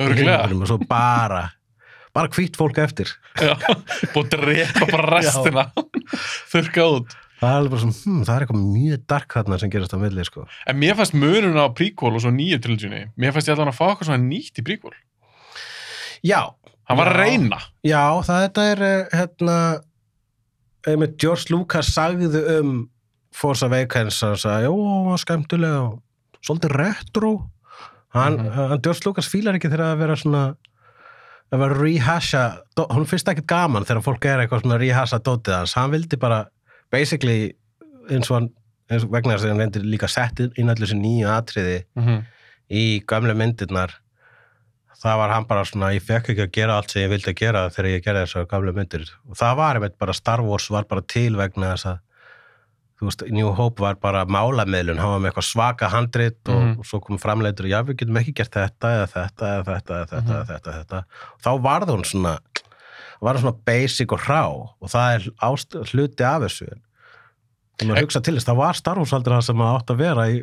[0.01, 1.45] og svo bara
[2.15, 3.11] bara hvít fólk eftir
[3.43, 3.55] Já,
[4.15, 5.65] búið að drepa bara restina.
[6.53, 7.15] Þurka út.
[7.41, 10.45] það er svona, hm, það er eitthvað mjög dark þarna sem gerast á milli sko.
[10.71, 13.01] En mér fannst munun á prequel og svo nýju trilogyni.
[13.19, 14.95] Mér fannst ég allan að fá eitthvað svona nýtt í prequel.
[16.23, 16.41] já,
[16.85, 17.25] Hann var að Já.
[17.25, 17.59] reyna.
[17.83, 19.59] já, það þetta er eh, hérna
[21.19, 22.73] George Lucas sagði um
[23.35, 26.03] Force Awakens að sagði, jú, skemmtilega og
[26.45, 27.33] svolítið retro
[28.15, 28.53] hann, Mhm.
[28.55, 30.43] hann George Lucas fílar ekki þegar að vera svona
[31.53, 32.43] að vera rehasha
[32.79, 36.47] hún finnst ekkert gaman þegar fólk er eitthvað svona rehasha dótið hans, hann vildi bara
[36.91, 37.53] basically
[38.11, 38.49] eins og hann
[38.91, 42.05] eins og vegna þess að hann vendir líka sett inn allir þessi nýju atriði Mm
[42.07, 42.25] -hmm.
[42.71, 43.91] í gamle myndirnar
[45.05, 47.41] það var hann bara svona, ég fekk ekki að gera allt sem ég vildi að
[47.41, 50.85] gera þegar ég gerði þessar gamle myndir og það var einmitt bara Star Wars var
[50.85, 51.99] bara til vegna þess að
[53.01, 56.79] þú veist, New Hope var bara málamiðlun, hann var með eitthvað svaka handrit og, Mhm.
[56.79, 60.07] og svo kom framleitur, já við getum ekki gert þetta eða þetta eða þetta eða
[60.07, 60.33] þetta, Mhm.
[60.35, 62.39] eða þetta, þetta og þá varð hún svona
[63.23, 66.69] var hún svona basic og hrá og það er ást, hluti af þessu
[67.83, 69.97] og maður hugsa til þess, það var Star Wars aldrei það sem það átt að
[69.99, 70.43] vera í,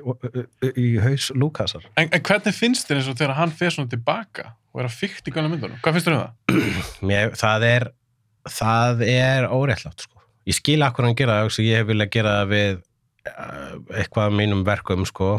[0.68, 3.89] í, í haus Lukasar En, en hvernig finnst þér eins og þegar hann fer svona
[3.89, 5.80] tilbaka og er að fykta í gamla myndunum?
[5.82, 6.99] Hvað finnst þér um það?
[7.08, 7.88] Mér, það er
[8.49, 10.20] það er óréttlátt sko.
[10.50, 14.38] Ég skil akkur hann gera það ég hef viljað gera það við uh, eitthvað af
[14.39, 15.32] mínum verkum sko.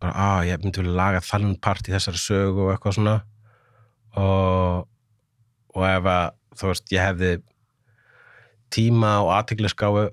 [0.00, 3.16] að ég myndi vilja laga þann part í þessari sögu og eitthvað svona
[4.16, 4.84] og
[5.76, 7.32] og ef að, þú veist, ég hefði
[8.72, 10.06] tíma og aðtiklisgáfu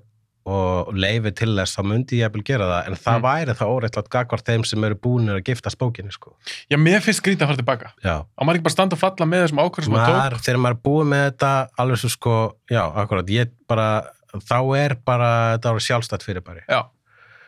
[0.44, 3.24] og leifi til þess þá myndi ég að gera það, en það Mm.
[3.24, 6.34] væri það óréttlátt gagvart þeim sem eru búinir að giftast bókinni sko.
[6.70, 7.92] Já, mér finnst skrítið að fara tilbaka.
[8.04, 10.18] já Á maður ekki bara standa og falla með þessum ákvörðum sem hann tók?
[10.20, 12.34] maður, þegar maður er búið með þetta alveg svo sko,
[12.70, 13.88] já, akkurat ég bara,
[14.34, 16.82] þá er bara þetta ára sjálfstætt fyrir bara Já,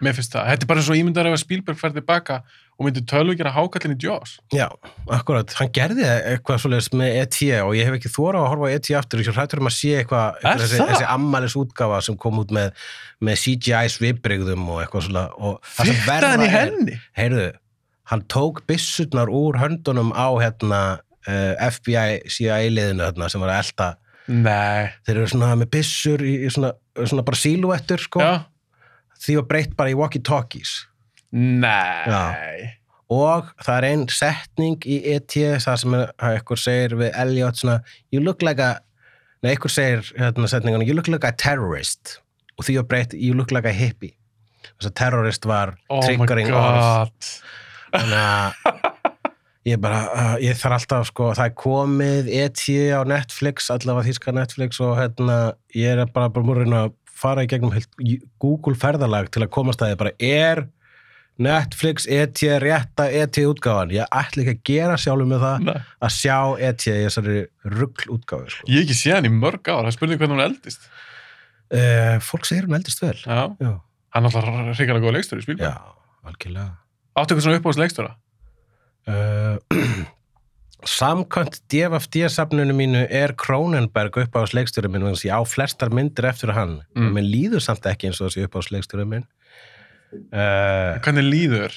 [0.01, 0.47] mér finnst það.
[0.53, 2.43] Þetta er bara svo ímyndar ef að Spielberg fer tilbaka
[2.77, 4.37] og myndi tölvu gera hákallin í Jaws.
[4.53, 4.67] já,
[5.09, 8.75] akkurat, hann gerði eitthvað svoleiðis með ET og ég hef ekki þóra að horfa á
[8.77, 12.53] ET aftur, ég hrættur um að sé eitthvað, þessi, þessi ammælis útgáfa sem kom út
[12.53, 12.75] með,
[13.25, 15.21] með CGI svipbrigðum og eitthvað sem
[15.79, 16.99] Fyrta hann í henni?
[17.17, 17.47] heyrðu,
[18.13, 20.83] hann tók byssurnar úr höndunum á hérna
[21.27, 23.89] uh, FBI CIA liðinu hérna, sem var að elta
[24.27, 24.91] Nei.
[25.07, 28.33] þeir eru svona með byssur í, í svona, svona bara síluettur sko Já.
[29.23, 30.77] því var breytt bara í walkie-talkies
[31.37, 32.73] Nei.
[33.13, 37.61] og það er einn setning í ET það sem er, að eitthvað segir við Elliot
[37.61, 37.77] svona,
[38.15, 38.79] you look like a
[39.45, 42.19] nei, eitthvað segir hérna setningun you look like a terrorist.
[42.57, 44.15] Og því var breytt you look like a hippie.
[44.79, 47.31] Þess að terrorist var Oh triggering orð god.
[47.93, 48.87] þannig að
[49.67, 52.63] ég bara, uh, ég þarf alltaf sko, það er komið ET
[52.97, 55.39] á Netflix allavega þýska Netflix og hérna,
[55.75, 57.75] ég er bara bara múrin að fara í gegnum
[58.43, 60.67] Google ferðalag til að komast að þið bara er
[61.39, 65.75] Netflix ET rétta ET útgáfan ég ætla ekki að gera sjálfur með það Nei.
[66.07, 66.37] að sjá
[66.71, 67.43] ET í þessari
[67.77, 68.69] ruggl útgáfi sko.
[68.73, 70.89] Ég hef ekki séð hann í mörg ár, það spurði hvernig hún eldist.
[71.77, 73.73] uh, fólk segir hún eldist vel Já, já,
[74.17, 75.79] hann er alltaf hrikalega góð leikstöri í já spilbæð.
[76.33, 76.71] algjörlega
[77.17, 78.13] Áttu eitthvað svona uppáðs leikstöra?
[79.09, 79.57] uh,
[80.87, 86.53] Samkvæmt DFD-safnunu mínu er Kronenberg upp á sleikstjóri minn að ég á flestar myndir eftir
[86.55, 87.09] hann Mm.
[87.09, 89.25] og mér líður samt ekki eins og þessi upp á sleikstjóri minn
[90.13, 91.77] uh, Hvernig líður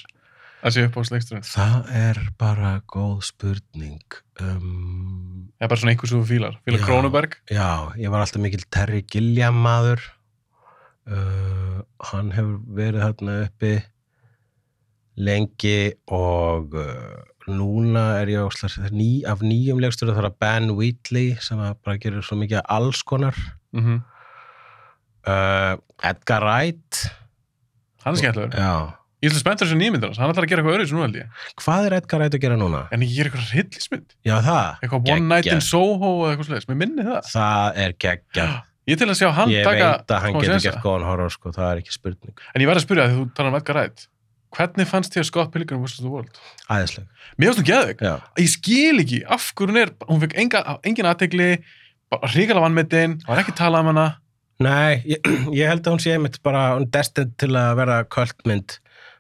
[0.59, 1.45] að sé uppáðs leikstörin?
[1.47, 6.59] Það er bara góð spurning um, Það er bara svona einhver sem þú fílar.
[6.63, 6.83] Fílar.
[6.85, 7.33] Krónuberg?
[7.51, 10.03] Já, ég var alltaf mikill Terry Gilliam maður
[11.09, 13.73] uh, hann hefur verið þarna uppi
[15.19, 15.79] lengi
[16.15, 17.17] og uh,
[17.49, 21.99] núna er ég óslar, ný, af nýjum leikstur það er Ben Wheatley sem að bara
[21.99, 23.37] gerir svo mikið alls konar
[23.75, 23.99] Mm
[25.27, 27.01] uh, Edgar Wright
[28.05, 28.55] Hann er skemmtilegur.
[28.59, 30.17] Já, Ég ætla spenntur þessu nýmyndir hans.
[30.21, 31.31] Hann ætlar að gera eitthvað öðru sem nú held ég.
[31.59, 32.79] hvað er Edgar Wright að gera núna?
[32.95, 34.13] En ekki gera eitthvað hryllismynd.
[34.23, 35.65] Já, það, Eitthvað One Night in Geggjað.
[35.67, 36.67] Soho eða eitthvað slags.
[36.69, 37.19] Mér minni það.
[37.33, 38.53] það er geggjað
[38.89, 40.69] Ég til að sjá hann Ég taka veit að hann smá getur sénsa.
[40.71, 43.25] gert góðan horror sko, það er ekki spurning En ég verð að spyrja því þú
[43.35, 44.05] talar um Edgar Wright.
[44.55, 45.99] Hvernig fannst þér Scott Pilgrim vs.
[45.99, 46.39] The World?
[46.71, 47.05] Æðisleg
[47.37, 47.99] Mér finnst hún geðveik.
[48.07, 51.49] Já, Ég skil ekki af hverju hún er, hún fekk enga, engin aðtegli,
[52.31, 54.07] hrikalega vannmetinn, var ekki talað um hana.
[54.59, 55.19] Nei, ég,
[55.59, 58.79] ég held að hún sé einmitt bara, hún er destined til að vera kvöldmynd.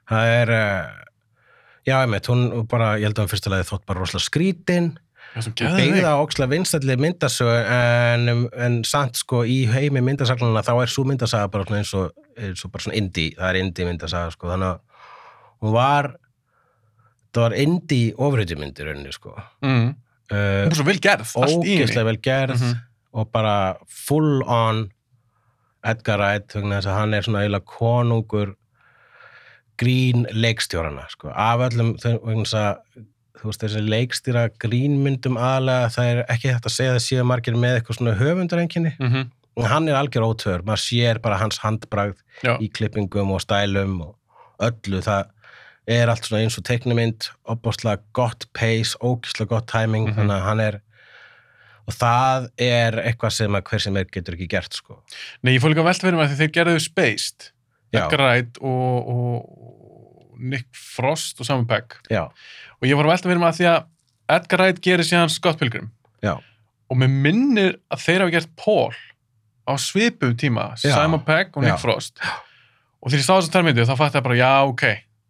[0.09, 1.43] Það er, uh,
[1.87, 4.89] já einmitt, hún bara, ég held að hún fyrstulega þótt bara rosalega skrítin,
[5.37, 11.51] byggða ókslega vinstalli myndasögu en, en samt sko í heimi myndasaglana þá er svo myndasaga
[11.53, 15.05] bara eins og, eins og bara svona indie, það er indie myndasaga sko, þannig að
[15.61, 16.09] hún var,
[17.29, 19.35] það var indie ofriðjumyndir rauninni sko.
[19.61, 19.91] Mm.
[20.33, 22.73] Uh, Hún er svo vel gerð, allt í ógeðslega vel gerð Mhm.
[23.21, 23.55] og bara
[23.89, 24.87] full on
[25.83, 28.55] Edgar Wright þess að hann er svona eiginlega konungur
[29.79, 31.29] grín leikstjórana sko.
[31.31, 31.93] af öllum
[33.39, 37.77] veist þessi leikstýra grínmyndum aðalega það er ekki þetta að segja að séu margir með
[37.79, 38.95] eitthvað svona höfundarenginni.
[38.99, 39.11] Mm
[39.59, 44.15] hann er algjör ótöður, maður sér bara hans handbragð Já, í klippingum og stælum og
[44.63, 45.25] öllu, það
[45.87, 50.15] er allt svona eins og teiknumynd, opbóðslega gott pace, ógislega gott timing, Mhm.
[50.15, 50.81] þannig að hann er
[51.89, 54.99] og það er eitthvað sem að hver sem er getur ekki gert sko.
[55.43, 57.49] nei, ég fór líka að velta fyrir mig að þeir gerðu Spaced,
[57.89, 61.97] Já, Edgar Wright og, og Nick Frost og Simon Pegg.
[62.13, 62.27] já,
[62.79, 63.79] Og ég fór að velta fyrir mig að því að
[64.37, 65.89] Edgar Wright gerir síðan Scott Pilgrim.
[66.23, 66.35] já,
[66.89, 68.93] Og mér minnir að þeir hafa gert Paul
[69.69, 70.93] á svipum tíma, Já.
[70.95, 71.81] Simon Pegg og Nick Já.
[71.81, 72.17] Frost.
[72.99, 74.85] Og þegar ég stáði þessum termyndu þá fætti ég bara, já, ok,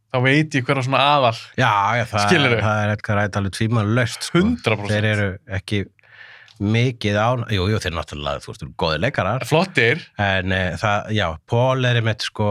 [0.09, 2.23] þá veit ég hver á svona aðal, já, já það,
[2.63, 4.39] það er eitthvað rætt alveg tvíma löst sko.
[4.41, 4.87] 100%.
[4.89, 5.27] þeir eru
[5.59, 5.81] ekki
[6.59, 9.45] mikið án, jú, jú, þeir náttúrulega þú veist, eru góði leikarar.
[9.47, 12.49] Flottir, en e, það, já, Paul er einmitt sko,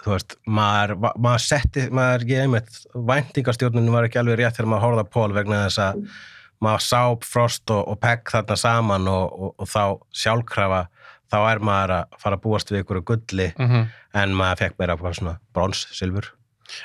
[0.00, 4.86] þú veist, maður, maður setti, maður, ég einmitt væntingastjórnunum var ekki alveg rétt þegar maður
[4.86, 6.04] horfði á Paul vegna þess að
[6.60, 9.84] maður sá Frost og, og Pegg þarna saman og, og, og þá
[10.22, 10.82] sjálfkrafa
[11.30, 14.96] þá er maður að fara að búast við ykkur gulli mm en maður fekk meira
[14.98, 16.32] svona brons, silfur.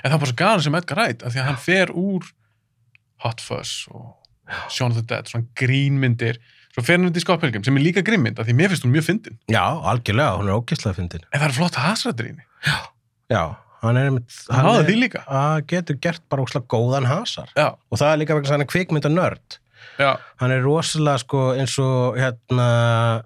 [0.04, 2.28] En það bara svo gana sem Edgar Wright, af því að hann fer úr
[3.26, 4.12] Hot Fuzz og
[4.70, 6.38] Shaun of the Dead, svona grínmyndir,
[6.76, 8.84] svo fer hann út í Scott Pilgrim, sem er líka grínmynd, af því mér finnst
[8.86, 9.38] hún mjög fyndin.
[9.50, 12.46] já, algjörlega, hún er ógislega fyndin En það er flott hasrættir í henni.
[13.32, 13.44] já,
[13.82, 15.24] hann er einmitt Hann náði er- því líka.
[15.30, 18.66] hann getur gert bara ógislega góðan hasar Já, og það er líka vegna að hann
[18.68, 19.60] er kvikmynda nörd
[20.00, 20.12] já,
[20.44, 23.24] hann er rosalega sko eins og hérna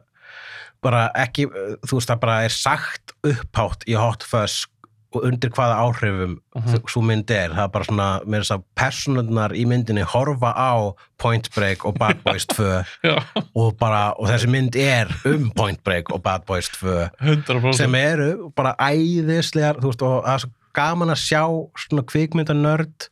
[0.80, 1.44] bara ekki,
[1.84, 4.68] þú veist það bara er sagt upphátt í Hot Fuzz
[5.16, 6.82] og undir hvaða áhrifum mm Mhm.
[6.92, 10.94] svo mynd er, það er bara svona með þess að personarnar í myndinni horfa á
[11.18, 13.16] Point Break og Bad Boys 2 já,
[13.56, 17.74] og bara, og þessi mynd er um Point Break og Bad Boys 2 100%.
[17.74, 21.42] sem eru bara æðislegar, þú veist, og það er svo gaman að sjá
[21.88, 23.10] svona kvikmyndanörd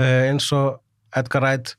[0.00, 0.80] uh, eins og
[1.16, 1.76] Edgar Wright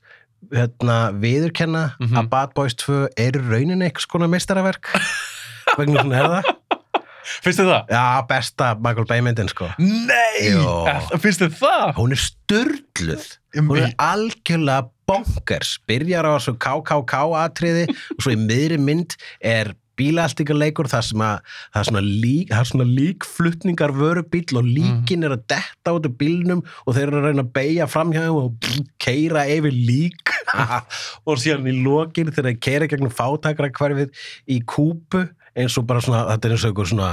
[0.52, 2.18] hérna, viðurkenna Mhm.
[2.18, 4.88] að Bad Boys 2 er í rauninni eitthvað skona mistaraverk
[5.78, 6.56] vegna svona er það
[7.43, 7.93] Finnst þið það?
[7.95, 9.69] já, besta Michael Bay myndin sko.
[9.82, 10.51] Nei!
[11.21, 11.86] Finnst þið það?
[11.99, 13.29] hún er sturdluð
[13.59, 15.75] hún er algjörlega bonkers.
[15.89, 21.41] Byrjar á þessu KKK atriði og svo í miðri mynd er bílaltingarleikur þar sem að
[21.51, 26.07] það er svona, lík, það er svona líkflutningar vörubíl og líkin er að detta út
[26.07, 28.69] af bílnum og þeir eru að reyna að beigja framhjá þeim og
[29.01, 30.34] keira yfir lík.
[31.29, 34.09] Og síðan í lokin þegar þeir keira gegnum fátakra hverfið
[34.51, 35.21] í kúpu
[35.60, 37.10] eins og bara svona, þetta er eins og eitthvað svona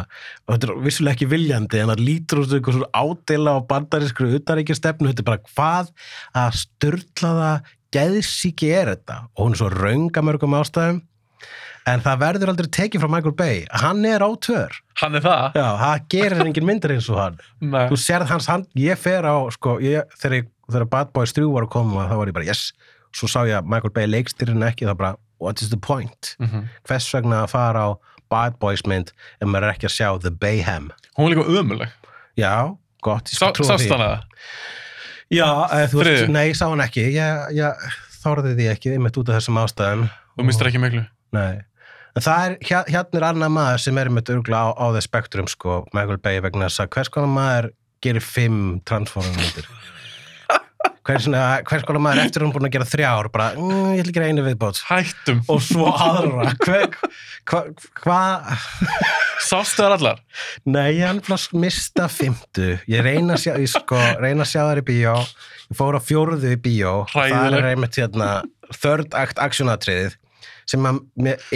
[0.46, 4.30] og þetta er vissulega ekki viljandi en það lítur út eitthvað svona ádela á bandarískru
[4.38, 5.90] utaríkjastefnu, þetta er bara hvað
[6.38, 7.52] að störtlaða
[7.94, 9.22] geðsíki er þetta?
[9.36, 11.00] Og hún er svo rönga mörgum ástæðum.
[11.88, 13.62] En það verður aldrei tekið frá Michael Bay.
[13.80, 15.54] Hann er á tvör Hann er það?
[15.56, 17.38] já, það gerir engin myndir eins og hann.
[17.90, 21.48] Þú sérð hans hand, ég fer á sko, ég, þegar, ég, þegar Bad Boys 3
[21.54, 22.66] var að koma þá var ég bara yes,
[23.16, 26.34] svo sá ég að Michael Bay leikstyrinn ekki, þá bara, what is the point?
[26.42, 27.90] Mm hvers vegna að fara á
[28.32, 31.94] Bad Boys mynd ef maður er ekki að sjá The Bayhem Hún er líka ömuleg.
[32.38, 32.52] já,
[33.02, 33.94] gott, ég skal trúa sást því.
[33.96, 34.10] hana?
[34.10, 34.44] Það?
[35.38, 35.48] já,
[35.78, 37.02] eða, þú veist, nei, ég sá hann ekki.
[37.14, 37.88] Ég, ég
[38.22, 40.06] þorði því ekki, einmitt út af þessum ástæðum.
[40.38, 41.02] Þú mistur ekki miklu.
[41.36, 41.58] Nei,
[42.16, 45.04] en það er, hér- hérna er annar maður sem er með örgulega á, á þeir
[45.08, 47.70] spektrum sko, Michael Bay vegna þess að hvers konar maður
[48.06, 49.66] gerir fimm transformmundir
[51.08, 54.28] hvers, konar maður eftir hún búin að gera þrjár bara, mm, ég ætla að gera
[54.28, 54.80] einu viðbót.
[54.88, 55.40] Hættum.
[55.48, 56.52] og svo aðra.
[56.64, 56.98] Hver,
[57.48, 57.62] hva,
[58.02, 58.20] hva?
[59.48, 60.22] Sástu þar allar?
[60.68, 64.00] nei, ég hann flast mista fymtu ég reyna að sjá, ég sko,
[64.44, 65.16] sjá þær í bíó.
[65.68, 66.94] Ég fór á fjórðu í bíó.
[67.12, 68.32] Það er einmitt hérna
[68.74, 70.18] third act actionatriðið
[70.68, 70.84] sem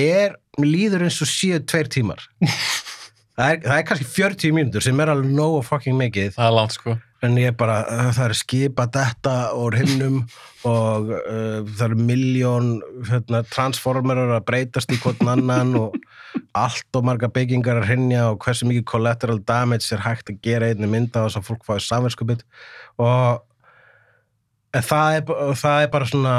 [0.01, 2.25] er, líður eins og séu tveir tímar.
[3.33, 6.35] Það er, það er kannski 40 mínútur sem er alveg nógu fucking mikið.
[6.37, 6.97] Það er langt sko.
[7.23, 10.19] En ég bara, uh, það er skipa þetta úr himnum
[10.73, 12.73] og uh, það eru miljón
[13.09, 15.97] hérna, transformerar að breytast í hvern annan og
[16.57, 20.71] allt og marga byggingar að hrinja og hversu mikið collateral damage er hægt að gera
[20.73, 22.45] einni mynda og þess að fólk fáið samverskupið
[23.03, 23.43] og
[24.81, 26.37] það er, það er bara svona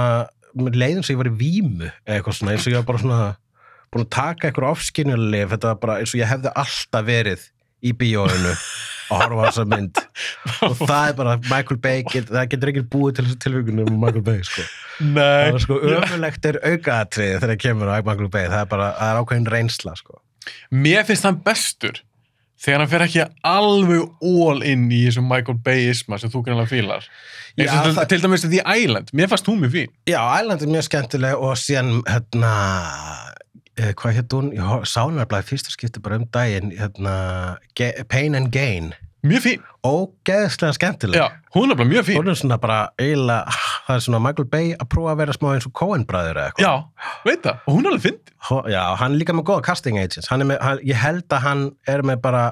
[0.54, 3.22] leiðin sem ég var í eða eitthvað svona, eins og ég var bara svona
[3.94, 7.48] búin að taka eitthvað ofskynjuleg þetta var bara eins og ég hefði alltaf verið
[7.84, 8.56] í bíóinu
[9.10, 10.02] og horfa á þessa mynd
[10.70, 14.00] og það er bara Michael Bay, get, það getur ekki búið til þessu tilvíkunum um
[14.06, 14.64] Michael Bay sko.
[15.02, 15.50] það Nei.
[15.50, 19.12] er sko ömulegt er aukaðatrið þegar það kemur á Michael Bay, það er bara það
[19.14, 20.20] er ákveðin reynsla sko.
[20.72, 22.02] Mér finnst hann bestur
[22.64, 27.08] þegar hann fer ekki alveg all in í þessum Michael Bay-isma sem þú greinlega fílar.
[27.60, 29.12] Já, til, það- til dæmis The Island.
[29.14, 29.92] Mér fannst hún mjög fín.
[30.10, 32.54] Já, Island er mjög skemmtileg og síðan hérna
[33.78, 37.58] eh, hvað hétt hún, ég sá hennar blæði fyrsta skipti bara um daginn hérna,
[38.10, 38.94] Pain and Gain
[39.24, 39.62] Mjög fín.
[39.88, 42.18] ógeðslega skemmtileg Já, hún er bara mjög fín.
[42.20, 43.54] hún er svona bara eiginlega,
[43.88, 46.50] það er svona Michael Bay að prófa að vera smá eins og Coen bræður eða
[46.52, 46.74] eitthvað Já,
[47.30, 47.62] veit það.
[47.68, 48.18] Og hún er alveg.
[48.50, 51.46] Ho- Já, hann er líka með góða casting agents hann með, hann, ég held að
[51.48, 52.44] hann er með bara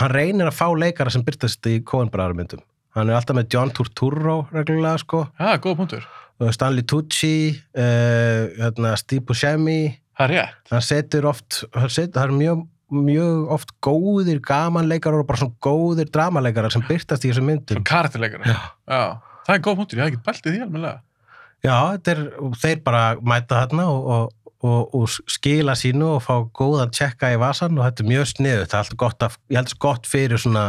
[0.00, 2.64] hann reynir að fá leikara sem byrtast í Coen bræður myndum
[2.98, 6.06] hann er alltaf með John Turturro reglulega sko, Já, góða punktur.
[6.52, 9.78] Stanley Tucci uh, hérna, Steve Buscemi
[10.16, 10.72] Það er rétt.
[10.72, 12.62] hann setur oft það er mjög,
[12.96, 17.90] mjög oft góðir gamanleikarar og bara svona góðir dramaleikarar sem byrtast í þessum myndum Svona
[17.90, 18.48] karakterleikara.
[18.48, 18.60] Já.
[18.88, 19.36] Já.
[19.46, 19.98] Það er góð punktur.
[19.98, 21.02] Ég hef ekki bæltið því almenlega.
[21.64, 21.76] Já,
[22.12, 22.22] er,
[22.62, 27.38] þeir bara mæta þarna og, og, og, og skila sínu og fá góðan tjekka í
[27.40, 30.10] vasan og þetta er mjög sniðut, það er alltaf gott að, ég held þess gott
[30.10, 30.66] fyrir svona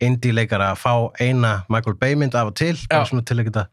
[0.00, 3.50] indie leikara að fá eina Michael Bay mynd af og til, bara svona til að
[3.50, 3.66] geta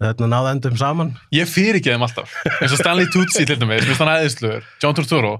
[0.00, 1.12] þetta náða endum saman.
[1.34, 2.32] Ég fyrir ekki þeim alltaf.
[2.58, 4.64] eins og Stanley Tucci til dæmis, mér finnst hann æðisluður.
[4.82, 5.34] John Turturro.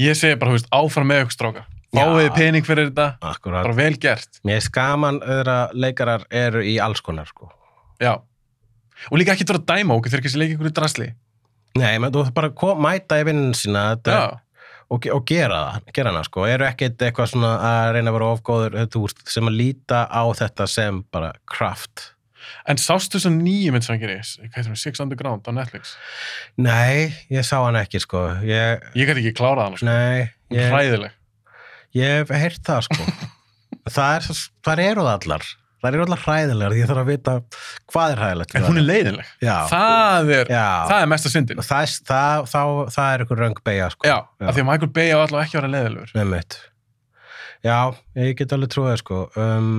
[0.00, 1.70] Ég segi bara, veist, áfram með ykkur strákar.
[1.92, 2.00] Já.
[2.00, 3.08] Fáið þið pening fyrir þetta.
[3.20, 3.66] Akkurat.
[3.66, 4.38] Bara vel gert.
[4.48, 7.50] Mér er skaman þeirra leikarar eru í alls konar, sko.
[8.00, 8.14] Já.
[9.10, 11.10] Og líka ekki að dæma okkur þegar ekki leika ykkur í drasli.
[11.76, 13.90] Nei, menn þú bara kom, mæta í vinnun sína
[14.92, 16.46] og, og gera það, gera hana, sko.
[16.48, 18.76] Eru ekkit eitthvað svona að reyna að vera ofgóður,
[19.32, 22.11] sem að líta á þetta sem bara kraft.
[22.68, 25.52] En sástu þess að nýju mynd sem hann gerir, hvað heitir hann, Six Underground á
[25.56, 25.94] Netflix?
[26.60, 29.88] Nei, ég sá hann ekki sko ég, Ég gæti ekki klárað hann, sko.
[29.90, 31.16] Nei, ég, Hræðileg.
[31.98, 33.02] ég hef heyrt það sko
[33.96, 34.30] það, er,
[34.68, 35.48] það eru það allar
[35.82, 37.32] það eru allar hræðilegar ég þarf að vita
[37.90, 39.30] hvað er hræðilegt En hún er leiðileg.
[39.42, 39.54] Já.
[39.72, 40.66] Það er, Já.
[40.92, 41.62] það er mesta syndin.
[41.66, 44.92] það, er- það, það, það er ykkur röng beigja sko Já, af því að Michael
[45.00, 46.12] Bay á allavega ekki að vera leiðilegur.
[46.20, 46.58] Nefnitt.
[47.66, 47.76] Já,
[48.18, 49.72] ég get alveg trúið sko um,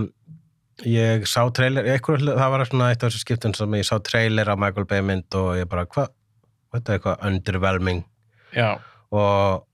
[0.88, 4.50] ég sá trailer einhver, það var svona eitt af þessu skiptum sem ég sá trailer
[4.50, 6.10] af Michael Bay mynd og ég bara, hvað,
[6.74, 8.04] þetta er eitthvað underwhelming
[8.56, 8.80] Já.
[9.14, 9.70] og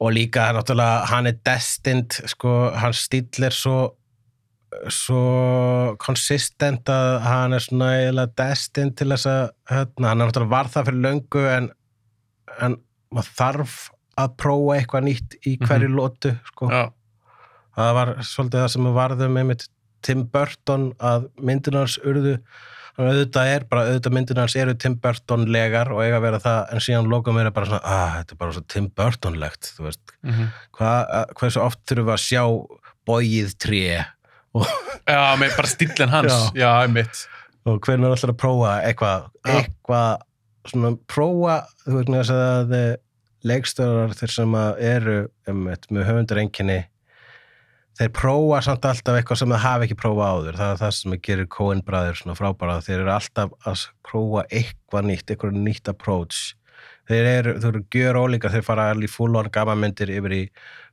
[0.00, 3.90] og líka náttúrulega hann er destined sko, hans stíl er svo
[4.88, 10.54] svo konsistent að hann er svona eiginlega destined til þess að hérna, hann er náttúrulega
[10.54, 11.66] var það fyrir löngu en,
[12.62, 12.76] en
[13.10, 13.76] maður þarf
[14.20, 16.70] að prófa eitthvað nýtt í hverju lótu sko.
[17.76, 19.66] Það var svolítið það sem varðum með
[20.06, 22.36] Tim Burton að myndinars urðu
[22.96, 26.74] hann auðvitað er bara, auðvitað myndinars eru Tim Burton legar og eiga að vera það
[26.74, 29.88] en síðan lokum er bara svona, að þetta er bara svo Tim Burton legt, þú
[29.88, 32.42] veist Mm hvað, hversu oft þurfum við að sjá
[33.08, 33.84] bóið tré
[34.56, 34.66] og,
[35.04, 36.32] Já, með bara stílinn hans.
[36.54, 36.62] Já.
[36.62, 37.22] Já, einmitt.
[37.68, 40.24] og hvernig er alltaf að prófa eitthvað, eitthvað
[40.70, 42.74] svona prófa, þú veist þess að
[43.50, 46.80] leikstöðar þeir sem að eru einmitt, með höfundur enginni
[47.98, 50.58] þeir prófa samt alltaf eitthvað sem það hafi ekki prófa áður.
[50.60, 52.78] Það er það sem gerir Coen bræður svona frábæra.
[52.86, 56.40] Þeir eru alltaf að prófa eitthvað nýtt, eitthvað nýtt approach.
[57.10, 60.42] Þeir eru, þeir eru gjör ólíka þeir fara alveg í full-on gammamyndir yfir í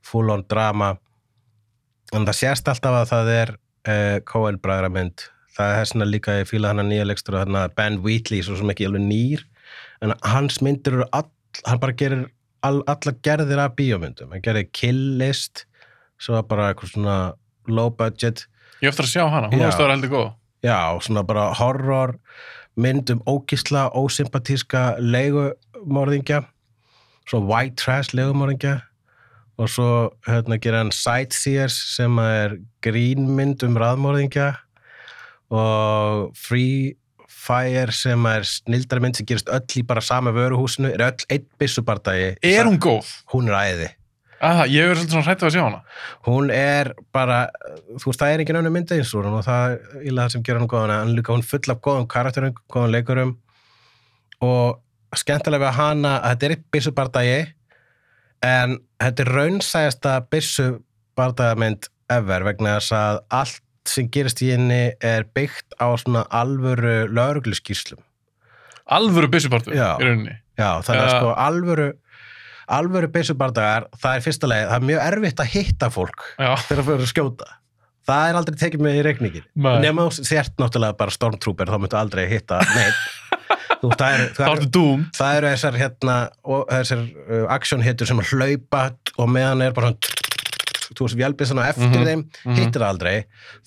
[0.06, 0.96] full-on drama.
[2.16, 5.28] En það sést alltaf að það er uh, Coen bræðramynd
[5.58, 8.74] það er svona líka ég fíla hann að nýja leikstur og Ben Wheatley, svo sem
[8.74, 9.46] ekki alveg nýr.
[10.06, 11.30] En hans myndir eru all,
[11.66, 12.28] hann bara gerir
[12.66, 15.66] all, alla gerðir af bíómyndum, hann gerir Kill List
[16.22, 17.18] svo var bara eitthvað svona
[17.68, 18.48] low budget
[18.82, 20.28] Ég eftir að sjá hana, hún vera heldur góð.
[20.66, 22.18] Já, svona bara horror
[22.78, 26.44] mynd um ógisla, ósympatíska leigumorðingja
[27.28, 28.78] svo white trash leigumorðingja
[29.58, 29.90] og svo
[30.28, 34.52] hérna gera hann Sightseers sem er grínmynd um raðmorðingja
[35.54, 36.96] og Free
[37.48, 42.36] Fire sem er snildarmynd sem gerist öll í bara sama vöruhúsinu er öll einn byssubardagi
[42.46, 43.10] Er hún góð?
[43.34, 43.90] Hún er æði
[44.38, 45.80] Aha, ég er svolítið svona hrættið að sjá hana.
[46.28, 47.38] hún er bara,
[47.98, 50.34] þú veist, það er engin önnur mynd eins og hún og það er ílega það
[50.36, 53.32] sem gerir hann góðan en líka hún full af góðum karakterum, góðum leikurum
[54.46, 57.40] og skemmtilega við hana að þetta er eitt byssubardagi
[58.46, 65.26] en þetta er raunsæðasta byssubardagamynd ever vegna þess að allt sem gerist í henni er
[65.34, 68.04] byggt á svona alvöru laurugluskýrslum
[68.88, 70.38] Alvöru byssupartur í rauninni.
[70.56, 71.88] Já, þannig að sko alvöru
[72.68, 76.82] alvöru byssubardagar, það er fyrsta leið það er mjög erfitt að hitta fólk Já, þegar
[76.82, 77.48] það fyrir að skjóta
[78.08, 79.78] það er aldrei tekið með í reikningin Nei.
[79.84, 83.00] nema þú sért náttúrulega bara stormtrooper þá myndu aldrei hitta neitt
[83.82, 85.10] þú, það, er, þá það, er, doomed.
[85.18, 88.84] það eru þessar hérna, og, þessar uh, action hitur sem hlaupa
[89.20, 90.16] og meðan er bara svona
[90.98, 92.56] þú veist vélbissan á eftir Mhm, þeim mhm.
[92.62, 93.16] hittir það aldrei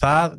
[0.01, 0.39] það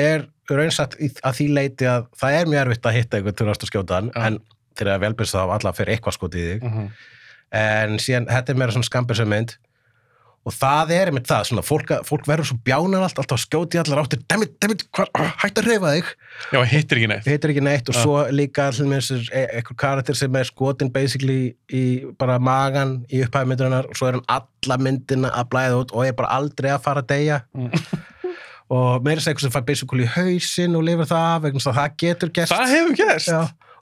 [0.00, 3.48] er raunsagt í- að því leiti að það er mjög erfitt að hitta einhvern til
[3.50, 4.26] að skjóta hann Já.
[4.30, 4.38] en
[4.78, 6.86] þegar vélbissa þá alla fyrir eitthvað skot í þig Mhm.
[7.52, 9.56] En síðan, þetta er meira svona skambisumynd
[10.48, 13.98] og það er einmitt það, svona, fólk, fólk verður svo bjánar allt, alltaf skjóti allar
[14.06, 14.86] áttir dammit, dammit,
[15.42, 16.06] hætt að reyfa þig
[16.54, 17.26] Já, hittir ekki neitt.
[17.28, 18.04] heitir ekki neitt og Ja.
[18.06, 21.82] svo líka allir með þessir e eitthvað karakter sem er skotin basically í
[22.16, 26.06] bara magan í upphæði myndurinnar og svo er hann alla myndina að blæða út og
[26.08, 27.70] er bara aldrei að fara að deyja Mm.
[28.70, 31.70] og meira segja eitthvað sem fær basically í hausinn og lifir það af, vegna þess
[31.72, 33.28] að það getur gerst Það hefur gerst.
[33.28, 33.40] Já,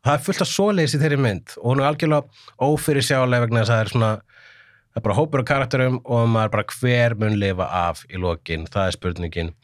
[0.09, 3.63] það er fullt af svoleiðis í þeirri mynd og hún er algjörlega ófyrir sjálega vegna
[3.63, 7.15] þess að það er svona það er bara hópur af karakterum og maður bara hver
[7.21, 9.55] mun lifa af í lokin, það er spurningin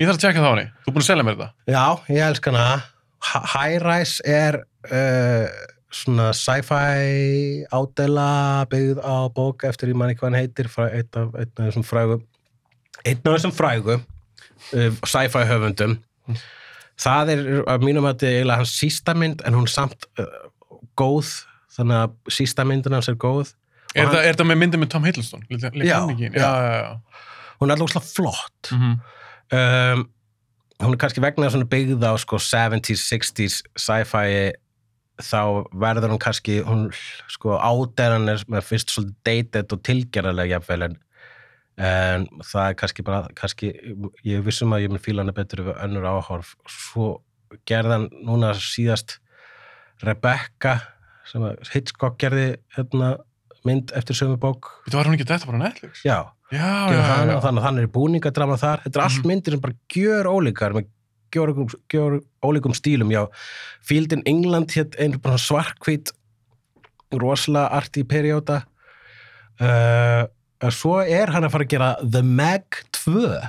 [0.00, 0.64] Ég þarf að tjekka það á henni.
[0.82, 1.48] Þú er búin að selja mér þetta.
[1.68, 1.82] Já,
[2.16, 2.78] ég elska hana
[3.22, 4.56] H- High Rise er
[4.88, 5.44] uh,
[5.94, 8.30] svona sci-fi ádela
[8.72, 12.16] byggð á bók eftir ég man ekki hvað hann heitir einn af, þessum frægu
[13.04, 15.98] einn af þessum frægu uh, sci-fi höfundum
[17.02, 17.42] það er
[17.74, 20.26] að mínum að þetta er eiginlega hans sísta mynd en hún samt uh,
[21.00, 21.32] góð
[21.76, 23.52] þannig að sísta myndin hans er góð
[23.92, 25.42] Er, hann- það, er það með myndin með Tom Hiddleston?
[25.50, 26.30] Lít Já, já.
[26.32, 27.22] já, já,
[27.60, 28.94] hún er alltaf flott Mhm.
[29.52, 30.04] um,
[30.82, 34.52] hún er kannski vegna svona byggð á sko 70s, 60s sci-fi
[35.22, 35.42] þá
[35.76, 36.88] verður hún kannski hún
[37.30, 40.96] sko áderan er með fyrst svolítið dated og tilgerðarlega jafnvel en,
[41.80, 43.70] en það er kannski bara kannski,
[44.28, 47.22] ég vissum að ég mun fíla hana betur við önnur áhorf svo
[47.68, 49.18] gerðan núna síðast
[50.02, 50.80] Rebecca
[51.30, 53.14] sem Hitchcock gerði hérna,
[53.64, 56.02] mynd eftir sömu bók Þetta var hún ekki þetta bara Netflix?
[56.04, 56.18] já,
[56.52, 56.98] Já, já,
[57.30, 57.36] já.
[57.40, 59.28] þannig að hann er í búningadrama þar þetta er allt Mhm.
[59.30, 60.88] myndir sem bara gjör ólíkar með
[61.32, 61.52] gjör,
[61.88, 63.26] gjör ólíkum stílum já,
[63.80, 66.12] Field in England hétt einu bara svarkvít
[67.12, 68.64] rosalega arti perióda
[69.60, 70.26] uh,
[70.70, 73.40] svo er hann að fara að gera The Meg 2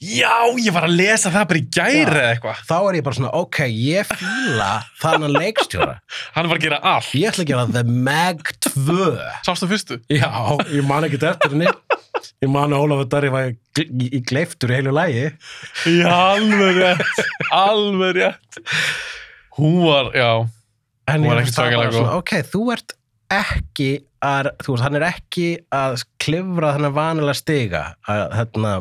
[0.00, 2.60] Já, ég var að lesa það bara í gæri eða eitthvað.
[2.66, 5.98] þá er ég bara svona, ok, ég fíla þannan leikstjóra,
[6.34, 7.10] Hann var að gera allt.
[7.14, 9.10] ég ætla að gera The Meg 2
[9.46, 10.00] Sástu fyrstu?
[10.08, 10.30] já,
[10.72, 11.68] ég man ekki eftir henni
[12.42, 15.24] ég man að Ólafur Darri var í, gleiftur í heilu lægi
[16.00, 17.22] Já, alveg rétt.
[17.52, 18.60] alveg rétt.
[19.58, 20.30] Hún var, já.
[21.06, 22.94] En Hún var svakalega bara svona, ok, þú ert
[23.34, 23.90] ekki
[24.24, 28.74] að, þú veist, hann er ekki að klifra þennan vanilega stiga að, hérna,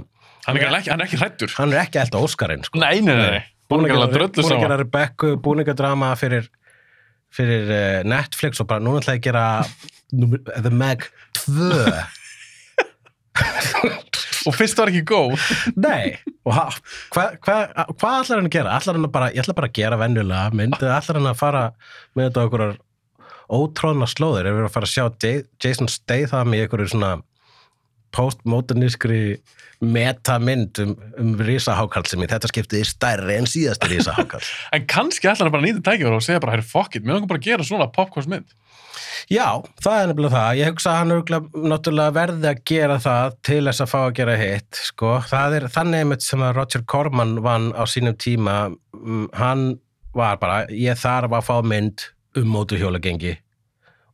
[0.44, 1.52] Hann er ekki, hann er ekki hrættur.
[1.56, 2.80] hann er ekki alltaf Óskarinn, sko.
[2.82, 3.44] Nei, nei, nei, nei.
[3.72, 4.78] Búin að gera búin að gera.
[4.82, 6.50] Rebecca, búningadrama fyrir,
[7.34, 9.46] fyrir uh, Netflix og bara núna ætla ég að gera
[10.66, 11.08] The Meg
[11.46, 11.72] 2.
[14.44, 15.39] Og fyrst var ekki góð.
[15.80, 16.76] Nei, hvað
[17.16, 17.56] hva,
[17.96, 18.74] hva ætlar hann að gera?
[18.76, 21.62] Ætlar hann að bara, ég ætla bara að gera venjulega mynd, ætlar hann að fara
[22.18, 22.66] með þetta okkur
[23.52, 27.14] ótróðna slóðir, ef við erum að fara að sjá J- Jason Statham í einhverju svona
[28.14, 29.39] postmodernískri
[29.84, 34.44] metamynd um, um risahákall sem í þetta skiptið er stærri en síðasti risahákall.
[34.76, 37.18] En kannski ætlar hann bara að nýta tækifæri og segja bara, herri, fuck it, mér
[37.18, 38.54] langar bara að gera svona popcornsmynd.
[39.32, 39.48] Já,
[39.82, 40.58] það er nefnilega það.
[40.60, 41.12] Ég hugsa að hann
[41.74, 45.12] náttúrulega verði að gera það til þess að fá að gera hitt, sko.
[45.32, 48.58] Það er þannig einmitt sem að Roger Corman vann á sínum tíma.
[49.00, 49.64] Mm, Hann
[50.14, 52.06] var bara, ég þarf að fá mynd
[52.40, 53.36] um mótuhjólagengi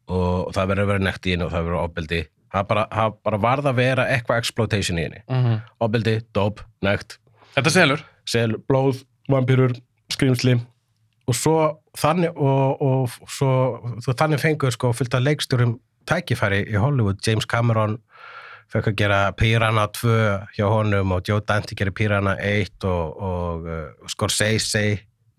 [0.09, 2.21] og það verður að vera nekt í henni og það verður ofbeldi.
[2.49, 5.21] Það bara, það bara varð að vera eitthvað exploitation í henni.
[5.29, 5.59] Mhm.
[5.85, 7.19] ofbeldi, dope, nekt.
[7.55, 8.03] Þetta selur.
[8.25, 9.73] sel, blóð, vampýrur,
[10.13, 10.59] skrýmsli
[11.29, 11.55] og svo
[11.97, 13.51] þannig og, og svo,
[14.01, 17.97] svo þannig fengur sko fullt af leikstjórum tækifæri í Hollywood, James Cameron
[18.69, 20.15] fekk að gera Piranha 2
[20.57, 24.83] hjá honum og Joe Dante gerir Piranha 1 og, og uh, Scorsese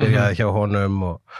[0.00, 1.38] byrjaði hjá honum og,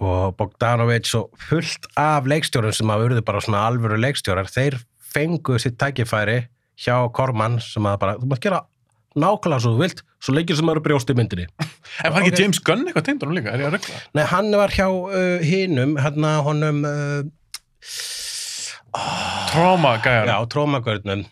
[0.00, 4.76] og Bogdanovich og fullt af leikstjórum sem að urðu bara svona alvöru leikstjórar, þeir
[5.14, 6.42] fengu sitt tækifæri
[6.84, 8.58] hjá Korman sem að bara, þú mátt gera
[9.16, 11.46] nákvæmlega svo þú vilt, svo leikir sem eru brjóst í myndinni
[12.04, 12.40] En var ekki Ok.
[12.42, 13.54] James Gunn eitthvað tengd honum líka?
[13.56, 14.00] Er ég að regla?
[14.18, 17.22] Nei, hann var hjá uh, hinum, hérna honum uh,
[19.52, 20.28] Trauma gæjar.
[20.28, 21.24] já, trómagörnum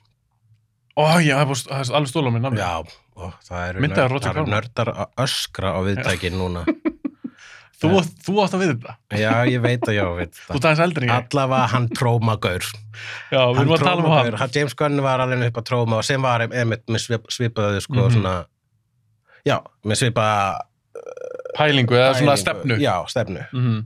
[0.96, 2.60] Ó, já, það er alveg stóla mér namni.
[2.62, 2.80] já,
[3.18, 4.54] og það eru, Myndaði nörd, Roger það eru Corman.
[4.54, 6.62] nördar að öskra á viðtækin núna
[7.82, 7.88] Þú,
[8.24, 8.92] þú átt að við þetta.
[9.18, 11.24] já, ég veit að já, veit Þú það ert aðeins eldri en ég.
[11.32, 12.64] allavega hann trómagaur
[13.34, 14.36] Já, við erum að tala um hann.
[14.40, 17.80] hann James Gunn var alveg upp að tróma og sem var einmitt með svip, svipaðu
[17.84, 18.14] sko Mhm.
[18.18, 18.34] svona
[19.44, 20.28] já, með svipa
[21.58, 22.78] Pælingu eða svona stefnu.
[22.80, 23.84] já, stefnu Mhm.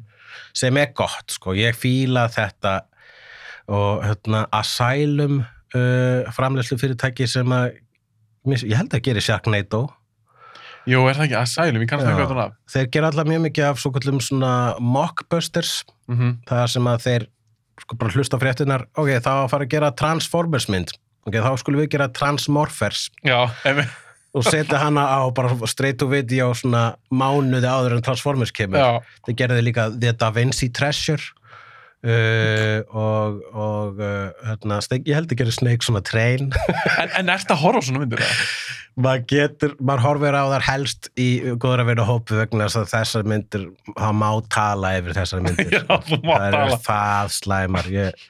[0.54, 2.80] sem er gott, sko, ég fíla þetta
[3.68, 5.40] og hérna Asylum
[5.74, 7.76] uh, framleyslu fyrirtæki sem að
[8.46, 9.88] ég held að gera Sharknado
[10.88, 11.82] Jú, er það ekki Asylum?
[11.84, 12.14] Ég kannast Já.
[12.14, 12.52] það eitthvað af.
[12.72, 16.30] þeir gera alltaf mjög mikið af svo kallum svona mockbusters Mhm.
[16.48, 17.26] það sem að þeir
[17.82, 20.92] sko bara hlusta á fréttinar ok, þá að fara að gera Transformers mynd
[21.26, 23.84] ok, þá skulum við gera Transmorphers Já, ef
[24.34, 29.00] og setja hana á bara straight to video svona mánuði áður en Transformers kemur Já,
[29.26, 31.22] þeir gerði líka The Da Vinci Treasure
[32.06, 36.52] uh, og, og uh, hérna, ég held að gera Snake svona train
[37.02, 38.44] en, en að horfa á svona myndir það?
[38.98, 42.92] maður getur, maður horfir á þar helst í góður að vera hópu vegna þess að
[42.92, 46.62] þessar myndir, það má tala yfir þessar myndir Já, það tala.
[46.62, 48.24] er það slæmar ég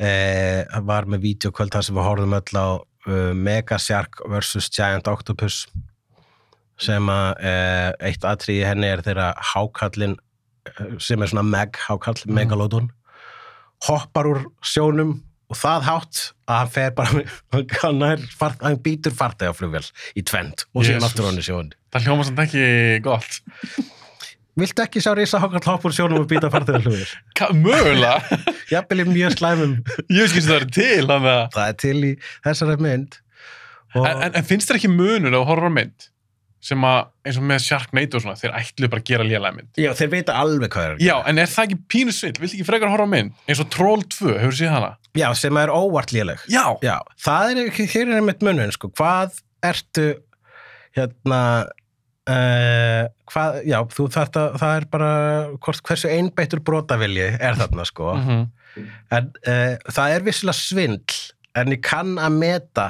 [0.00, 4.70] eh, var með vídeokvöld þar sem við horfum öll á uh, Megashark vs.
[4.72, 5.64] Giant Octopus
[6.76, 7.38] sem að
[8.04, 10.18] eitt atriði í henni er þeirra hákallin
[10.98, 12.34] sem er svona meg, hákall, Mhm.
[12.38, 12.90] megalódon
[13.86, 17.22] hoppar úr sjónum og það hátt að hann fer bara
[17.82, 19.84] hann, er, hann býtur fartega flugvél
[20.16, 22.64] í tvend og síðan aftur hann í sjónu Það hljóma samt ekki
[23.04, 23.36] gott.
[24.56, 27.12] Viltu ekki sjá risa hákall hopp úr sjónum og býta fartega flugvél?
[27.36, 28.18] Ka mögulega.
[28.72, 29.76] Jafnvel í mjög slæmum
[30.10, 32.12] Ég sem það er til, það er til í
[32.44, 33.20] þessari mynd
[33.94, 36.08] og En, en, en finnst þér ekki munur á horrormynd
[36.66, 36.96] sem að,
[37.28, 39.68] eins og með Sharknado og svona, þeir ætluðu bara að gera lélega mynd?
[39.78, 42.32] já, þeir vita alveg hvað er að Já, en er það ekki pínu svill?
[42.42, 43.34] Viltu ekki frekar horfa á mynd?
[43.46, 44.92] Eins og Troll 2, hefur séð hana?
[45.16, 46.64] já, sem er óvart léleg Já!
[46.84, 50.08] já, það er ekki, hér er einmitt munun sko, hvað ertu
[50.96, 51.40] hérna
[52.30, 55.10] uh, hvað, já, þú þetta það er bara,
[55.62, 58.44] hvort, hversu einbeittur brotavilji er þarna sko Mhm.
[59.16, 61.20] en uh, það er vissilega svindl
[61.56, 62.88] en ég kann að meta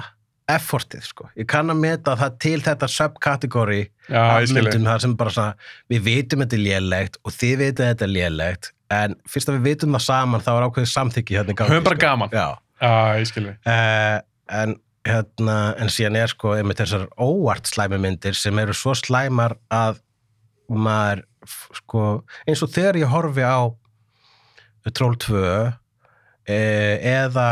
[0.48, 4.62] effortið sko, ég kann að meta það til þetta subkategóri Já, af ég skilji.
[4.62, 5.54] myndum það sem bara svona
[5.90, 9.64] við vitum þetta er lélegt og þið vitið þetta er lélegt en fyrst að við
[9.72, 12.06] vitum það saman þá er ákveðið samþykki hérna í gangi Höfum bara sko.
[12.06, 12.30] gaman.
[12.30, 12.46] Já,
[12.78, 13.54] Já, ég skilji.
[13.66, 14.18] uh,
[14.60, 14.76] en
[15.06, 19.98] hérna en síðan er sko einmitt þessar óvart slæmi myndir sem eru svo slæmar að
[20.70, 21.24] maður
[21.78, 22.04] sko
[22.46, 23.66] eins og þegar ég horfi á
[24.94, 25.42] Troll 2
[26.46, 27.46] eh, eða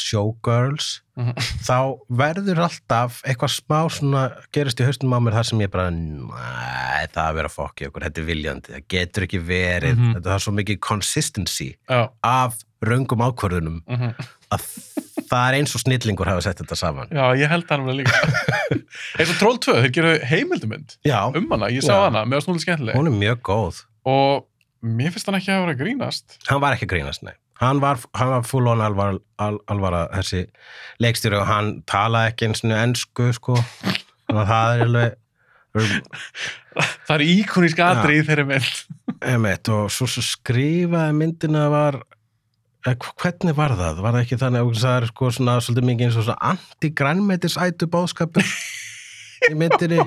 [0.00, 1.34] Showgirls Mhm.
[1.66, 4.20] þá verður alltaf eitthvað smá svona
[4.54, 8.04] gerist í haustum á mér þar sem ég bara næ, það er að fokki okkur,
[8.06, 10.14] þetta er viljandi það getur ekki verið, Mhm.
[10.18, 12.08] þetta er svo mikið consistency Já.
[12.22, 12.54] af
[12.84, 14.14] röngum ákvörðunum mhm.
[14.54, 14.62] að
[15.28, 18.20] það er eins og snillingur hafa sett þetta saman Já, ég held það náttúrulega líka.
[19.18, 22.04] eins og Troll 2, þeir geru heimildumynd Já, um hana, ég sá Já.
[22.06, 22.94] hana, að snúlega skemmtileg.
[22.94, 24.46] hún er mjög góð Og
[24.86, 26.38] mér finnst hann ekki að vera grínast.
[26.46, 30.44] hann var ekki grínast, nei hann var, hann var full on alvar, al, alvara þessi
[31.02, 35.16] leikstjóri og hann talaði ekki eins og ennsku sko þannig að það er alveg
[37.08, 38.68] Það er íkonísk atrið í þeirri mynd.
[39.74, 41.98] Og svo, svo skrifaði myndina var
[42.88, 44.00] hv- hvernig var það?
[44.04, 47.88] Var það ekki þannig að það er sko svona svolítið mikið eins og svona anti-grænmetisætu
[47.94, 48.52] bóðskapur
[49.50, 50.00] í myndinni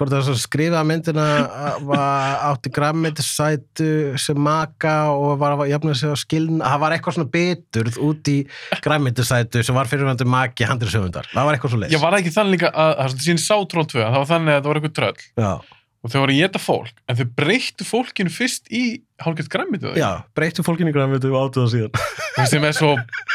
[0.00, 1.24] hvort það svo skrifaði myndina
[1.68, 3.88] að var átti grænmetisætu
[4.20, 8.30] sem maka og var að jafna sig á skiln það var eitthvað svona beturð út
[8.32, 8.36] í
[8.84, 12.32] grænmetisætu sem var fyrirvændi maki handrið sögundar, það var eitthvað svo leys Ég var ekki
[12.34, 14.96] þannig að, það er síðan sá Troll 2, það var þannig að það var eitthvað
[15.00, 15.28] tröll.
[15.44, 15.52] já,
[16.00, 18.82] Og þau voru að geta fólk, en þau breyttu fólkinu fyrst í
[19.20, 19.90] hálfgett græmmitu.
[20.00, 22.94] já, breyttu fólkinni grænmetu og áttu það síðan sem er svo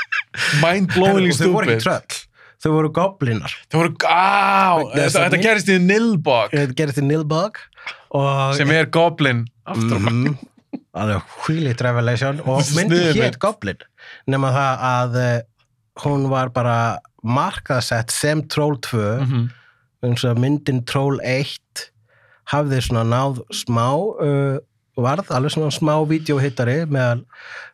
[0.64, 1.86] mind-blowingly og þau voru ekki stupid.
[1.86, 2.25] tröll,
[2.64, 7.60] þau voru goblinar Þau voru, á, þetta, gerist í Nilbog, þetta gerist í Nilbog
[8.16, 10.14] og sem er goblin aftur á bak.
[10.14, 10.38] Mhm.
[10.96, 13.40] alveg hvílit revelation og sniðug hétt.
[13.44, 13.82] Goblin
[14.32, 15.42] nema það að uh,
[16.06, 16.78] hún var bara
[17.26, 19.46] markaðsett sem Troll 2 Mhm.
[20.06, 21.90] eins og myndin Troll 1
[22.52, 24.58] hafði svona náð smá uh,
[24.96, 27.24] varð alveg svona smá vídeohittari meðal,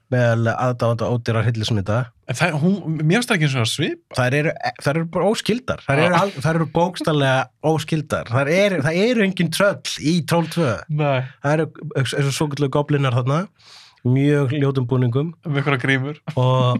[0.09, 1.97] meðal aðdáðanda ódýrar hillismynda
[2.31, 4.51] En það, hún, mér finnst það ekki eins og að svip þær eru,
[4.85, 5.93] þær eru bara óskildar Já.
[6.05, 7.39] eru, al- þær eru bókstallega
[7.71, 10.69] óskildar þær eru, það eru engin tröll í Troll 2
[11.01, 11.17] Nei.
[11.43, 11.65] það eru
[12.01, 13.41] eins og svo gullu goblinar þarna
[14.07, 16.79] mjög ljótum búningum Um einhverja grímur og,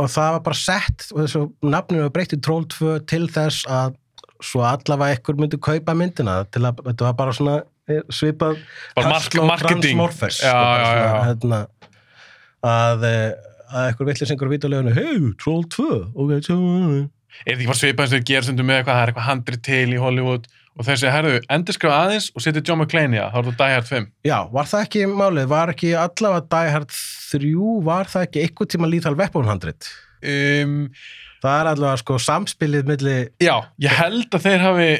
[0.00, 1.42] og það var bara sett og þessu
[1.74, 3.98] nafninu var breytt í Troll 2 til þess að
[4.42, 7.58] svo allavega ekkur myndi kaupa myndina til að þetta var bara svona
[7.90, 8.56] eh, svipað
[8.96, 9.82] Bara marketing.
[9.84, 11.12] Transmorphers, Já, já, já.
[11.28, 11.60] Hérna,
[12.66, 13.32] að, eh,
[13.72, 16.58] að ekkur vittlisengur á vídeolegunu hei, Troll 2 ok, svo
[17.46, 19.62] Er þetta ekki bara svipað eins og gerir stundum með eitthvað, það er eitthvað handrið
[19.64, 23.32] til í Hollywood og þeir segja, herðu, endurskrifa aðeins og setja John McClane í það,
[23.32, 24.06] þá er það Die Hard 5.
[24.28, 26.94] Já, var það ekki málið, var ekki allavega Die Hard
[27.32, 27.50] 3,
[27.88, 29.90] var það ekki eitthvað tíma Weapon 100?
[30.22, 30.76] Um,
[31.42, 34.90] Það er allavega sko samspilið milli, já, ég held að þeir hafi,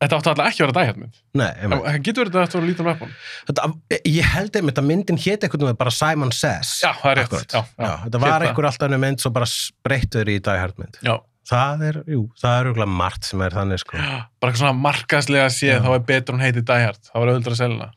[0.00, 1.16] þetta átti alltaf ekki að vera Die Hard mynd.
[1.36, 1.82] nei, einmitt.
[1.86, 3.10] Það getur verið þetta að vera Lethal Weapon.
[3.50, 3.70] þetta,
[4.10, 6.70] ég held einmitt að myndin hétt eitthvað með bara Simon Says.
[6.84, 7.34] Já, það er rétt.
[7.52, 9.50] Já, Já, já, þetta var einhver alltaf önnur mynd svo bara
[9.84, 11.00] breyttur í Die Hard mynd.
[11.04, 11.18] Já,
[11.50, 13.96] Það er, jú, það er auðvitað margt sem er þannig sko.
[13.98, 15.80] bara eitthvað svona markaslega séð, Já.
[15.82, 17.00] þá er betur hún heiti Die Hard.
[17.08, 17.88] Það var að selja hana.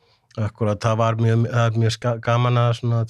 [0.48, 3.04] Akkurat, það var mjög, það er mjög gaman að svona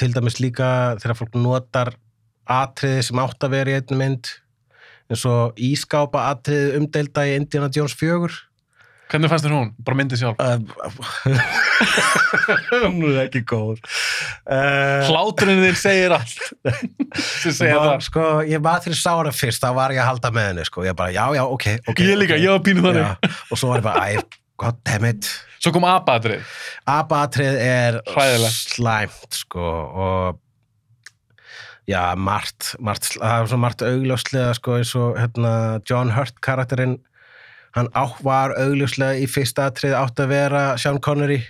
[0.00, 0.68] til dæmis líka
[1.02, 1.90] þegar fólk notar
[2.48, 4.30] atriði sem átt að vera í einni mynd
[5.10, 8.30] eins og ískápa atriði umdelda í Indiana Jones 4
[9.12, 9.66] Hvernig fannst þér hún?
[9.84, 10.38] Bara myndið sjálf.
[12.88, 13.76] hún er ekki góð
[14.48, 16.38] uh, Hláturinn þinn segir allt.
[17.20, 18.00] Sem segja var, það.
[18.08, 20.78] sko, ég var til sára fyrst þá var ég að halda með henni sko.
[20.88, 22.42] ég bara, já, já, ok, ok Ég líka, ok.
[22.46, 23.04] ég var pínu þannig.
[23.04, 23.08] Já,
[23.50, 24.10] og svo var ég bara, æ,
[24.64, 25.22] goddammit
[25.64, 26.40] Svo kom abatrið.
[26.96, 28.58] abatrið er Hræðilegt.
[28.74, 29.64] slæmt sko
[30.08, 30.40] og
[31.90, 35.52] já, margt, margt það er svo margt augljóslega sko eins og hérna,
[35.88, 36.98] John Hurt karakterinn
[37.76, 41.40] hann á, var augljóslega í fyrsta atrið átt að vera Sean Connery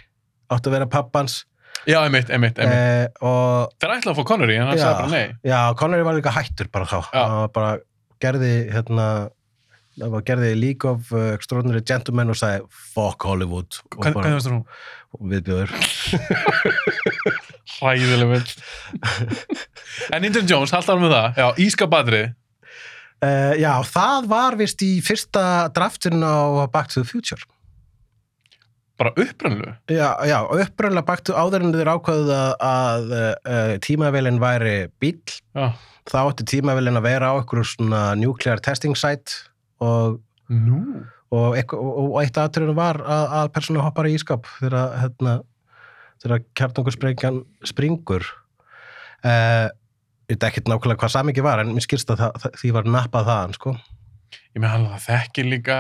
[0.53, 1.43] átt að vera pappans
[1.85, 2.79] Já, einmitt, einmitt, einmitt.
[2.81, 5.35] eh, og Þeir ætlaði að fá Connery, en hann sagði bara nei.
[5.45, 7.23] já, Connery var líka hættur bara þá Já.
[7.29, 7.73] hann var bara
[8.25, 9.09] gerði hérna
[10.01, 12.65] það var gerði League of Extraordinary Gentlemen og sagði
[12.95, 14.63] fuck Hollywood bara, Hvernig varst þú?
[15.15, 15.75] og viðbjöður
[17.79, 18.55] Hræðileg mynd.
[20.13, 21.41] en Indiana Jones, haldt ára með það.
[21.41, 22.27] Já, ískabatrið.
[23.25, 27.41] Uh, já, það var vist í fyrsta draftin á Back to the Future.
[29.01, 29.73] Bara upprannlu.
[29.91, 35.17] Já, já upprænlega Back to áður en þeir ákvaðuð að, að uh, tímavélinn væri bíl,
[35.57, 35.73] Já.
[36.11, 39.41] þá átti tímavélinn að vera á einhverju svona nuclear testing site
[39.83, 40.21] og,
[40.53, 40.83] Nú.
[41.35, 45.35] og, eitthvað, og, og eitt aðtröðun var að, að persónu hoppar í ískap þegar, hérna,
[46.25, 48.27] þegar kjartungurspringjan springur.
[49.25, 49.69] Uh,
[50.29, 52.89] ég veit ekkert nákvæmlega hvað samingi var, en mér skilst að það, það, því var
[52.97, 53.77] nappað þaðan, sko.
[54.55, 55.79] Ég með hann það þekkir líka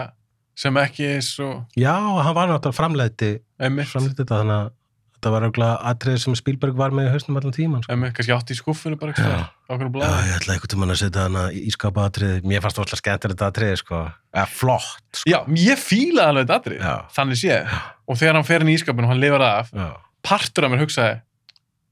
[0.58, 4.72] sem ekki er svo Já, hann var náttúrulega framleitti emmitt, framleitt þetta þannig að
[5.14, 7.96] þetta var auðvitað atriði sem Spielberg var með í hausnum allan tíman sko.
[7.96, 9.46] kannski átti í skúffinu bara Já.
[9.64, 13.00] Já, ég ætla einhvern tímann að setja hana í ískapa atriði mér fannst það alltaf
[13.00, 14.00] skemmtir þetta atriði sko.
[14.36, 15.30] eða flott sko.
[15.32, 16.84] Já, ég fílaði alveg þetta atrið,
[17.16, 17.78] þannig séð.
[18.04, 19.88] Og þegar hann fer inn í ískapinu og hann lifar af, Já.
[20.24, 21.18] Partur af mér hugsaði,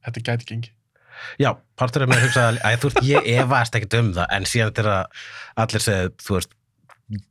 [0.06, 0.72] þetta gæti gengi.
[1.38, 4.74] Já, partur af mér hugsaði að þú veist, ég efast ekkert um það en síðan
[4.78, 5.26] þegar
[5.62, 6.56] allir segja þú veist,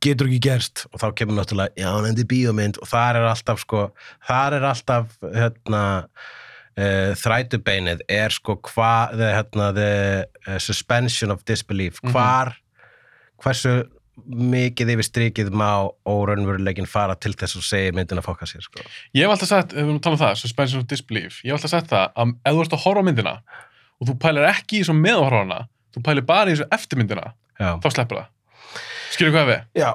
[0.04, 3.64] getur ekki gerst og þá kemur náttúrulega, já, hann endi bíómynd og þar er alltaf
[3.64, 3.80] sko,
[4.28, 9.90] þar er alltaf hérna uh, þrætubeinið er sko hvað, the, hérna, the
[10.46, 12.14] uh, suspension of disbelief, Mhm.
[12.14, 12.54] hvar
[13.42, 13.74] hversu
[14.20, 18.84] mikið yfir strikið má óraunveruleikin fara til þess að segja myndin að fokka sér sko.
[19.16, 21.52] Ég hef alltaf sagt, ef við erum að tala um það, suspension of disbelief, ég
[21.52, 23.34] hef alltaf sagt það að ef þú ert að horfa á myndina
[24.02, 25.60] og þú pælir ekki í svo með að horfa á hana,
[25.96, 27.26] þú pælir bara í svo eftirmyndina,
[27.56, 27.70] Já.
[27.80, 28.30] þá sleppur það.
[29.16, 29.64] Skilur hvað við?
[29.80, 29.90] Já.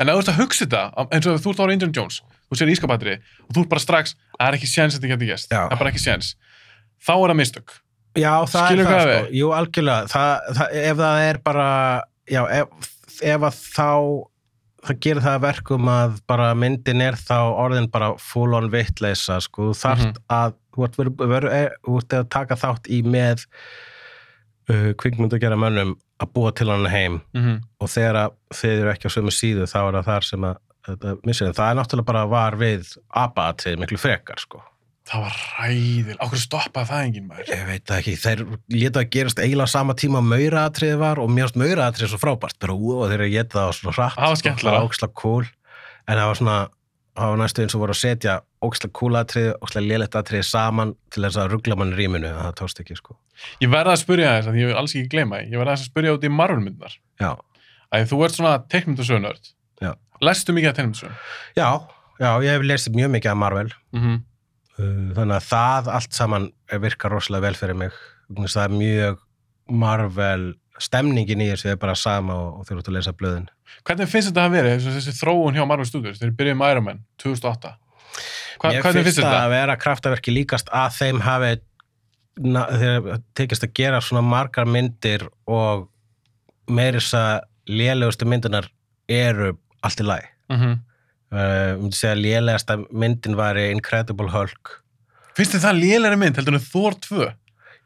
[0.00, 2.20] En ef þú ert að hugsa þetta, eins og þú ert að horfa Indiana Jones,
[2.48, 5.30] þú sér ískabatri og þú ert bara strax, það er ekki séns að þetta geti
[5.30, 6.34] gæst, það er bara ekki séns.
[7.04, 7.76] Þá er það mistök.
[8.14, 9.06] Já, er sko.
[9.10, 9.30] við?
[9.34, 10.10] Jú, algjörlega.
[10.12, 11.68] Það, það, ef það er bara,
[12.30, 12.90] já, ef,
[13.24, 13.90] ef að þá,
[14.88, 19.40] það gerir það að verkum að bara myndin er þá orðin bara full on vittleisa,
[19.44, 19.70] sko.
[19.70, 21.52] Þú þarft að, þú ert, veru, veru,
[21.84, 23.46] þú ert að taka þátt í með
[24.70, 27.22] uh, kvikmynd að gera mönnum að búa til hann heim.
[27.36, 30.46] Mm og þegar að þið eru ekki á sömu síðu þá er það þar sem
[30.48, 32.94] að þetta missir það er náttúrulega bara var við
[33.24, 34.62] abatrið miklu frekar sko
[35.04, 36.14] Það var ræðil.
[36.16, 37.48] Ákveður stoppaði það enginn maður.
[37.52, 41.28] Ég veit það ekki, þeir leta að gerast eiginlega sama tíma að mauraatriði var og
[41.34, 44.80] mjögst mauraatriði svo frábært, bara úa þeir að geta það svona hratt Það var skemmtilegra.
[44.80, 45.44] og óksla cool,
[46.08, 46.56] en það var svona
[47.14, 48.32] það var næstu eins og voru að setja
[48.64, 52.96] ókslega kúlatrið, ókslega lélætt atrið saman til þess að ruggla mann rýminu það tókst ekki
[52.98, 53.14] sko.
[53.62, 55.52] Ég verða að spyrja þess að ég vil alls ekki gleyma því.
[55.52, 56.96] Ég verða að spyrja út í Marvel-myndar.
[57.22, 57.30] Já,
[57.94, 58.00] Að
[60.98, 61.10] þú.
[61.54, 61.68] Já.
[62.18, 64.33] Já, ég hef lesið mjög mikið af Marvel Mm Uh,
[64.78, 66.50] þannig að það allt saman
[66.82, 67.98] virkar rosalega vel fyrir mig
[68.34, 69.20] það er mjög
[69.70, 73.46] Marvel stemningin í þessu er bara sama og, ert að lesa blöðin
[73.86, 76.18] Hvernig finnst þetta að vera þessi, þróun hjá Marvel Studios?
[76.20, 77.72] Þeir byrjuðu með Iron Man 2008.
[78.62, 79.38] Hva, Mér finnst þetta?
[79.40, 81.50] að vera kraftaverki líkast að þeim hafi
[82.44, 85.88] na, þeir tekist að gera svona margar myndir og
[86.70, 87.34] meiri þess að
[87.70, 88.70] lélegustu myndunar
[89.10, 90.80] eru allt í lagi Mm -hmm.
[91.34, 94.74] Uh, um til að segja að lélegasta myndin var Incredible Hulk
[95.34, 97.30] Finnst þið það lélæri mynd heldur en Thor 2?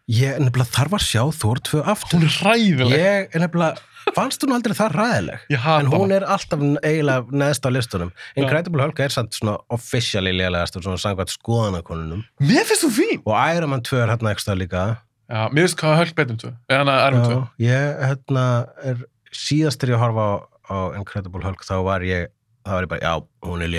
[0.09, 2.99] ég nefnilega þarf að sjá Thor 2 aftur Hún er hræðileg.
[3.03, 7.71] ég nefnilega fannst hún aldrei það ræðileg Ég en hún er alltaf eiginlega neðst á
[7.73, 12.91] listunum Incredible Hulk er samt svona officially lélegast og svona sangvært skoðanakonunum Mér finnst þú
[12.97, 13.21] fín.
[13.27, 14.87] og Iron Man 2 er hérna ekki stað líka
[15.29, 16.51] Já, mér finnst hvað Hulk betur um 2.
[16.73, 17.41] Eða Iron Man 2.
[17.61, 18.45] Já, ég hérna
[18.89, 20.33] er síðast þegar ég horfa á,
[20.73, 22.31] á Incredible Hulk þá var ég
[22.69, 23.15] þá var ég bara, já,
[23.49, 23.73] hún er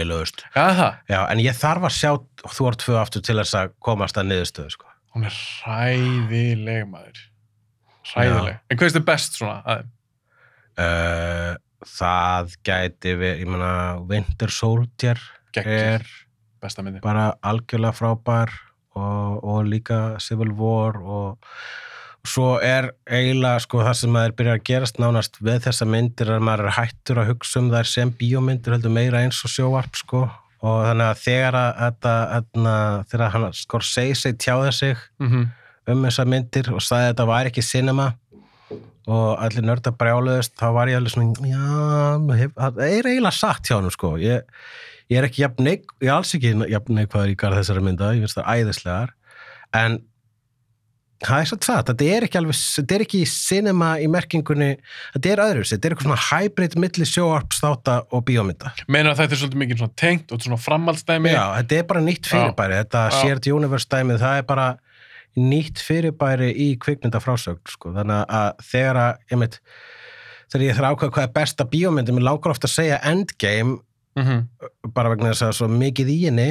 [0.55, 0.99] Já, það.
[1.13, 2.11] já, en ég þarf að sjá
[2.55, 4.89] Thor 2 aftur til þess að komast að niðurstöðu sko.
[5.15, 7.23] Hún er hræðileg maður.
[8.09, 8.59] Hræðileg.
[8.69, 9.57] En hvað finnst þið best svona
[10.79, 11.53] uh,
[11.89, 13.73] það gæti við, ég meina
[14.09, 15.19] Winter Soldier
[15.55, 16.03] Gekkir.
[16.03, 18.51] er bara algjörlega frábær
[18.97, 21.53] og, og líka Civil War og
[22.27, 26.43] svo er eiginlega sko það sem maður byrjar að gerast nánast við þessa myndir að
[26.49, 30.25] maður er hættur að hugsa um þær sem bíómyndir heldur meira eins og sjóvarp sko.
[30.59, 32.13] Og þannig að þegar að þetta,
[33.07, 35.47] þegar hann skor segi sig tjáði sig Mm
[35.89, 38.09] um þessar myndir og sagði að þetta var ekki cinema
[39.09, 43.77] og allir nörda brjáluðist þá var ég alveg svona já, það er eiginlega sagt hjá
[43.77, 44.13] hann sko.
[44.21, 44.45] Ég,
[45.09, 48.11] ég er ekki jafn neik ég er alls ekki jafn neikvæður í garð þessara mynda
[48.13, 49.15] ég finnst það æðislegar.
[49.79, 49.99] En
[51.25, 54.69] það er svo það, þetta er ekki alveg þetta er ekki cinema í merkingunni
[55.15, 58.71] þetta er öðru, þetta er eitthvað svona hybrid milli sjóarpstáta og bíómynda.
[58.87, 61.33] Meinar að þetta er svolítið mikið svona tengt og svona framhaldsdæmi?
[61.33, 64.67] Já, þetta er bara nýtt fyrirbæri þetta shared universe dæmið, það er bara
[65.39, 67.93] nýtt fyrirbæri í kvikmyndafrásögn sko.
[67.99, 69.59] þannig að þegar að ég veit,
[70.49, 73.79] þegar ég þarf að ákveða hvað er besta bíómyndi, mér langar ofta að segja Endgame,
[74.17, 74.47] Mm
[74.95, 76.49] bara vegna þess að svo mikið í henni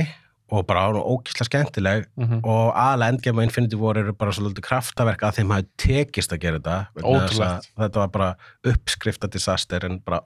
[0.50, 2.40] og bara hún er ókísla skemmtileg -hmm.
[2.44, 6.38] og aðlega Endgame og Infinity War eru bara svolítið kraftaverk að þeim hafi tekist að
[6.40, 7.68] gera þetta Ótrúlegt.
[7.78, 8.34] þetta var bara
[8.64, 10.20] uppskrifta disaster en bara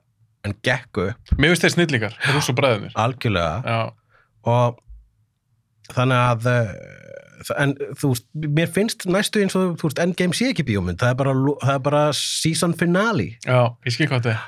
[0.45, 2.93] en gekku upp Mér finnst þeir snillíkar, rúss og bræðinir.
[2.95, 3.93] algjörlega Já.
[4.45, 4.79] og
[5.93, 10.51] þannig að eh, en þú veist, mér finnst næstu eins og þú veist, Endgame sé
[10.53, 11.33] ekki bíómynd það er bara,
[11.63, 14.43] það er bara season finale Já, ég skil hvað þetta er.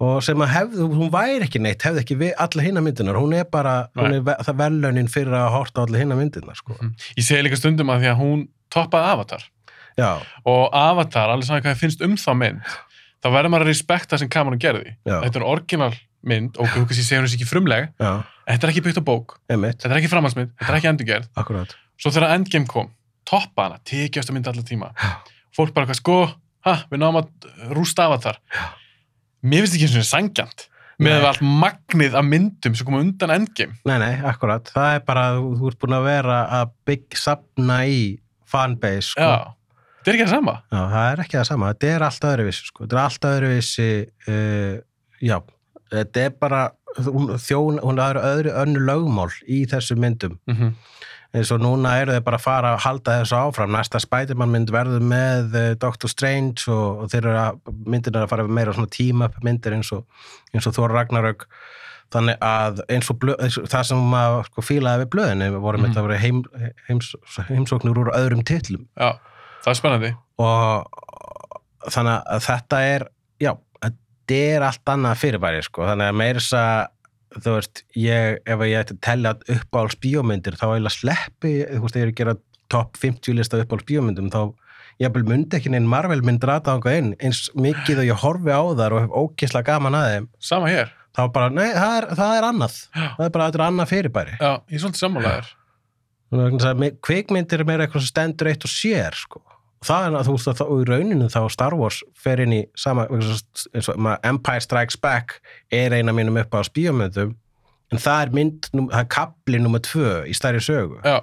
[0.00, 3.48] Og sem að hefði, hún væri ekki neitt hefði ekki alla hinna myndinar, hún er
[3.52, 6.76] bara hún er það velaunin fyrir að horta alla hinna myndinar sko.
[6.78, 6.94] Mhm.
[7.18, 9.44] Ég segi líka stundum að því að hún toppaði Avatar.
[9.98, 10.12] Já,
[10.46, 12.62] og Avatar, alveg svona hvað finnst um þá mynd
[13.20, 14.94] þá verður maður að respekta sem Cameron gerði.
[15.04, 15.20] Já.
[15.20, 15.92] þetta er orginal
[16.24, 17.90] mynd og þú kannski segja hún þessi ekki frumleg.
[18.00, 19.80] Já, þetta er ekki byggt á bók, einmitt.
[19.82, 22.90] Þetta er ekki framhaldsmynd þetta er ekki endurgerð, akkurát, svo þegar Endgame kom
[23.28, 24.92] toppa hana, tekjast að mynda allar tíma.
[24.96, 25.10] Já.
[25.56, 26.16] fólk bara hvað sko
[26.66, 27.28] ha, við náum að
[27.76, 28.38] rústa Avatar
[29.42, 30.66] mér finnst ekki eins og sangjant
[31.00, 33.78] með allt magnið af myndum sem koma undan Endgame.
[33.88, 37.78] Nei nei, akkurát það er bara, þú, þú ert búin að vera að bygg sapna
[37.88, 38.02] í
[38.50, 39.30] fanbase sko.
[39.30, 39.54] já,
[40.00, 40.56] þetta er ekki það sama.
[40.66, 42.84] Já, það er ekki það sama, þetta er allt öðruvísi sko.
[42.84, 43.88] þetta er allt öðruvísi
[44.34, 44.74] uh,
[45.30, 45.36] já,
[45.96, 46.62] þetta er bara
[46.98, 50.40] hún, þjón, hún er öðru önnu lögmál í þessum myndum.
[50.50, 50.74] Mm
[51.36, 54.72] eins og núna eru þeir bara að fara að halda þessu áfram, næsta Spiderman mynd
[54.74, 58.74] verður með uh, Doctor Strange og, og þeir eru að, myndin er að fara meira
[58.74, 60.06] svona tíma myndir eins og,
[60.54, 61.46] eins og Thor Ragnarök
[62.10, 65.78] þannig að eins og blö, eins og það sem maður sko fílaði við blöðinni voru
[65.78, 65.86] Mhm.
[65.92, 65.98] mm.
[66.00, 66.40] að vera heim,
[66.88, 67.12] heims,
[67.46, 69.12] heimsóknir úr öðrum titlum já,
[69.62, 70.10] það er spennandi
[70.42, 70.88] og
[71.94, 73.04] þannig að þetta er
[73.40, 73.52] já,
[73.84, 76.88] þetta er allt annað fyrirbæri sko, þannig að meira þess að
[77.36, 81.96] þú veist, ég, ef ég ætti að tella uppáhalds bíómyndir, þá eiginlega sleppi þú veist,
[81.96, 82.36] ef ég er að gera
[82.70, 84.42] topp 50 lista uppáhalds bíómyndum, þá
[85.00, 88.62] ég myndi ekki neinn Marvel mynd rata ánga inn eins mikið og ég horfi á
[88.82, 92.34] þar og hef ókislega gaman að þeim, sama hér, þá bara, nei, það er, það
[92.34, 92.76] er annað.
[92.90, 93.06] Já.
[93.06, 94.36] það er bara, þetta er annað fyrirbæri.
[94.36, 95.56] Já, ég er svolítið sammálaður
[96.30, 99.42] kvikmyndir er meira eitthvað sem stendur eitt og sér sko.
[99.80, 102.62] Það er að þú veist að þá- í rauninu þá Star Wars fer inn í
[102.76, 103.06] sama
[104.28, 105.38] Empire Strikes Back
[105.72, 107.34] er eina mínum upp á spíómyndum
[107.90, 111.16] en það er mynd, það er kapli nummer tvö í stærri sögu já,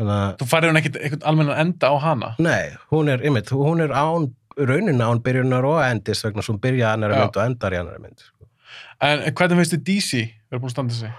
[0.00, 3.52] þannig að, þú farir hún ekkit einhvern almennan enda á hana nei, hún er einmitt,
[3.54, 7.20] hún er án rauninu án byrjunar og endis vegna sem hún byrja annara Já.
[7.28, 8.48] mynd og endar í annara mynd sko.
[9.06, 11.12] en hvernig finnst þið DC verður búin að standa sig?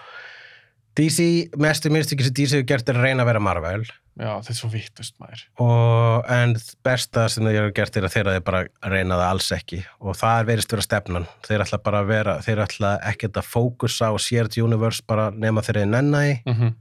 [0.99, 1.25] DC,
[1.55, 3.85] mestu minnstöki sem DC hefur gert er að reyna að vera Marvel
[4.19, 5.41] Já, þetta er svo vittust maður.
[5.63, 9.47] og, en besta sem þeir eru gert er að þeirra þeir bara reyna það alls
[9.55, 9.79] ekki.
[10.03, 11.27] Og það er verist vera stefnan.
[11.47, 15.63] Þeir ætla bara að vera, þeir ætla ekki að fókusa á shared universe bara nema
[15.63, 16.73] þeir eru nenni Mm -hmm.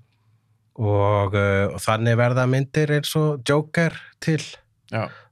[0.78, 4.42] og, uh, og þannig verða myndir eins og Joker til.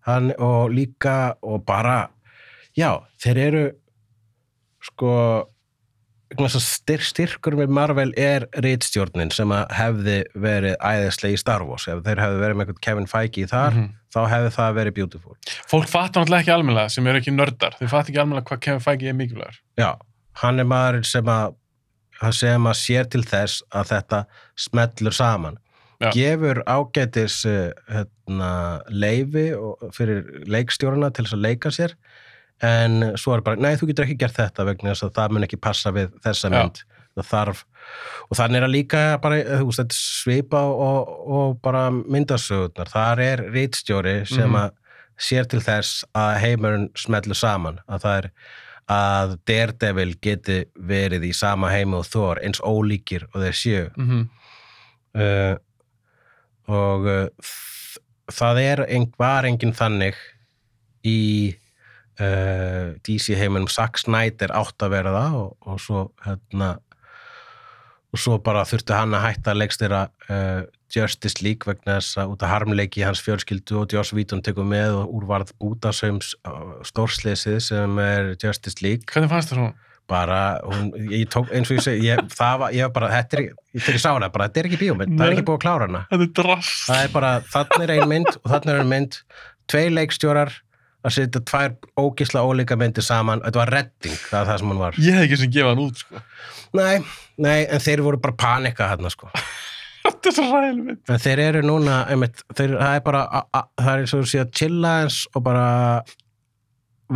[0.06, 2.08] Hann, og líka og bara
[2.76, 3.70] já, þeir eru
[4.82, 5.48] sko
[6.34, 12.00] styr, styrkur með Marvel er rítstjórnin sem að hefði verið æðislega í Star Wars ef
[12.06, 13.90] þeir hefði verið með Kevin Feige í þar Mhm.
[14.16, 15.36] þá hefði það verið beautiful
[15.70, 17.76] fólk fattar náttúrulega ekki almennilega sem eru ekki nördar.
[17.78, 19.60] Þau fattar ekki almennilega hvað Kevin Feige er mikilvægur.
[19.78, 19.94] já,
[20.42, 21.54] hann er maður sem að
[22.32, 24.24] sem að sér til þess að þetta
[24.56, 25.58] smellur saman
[26.00, 26.10] Já.
[26.12, 29.52] gefur ágætis uh, hérna, leifi
[29.92, 31.94] fyrir leikstjóruna til þess að leika sér
[32.64, 35.44] en svo er bara, nei þú getur ekki gert þetta vegna þess að það mun
[35.44, 36.82] ekki passa við þessa mynd.
[37.16, 37.64] Það þarf.
[38.30, 42.90] Og þannig er að líka bara, þú veist, þetta svipa og, og bara myndasögurnar.
[42.92, 44.56] Þar er rítstjóri sem Mhm.
[44.56, 44.70] að
[45.16, 47.80] sér til þess að heimurinn smellur saman.
[47.88, 48.30] Að það er
[48.88, 53.90] að Daredevil geti verið í sama heimi og Thor eins ólíkir og þeir séu.
[53.96, 54.28] Mm -hmm.
[55.16, 55.56] uh,
[56.68, 57.28] og uh,
[58.30, 58.86] það er
[59.18, 60.14] var enginn þannig
[61.04, 61.56] í
[62.22, 66.74] uh, DC heiminum Zack Snyder átt að vera það og, og svo hérna
[68.14, 70.62] og svo bara þurfti hann að hætta að leikstýra uh,
[70.94, 75.00] Justice League vegna þess að út af harmleiki hans fjölskyldu og Joss Whedon tekur með
[75.00, 79.74] og úrvarð bútasaums uh, stórsleysið sem er Justice League Hvernig fannst það svona?
[80.06, 83.38] bara, hún, ég tók eins og ég segi ég, það var, ég var bara, þetta
[83.40, 85.64] er þegar ég sá hana, bara, þetta er ekki bíómynd, það er ekki búið að
[85.64, 86.68] klára hana Þetta er drass.
[86.86, 89.18] það er bara, þannig er ein mynd og þannig er ein mynd,
[89.66, 90.54] tvei leikstjórar
[91.06, 94.80] að setja tvær ógisla ólíka myndir saman, þetta var redding það er það sem hún
[94.82, 96.22] var, Ég hef ekki sem gefa hann út, sko.
[96.74, 96.96] nei,
[97.38, 99.30] nei en þeir voru bara panika hérna sko
[100.06, 101.00] Þetta er svo ræðileg mynd.
[101.10, 104.20] en þeir eru núna, einmitt, þeir, það er bara a, a, það er eins og
[104.22, 105.64] þú sé að chilla eins og bara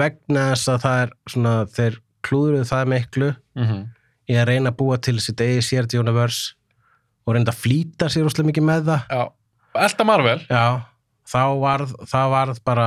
[0.00, 3.30] vegna þess að það er svona, þeir klúðruðu það miklu
[3.60, 3.80] Mm -hmm.
[4.30, 6.54] í að reyna að búa til sitt eigi shared universe
[7.26, 9.22] og reynda að flýta sér úrslega mikið með það Já.
[9.74, 10.38] Elta Marvel.
[10.50, 10.80] já,
[11.26, 12.86] þá varð, þá varð bara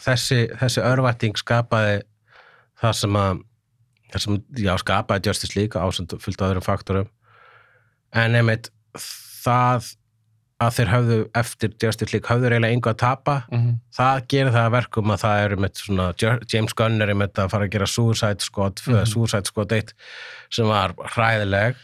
[0.00, 2.00] þessi, þessi örvætting skapaði
[2.80, 3.42] það sem að
[4.12, 7.08] það sem, já, skapaði Justice League ásend fullt af öðrum faktorum
[8.16, 9.88] en einmitt það
[10.62, 13.74] að þeir höfðu eftir Justice League höfðu eiginlega engu að tapa Mm -hmm.
[13.92, 16.06] það gerir það að verkum að það eru með svona,
[16.52, 19.06] James Gunn er með að fara að gera Suicide Squad, mm Mhm.
[19.06, 19.92] Suicide Squad 1
[20.50, 21.76] sem var hræðileg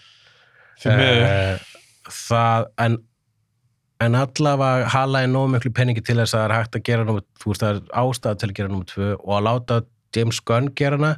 [0.82, 1.22] Því miður.
[1.22, 1.58] Eh,
[2.08, 2.96] það, en
[4.04, 7.22] en allavega halaði nóg miklu peningi til þess að það er hægt að gera númer,
[7.42, 9.82] þú veist það er ástæða til að gera nummer tvö og að láta
[10.16, 11.12] James Gunn gera hana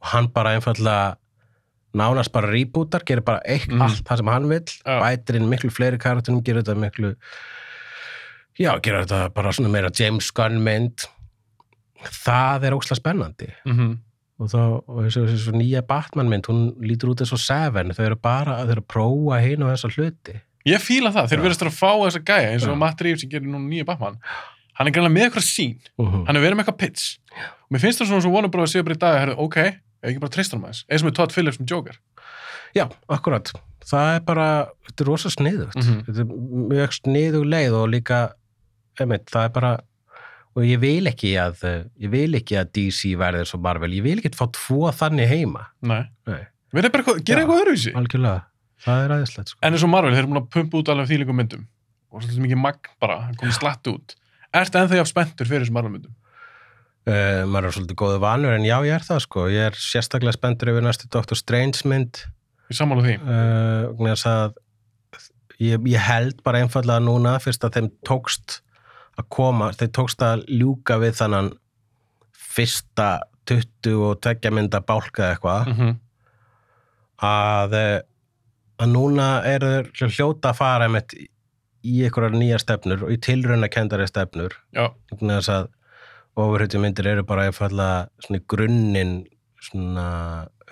[0.00, 1.16] og hann bara einfallega
[1.94, 3.82] nánast bara rebootar, gerir bara eitt Mhm.
[3.82, 5.00] allt það sem hann vill, Já.
[5.00, 7.14] bætir inn miklu fleiri karakterum, gerir þetta miklu
[8.58, 11.06] já, gerir þetta bara svona meira James Gunn mynd
[12.26, 13.96] það er óslega spennandi Mm -hmm.
[14.40, 14.58] og þá,
[14.88, 18.64] og þessi, þessi nýja Batman mynd, hún lítur út eins og Seven, þau eru bara
[18.64, 21.30] þau eru að prófa hinn og þessa hluti Ég fíla það.
[21.30, 22.76] Þeir verðast að fá þessa gæja eins og.
[22.80, 24.16] Matt Reeves sem gerir núna nýja Batman.
[24.74, 25.74] Hann er greinlega með eitthvað sín.
[26.00, 26.24] uh -huh.
[26.26, 27.18] Hann er verið með eitthvað pits.
[27.68, 28.70] Og mér finnst það svona svo Warner Bros.
[28.70, 30.84] að segja bara í dag, herrðu, ok, ef ekki bara treysta hann aðeins.
[30.88, 31.98] Eins og með Todd Phillips sem Joker.
[32.74, 33.52] Já, akkurat.
[33.84, 34.46] Það er bara,
[34.88, 35.76] þetta er rosa sniðugt.
[35.76, 36.04] Mhm.
[36.06, 36.28] Þetta er
[36.72, 38.32] mjög sniðug leið og líka,
[38.98, 39.78] einmitt, það er bara,
[40.56, 41.60] og ég vil ekki að,
[42.00, 45.66] ég vil ekki að DC verði svo Marvel, ég vil ekki fá tvo þannig heima.
[45.82, 46.06] Nei.
[46.26, 47.46] Nei, eitthvað, gera Já.
[47.46, 47.92] eitthvað öðruvísi.
[47.94, 48.42] algjörlega.
[48.82, 49.58] Það er aðeinslegt, sko.
[49.62, 51.62] En eins og Marvel, þeir eru búin að pumpa út alveg þýlingum myndum.
[52.10, 54.16] Og svolítið mikið magn bara, hann komið slatt út.
[54.54, 56.14] Ertu ennþá jafn spenntur fyrir þessum Marvel myndum?
[57.04, 59.46] Uh, maður er svolítið góðu vanur, en já, ég er það, sko.
[59.52, 61.36] Ég er sérstaklega spenntur yfir næstu Dr.
[61.36, 62.22] Strange mynd,
[62.70, 63.16] Ég sammála því.
[63.28, 64.52] uh,
[65.60, 68.60] ég, ég held bara einfallega núna fyrst að þeim tókst
[69.20, 71.52] að koma, þeim tókst að ljúka við þannan
[72.54, 73.10] fyrsta
[73.50, 75.94] 20 og tveggja mynda bálka eða eitthvað Mm -hmm.
[77.22, 78.00] að, eh,
[78.80, 81.16] að núna eru hljóta að fara með
[81.84, 84.56] í einhverjar nýja stefnur og í tilrauna kendari stefnur
[85.20, 85.68] þess að
[86.40, 89.14] ofurhutu myndir eru bara í grunninn
[89.62, 90.08] svona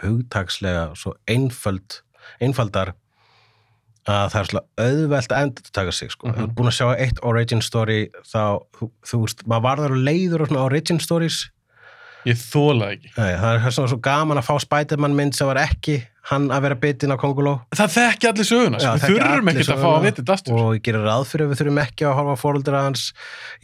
[0.02, 2.00] hugtakslega svo einföld
[2.42, 2.94] einfaldar
[4.08, 6.32] að það er svona auðvelt að endur taka sig sko.
[6.34, 8.88] Þú ert búin að sjá eitt origin story þá, þú,
[9.22, 11.44] veist, maður varður leiður á svona origin stories
[12.26, 13.12] ég þóla ekki.
[13.14, 16.00] Nei, það er svona svo gaman að fá Spiderman mynd sem var ekki
[16.30, 18.94] hann að vera bitinn á konguló það þekki allir söguna, Já, sko.
[18.94, 20.52] við þekkja þurfum ekkert að fá að vita þetta aftur.
[20.62, 23.02] og ég gerir ráð fyrir að við þurfum ekki að horfa á fóreldra hans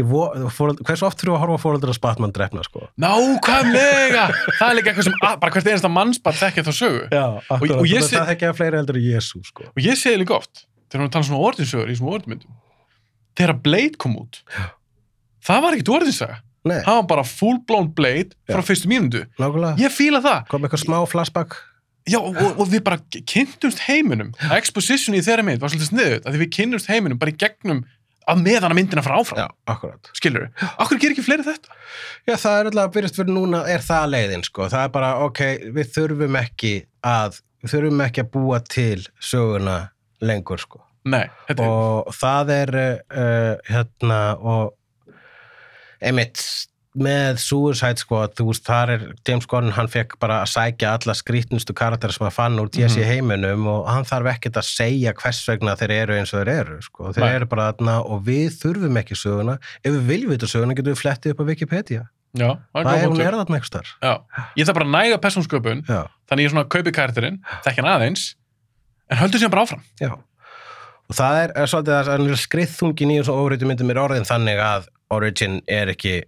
[0.02, 4.24] hversu oft þurfum við að horfa á fóreldra hans Batman drefna sko Nákvæmlega!
[4.58, 7.02] það er líka eitthvað sem, að- bara hvert einasta mannsbarn þekkja þá sögu.
[7.14, 9.94] Já, og- og ég sé- það þekki að fleiri heldur en Jésu sko Og ég
[9.96, 12.50] segi líka oft, þegar við tala svona orðinsögur í svona orðmyndum,
[13.38, 14.42] þegar Blade kom út,
[15.46, 16.36] það var ekkert orðinsaga.
[16.68, 18.66] Nei, Það var bara full-blown Blade frá Já.
[18.66, 19.22] fyrstu mínundu.
[19.78, 20.48] Ég fíla það.
[20.48, 21.54] kom eitthvað smá flashback
[22.08, 24.32] Já, og, og við bara kynntumst heiminum.
[24.56, 27.84] Exposition í þeirra mynd var svolítið sniðut, að við kynnumst heiminum bara í gegnum
[28.28, 29.40] að meðan að myndina fara áfram.
[29.40, 30.64] Já, akkurat Skilur við?
[30.84, 31.76] Akkur gerir ekki fleiri þetta?
[32.28, 34.66] Já, það er alltaf að byrjast fyrir núna, er það leiðin, sko.
[34.72, 35.42] Það er bara, ok,
[35.76, 36.72] við þurfum ekki
[37.08, 39.78] að, við þurfum ekki að búa til söguna
[40.28, 40.82] lengur, sko.
[41.08, 41.72] Nei, þetta er...
[41.72, 42.74] Og það er,
[43.16, 45.14] uh, hérna, og
[46.04, 46.44] einmitt,
[46.98, 51.14] með Suicide Squad, þú veist, þar er James Gunn, hann fekk bara að sækja alla
[51.14, 53.08] skrítnustu karakter sem hann fann úr DC Mhm.
[53.08, 56.78] heiminum og hann þarf ekkert að segja hvers vegna þeir eru eins og þeir eru,
[56.82, 57.12] sko.
[57.12, 57.34] Þeir Nei.
[57.36, 59.58] eru bara þarna og við þurfum ekki söguna.
[59.84, 62.02] Ef við viljum vita söguna, getum við flettið upp á Wikipedia.
[62.36, 63.86] Já, það er er hún er einhvers þar.
[64.02, 64.20] Já,
[64.56, 65.82] ég þarf bara að næga persónsköpun,
[66.28, 68.34] þannig ég svona kaupi karakterinn, þekki hann aðeins,
[69.10, 69.80] en höldu sér bara áfram.
[70.00, 70.12] já.
[71.08, 74.58] Og það er, er svolítið að er skriðþungin í þessum ofriðtu myndum er orðin þannig
[74.60, 76.22] að Origin er ekki,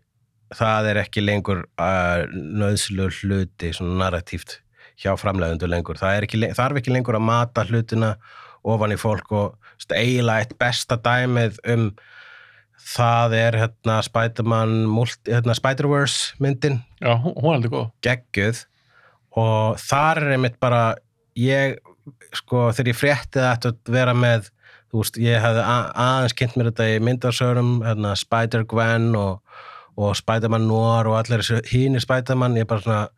[0.57, 4.59] það er ekki lengur uh, nöðslu hluti, svona narratíft
[5.01, 5.97] hjá framleiðundu lengur.
[6.01, 8.15] Það er ekki, þarf ekki lengur að mata hlutina
[8.69, 9.57] ofan í fólk og
[9.97, 11.87] eiginlega eitt besta dæmið um
[12.91, 14.75] það er hérna Spider-Man,
[15.29, 17.87] hérna Spider-Verse myndin Já, hún, er aldrei góð.
[18.05, 18.63] geggjuð
[19.41, 20.83] og þar er einmitt bara
[21.39, 21.77] ég,
[22.37, 24.49] sko, þegar ég frétti það ætti að vera með
[24.91, 29.39] þú veist, ég hefði a- aðeins kynnt mér þetta í myndarsörum, hérna, Spider-Gwen og,
[29.97, 33.09] og Spider-Man Noir og allir hínir Spider-Man ég er bara svona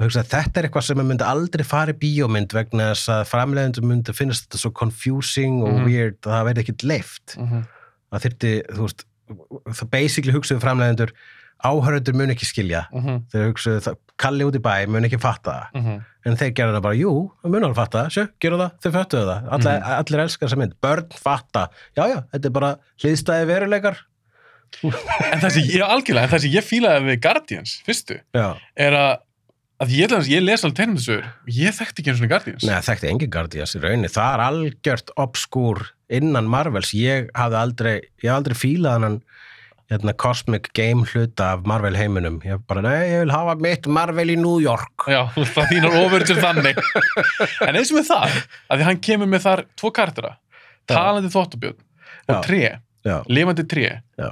[0.00, 3.28] og hugsa, þetta er eitthvað sem ég myndi aldrei fara í bíómynd vegna þess að
[3.30, 5.84] framleiðendur myndi finnast þetta svo confusing og Mhm.
[5.86, 7.62] weird að það verði ekkit leift Mm -hmm.
[8.12, 9.04] það þyrfti, þú veist
[9.78, 11.12] það basically hugsaðu framleiðendur
[11.64, 12.86] áhöröndur mun ekki skilja.
[12.92, 13.22] Mm -hmm.
[13.30, 15.68] þeir hugsaðu það, Kalli út í bæ mun ekki fatta.
[15.74, 18.04] Mm en þeir gerðu það bara, jú, mun alveg fatta.
[18.08, 19.48] Sjö, gera það, þeir föttuðu það.
[19.50, 19.92] Allir, Mhm.
[19.98, 21.68] allir elskar þessa mynd, börn fatta.
[21.96, 23.96] Já, já, þetta er bara hliðstæði veruleikar
[24.82, 28.46] En það sem ég, algjörlega, en það sem ég fílaði við Guardians, fyrstu, já,
[28.86, 29.12] er að,
[29.84, 31.18] að ég, ég, ég les alveg tegnum þessu,
[31.58, 32.66] ég þekkti ekki eins og Guardians.
[32.66, 37.94] neða, þekkti engin Guardians í rauninni, það er algjört obskúr innan Marvels, ég hafði aldrei
[37.96, 39.20] ég hafði aldrei fílað hann
[39.92, 44.32] hérna, Cosmic Game hluta af Marvel heiminum ég bara, nei, ég vil hafa mitt Marvel
[44.32, 46.80] í New York Já, það þínar ofur til þannig.
[47.66, 48.38] en eins og með það,
[48.68, 50.36] að því hann kemur með þar tvo karaktera,
[50.86, 50.94] Já.
[50.94, 51.80] talandi þóttabjörn
[52.32, 52.62] og tré,
[53.02, 53.88] já, lifandi tré.
[54.20, 54.28] Já.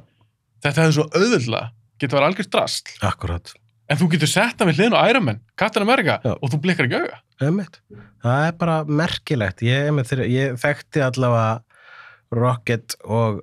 [0.60, 3.54] Þetta hefði svo auðvöldlega, getur verið algjört drasl, akkurat
[3.90, 6.34] en þú getur sett hann við hliðin á Iron Man, Captain America, Já.
[6.36, 7.20] og þú blikkar ekki auga.
[7.42, 7.80] Einmitt.
[8.22, 9.62] Það er bara merkilegt.
[9.66, 11.62] Ég, þegar, ég þekkti allavega
[12.36, 13.40] Rocket og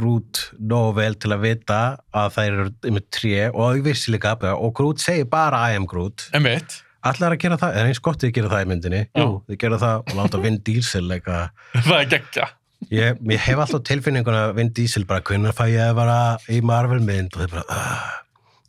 [0.00, 1.80] Groot nógu vel til að vita
[2.16, 5.76] að það eru einmitt tré og ég vissi líka að og Groot segir bara I
[5.76, 6.30] am Groot.
[6.36, 9.02] En veit, Allar að gera það, er eins gott þið gera það í myndinni.
[9.08, 9.20] Já.
[9.22, 11.62] Jú, þið gera það og láta Vin Diesel eitthvað.
[11.88, 12.48] það er geggja.
[12.90, 16.16] Ég, ég hef alltaf tilfinninguna að Vin Diesel bara, hvernig fæ ég að vara
[16.48, 18.16] í Marvel mynd og þið bara, "Ah."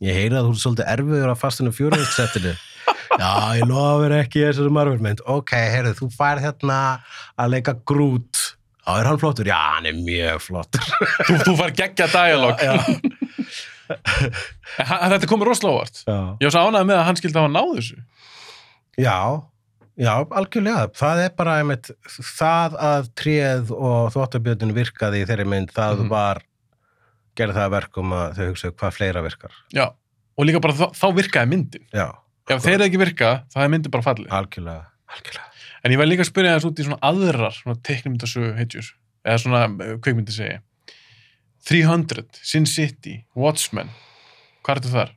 [0.02, 2.52] ég heyri að þú er svolítið erfiður að fastinu fjórumstsettinu
[3.18, 6.78] já, ég lofir ekki þessari Marvel mynd ok, heyrðu, þú fær hérna
[7.38, 8.34] að leika Groot
[8.86, 9.46] já, er hann flottur?
[9.46, 10.82] Já, hann er mjög flottur
[11.26, 12.58] Þú, þú far geggja dialog.
[12.58, 13.00] já, hann-
[15.12, 15.96] Þetta komur rosalega óvart.
[16.06, 16.18] já.
[16.40, 17.96] Ég var svo ánægð með að hann skildi hafa náð þessu.
[18.98, 19.16] já,
[19.98, 25.72] já, algjörlega það er bara einmitt það að tréð og þvottabjöndin virkaði í þeirri mynd,
[25.76, 26.08] það Mhm.
[26.08, 26.42] var
[27.36, 29.86] gerði það að verkum að þau hugsaðu hvað fleira virkar Já,
[30.38, 31.86] og líka bara þá, þá virkaði myndin.
[31.92, 32.08] já,
[32.50, 34.28] Ef þeir ekki virka, þá er myndin bara fallið.
[34.28, 35.48] algjörlega, algjörlega.
[35.84, 38.92] En ég var líka að spyrja þess út í svona aðrar svona teiknumyndasögu heitjur,
[39.24, 40.58] eða svona eh, kvikmyndi segi.
[41.64, 43.88] 300, Sin City, Watchmen,
[44.64, 45.12] hvað er þetta þar?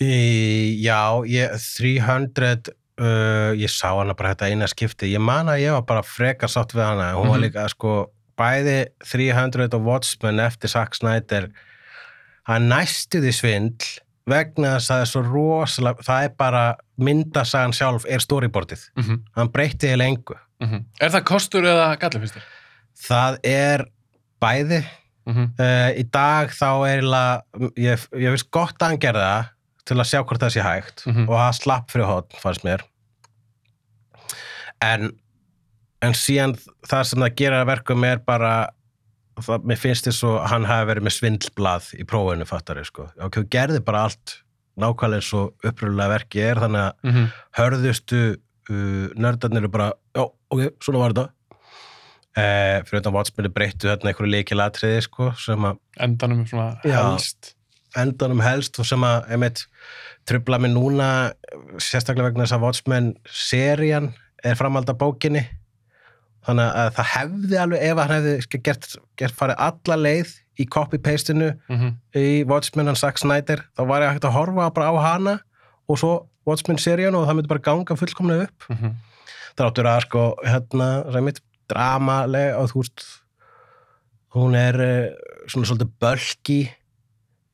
[0.00, 5.60] Í, já, ég, 300 uh, ég sá hana bara þetta eina skipti ég man að
[5.64, 7.44] ég var bara frekar sátt við hana hún var Mhm.
[7.46, 11.48] líka sko bæði 300 og Watchmen eftir Zack Snyder
[12.46, 13.86] hann næstu því svindl
[14.28, 16.64] vegna þess að það er svo rosalega það er bara
[16.98, 19.20] myndasagan sjálf er storyboardið, Mm -hmm.
[19.36, 20.34] hann breytti eða engu
[21.00, 22.42] Er það kostur eða galli finnst þér?
[23.08, 23.84] það er
[24.40, 24.84] bæði
[25.26, 25.48] Mm -hmm.
[25.58, 27.42] uh, í dag þá er eiginlega-
[27.76, 29.44] ég, ég veist gott að hann gerði það
[29.86, 31.28] til að sjá hvort það sé hægt Mhm.
[31.28, 32.82] og það slapp fyrir hot, fannst mér.
[34.82, 35.12] En
[36.04, 36.52] en síðan
[36.86, 38.50] það sem það gerir að verkum er bara
[39.40, 43.38] það, mér finnst þess að hann hafi verið með svindlblað í prófinu fattari sko, ok,
[43.40, 44.34] þú gerði bara allt
[44.80, 47.32] nákvæmlega svo uppröðulega verki er þannig að Mm -hmm.
[47.56, 48.20] hörðustu
[48.70, 51.30] uh, nördarnir eru bara, já, ok, svona var þetta.
[52.36, 57.54] Uh, fyrir utan Watchmen breyttu þarna einhverju leikilatriði sko, sem að endanum svona helst
[57.98, 59.66] endanum helst og sem að einmitt,
[60.28, 61.08] trubla mig núna
[61.82, 64.10] sérstaklega vegna þess að Watchmen serían
[64.44, 65.44] er framhald af bókinni.
[66.46, 71.50] Þannig að það hefði alveg ef hann hefði gert, gert farið alla leið í copy-pastinu
[71.68, 75.34] mm í Watchmen hann Zack Snyder þá var ég hægt að horfa bara á hana
[75.90, 76.12] og svo
[76.46, 78.64] Watchmen serían og það myndi bara ganga fullkomlega upp.
[78.70, 78.92] -hmm.
[79.58, 83.04] þráttur að sko hérna, ræmit, dramaleg og þú veist
[84.36, 85.14] hún er uh,
[85.48, 86.60] svona svolítið bölki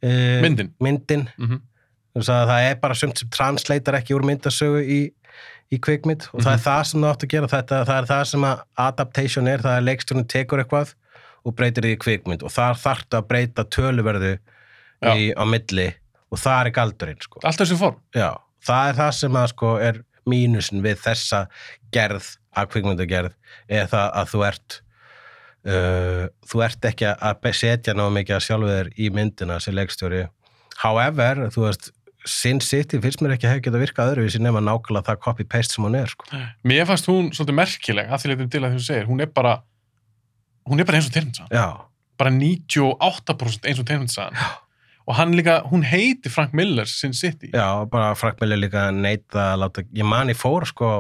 [0.05, 0.73] uh, myndin?
[0.83, 1.27] myndin.
[1.39, 1.61] Mm -hmm.
[2.23, 5.01] Að það er bara sumt sem translator ekki úr myndasögu í,
[5.73, 7.49] í kvikmynd og það er það sem það átt að gera.
[7.49, 10.95] Þetta, það er það sem að adaptation er, það er leikstjórnum tekur eitthvað
[11.43, 15.89] og breytir því kvikmynd og þar þarftu að breyta töluverðu í, á milli
[16.33, 17.43] og það er galdurinn sko.
[17.43, 17.99] allt þessu form?
[18.15, 18.31] Já,
[18.65, 21.45] það er það sem að sko er mínusin við þessa
[21.95, 23.35] gerð af kvikmyndagerð
[23.73, 24.79] er það að þú ert
[25.69, 30.27] uh, þú ert ekki að setja náðu mikið að sjálfu þér í myndina sem leikstjóri.
[30.83, 31.93] However, þú veist
[32.29, 35.87] Sin City finnst mér ekki að hefði geta virkað öðruvísi nema nákvæmlega það copy-paste sem
[35.87, 36.27] hún er sko.
[36.63, 39.57] mér fannst hún svolítið merkileg að því leitum til að þú segir, hún er bara
[40.71, 41.67] hún er bara eins og tegnmyndasagan Já,
[42.23, 44.39] bara 98% eins og tegnmyndasagan
[45.03, 47.51] og hann líka, hún heiti Frank Miller Sin City.
[47.51, 50.91] Já, bara Frank Miller líka neita að láta, ég man ég fór sko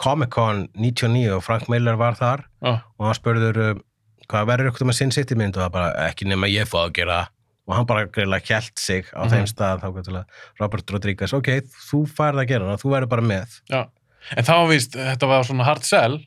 [0.00, 2.46] Comic-Con 99 og Frank Miller var þar.
[2.64, 2.80] Já.
[2.96, 3.82] og hann spurður um,
[4.30, 5.56] hvað verður ykkur með Sin City mynd?
[5.56, 7.20] Og það bara ekki nema ég fóð að gera
[7.68, 9.30] og hann bara greiðlega kjælt sig á Mhm.
[9.32, 10.24] þeim stað þá gæti til að
[10.60, 11.48] Robert Rodriguez ok,
[11.90, 13.60] þú færð að gera það, þú verður bara með.
[13.70, 13.82] Já.
[14.36, 16.18] en var víst, þetta var svona hard sell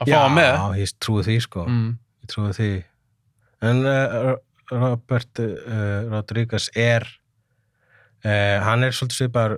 [0.00, 0.78] að fá hann með.
[0.78, 1.64] Ég trúi því sko.
[1.66, 1.98] Mm.
[2.22, 2.84] ég trúi því.
[3.62, 4.34] En uh,
[4.70, 7.06] Robert uh, Rodriguez er
[8.24, 9.54] uh, hann er svolítið svipar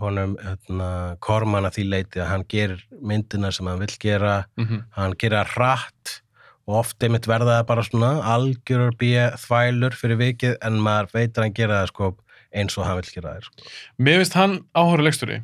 [0.00, 0.88] honum hérna,
[1.20, 4.44] Korman að því leiti að hann gerir myndina sem hann vill gera.
[4.58, 6.18] Mm hann gerir það hratt
[6.68, 11.32] og oft einmitt verða það bara svona algjörur býja þvælur fyrir vikið en maður veit
[11.36, 12.10] að hann gera það sko
[12.52, 13.70] eins og hann vill gera það sko.
[13.98, 15.40] mér finnst hann áhóru leikstjóri.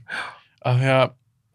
[0.68, 1.06] Að því að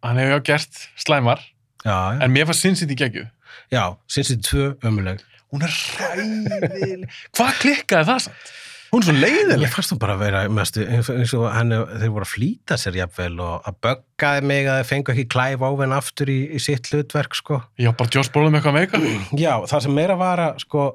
[0.04, 1.44] hann hefur já gert slæmar
[1.84, 3.30] já, já, en mér fannst Sin City geggjuð.
[3.72, 5.24] Já, sinns þið tvö ömuleg
[5.54, 8.52] hún er ræðileg hvað klikkaði það samt?
[8.94, 12.12] Hún er svo leiðileg Ég fannst þú bara að vera mest, eins og- hann, þeir
[12.14, 15.96] voru að flýta sér jafnvel og að böggaði mig að þeir fengu ekki klæf óvinn
[15.98, 17.62] aftur í, í sitt hlutverk sko.
[17.80, 19.02] já, bara með eitthvað meika
[19.40, 20.86] Já, það sem meira var að sko,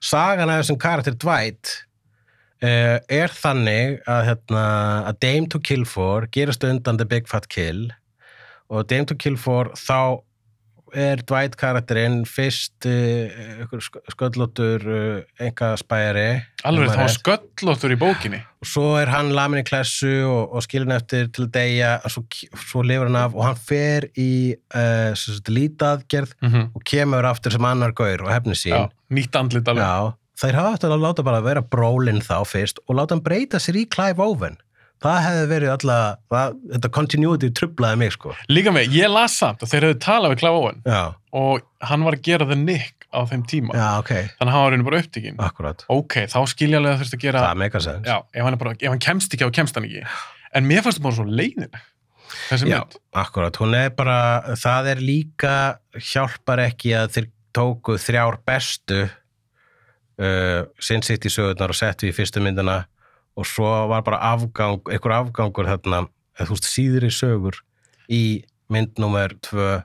[0.00, 1.74] sagan af þessum karakter Dwight
[2.64, 4.64] uh, er þannig að, hérna,
[5.12, 7.90] að Dame to Kill For gerast undan The Big Fat Kill
[8.72, 10.22] og Dame to Kill For þá
[10.96, 13.76] er Dwight karakterinn fyrst uh,
[14.14, 16.26] sköllóttur uh, enga spæri
[16.66, 18.40] alveg var sköllóttur í bókinni.
[18.64, 22.14] Og svo er hann lamin í klessu og, og skilin eftir til að deyja og
[22.14, 22.24] svo,
[22.64, 25.12] svo lifur hann af og hann fer í uh,
[25.52, 26.68] lítaðgerð mm -hmm.
[26.74, 28.74] og kemur aftur sem annar gaur og hefni sín.
[28.74, 29.84] Já, nýtt andlit alveg.
[29.84, 33.58] Já, þeir hafa eftir að láta bara vera brólinn þá fyrst og láta hann breyta
[33.58, 34.56] sér í Clive Owen
[35.06, 35.96] það hefði verið alla
[36.34, 38.34] það, þetta continuity trublaði mig sko?
[38.52, 41.02] Líka með, ég las samt að þeir hefðu talað við Clive Owen Já,
[41.40, 43.72] og hann var að gera the nick á þeim tíma.
[43.76, 45.84] Já, ok, þannig að hann var reynu bara upptíkin akkurat.
[45.92, 48.92] Ok, þá skilja alveg að gera það meika sens já, ef hann, er bara, ef
[48.92, 50.02] hann kemst ekki á kemst hann ekki.
[50.56, 51.78] En mér fannst það bara svo leiðin
[52.50, 52.98] þessi Já, mynd.
[53.22, 54.18] akkurat, hún er bara
[54.58, 55.54] það er líka
[56.10, 62.42] hjálpar ekki að þeir tóku þrjár bestu uh, Sin City sögurnar og settu í fyrstu
[62.44, 62.82] myndina
[63.36, 66.06] og svo var bara afgang, einhver afgangur þarna,
[66.38, 67.60] eða þú veist, síðri sögur
[68.12, 68.22] í
[68.72, 69.82] mynd nummer tvö.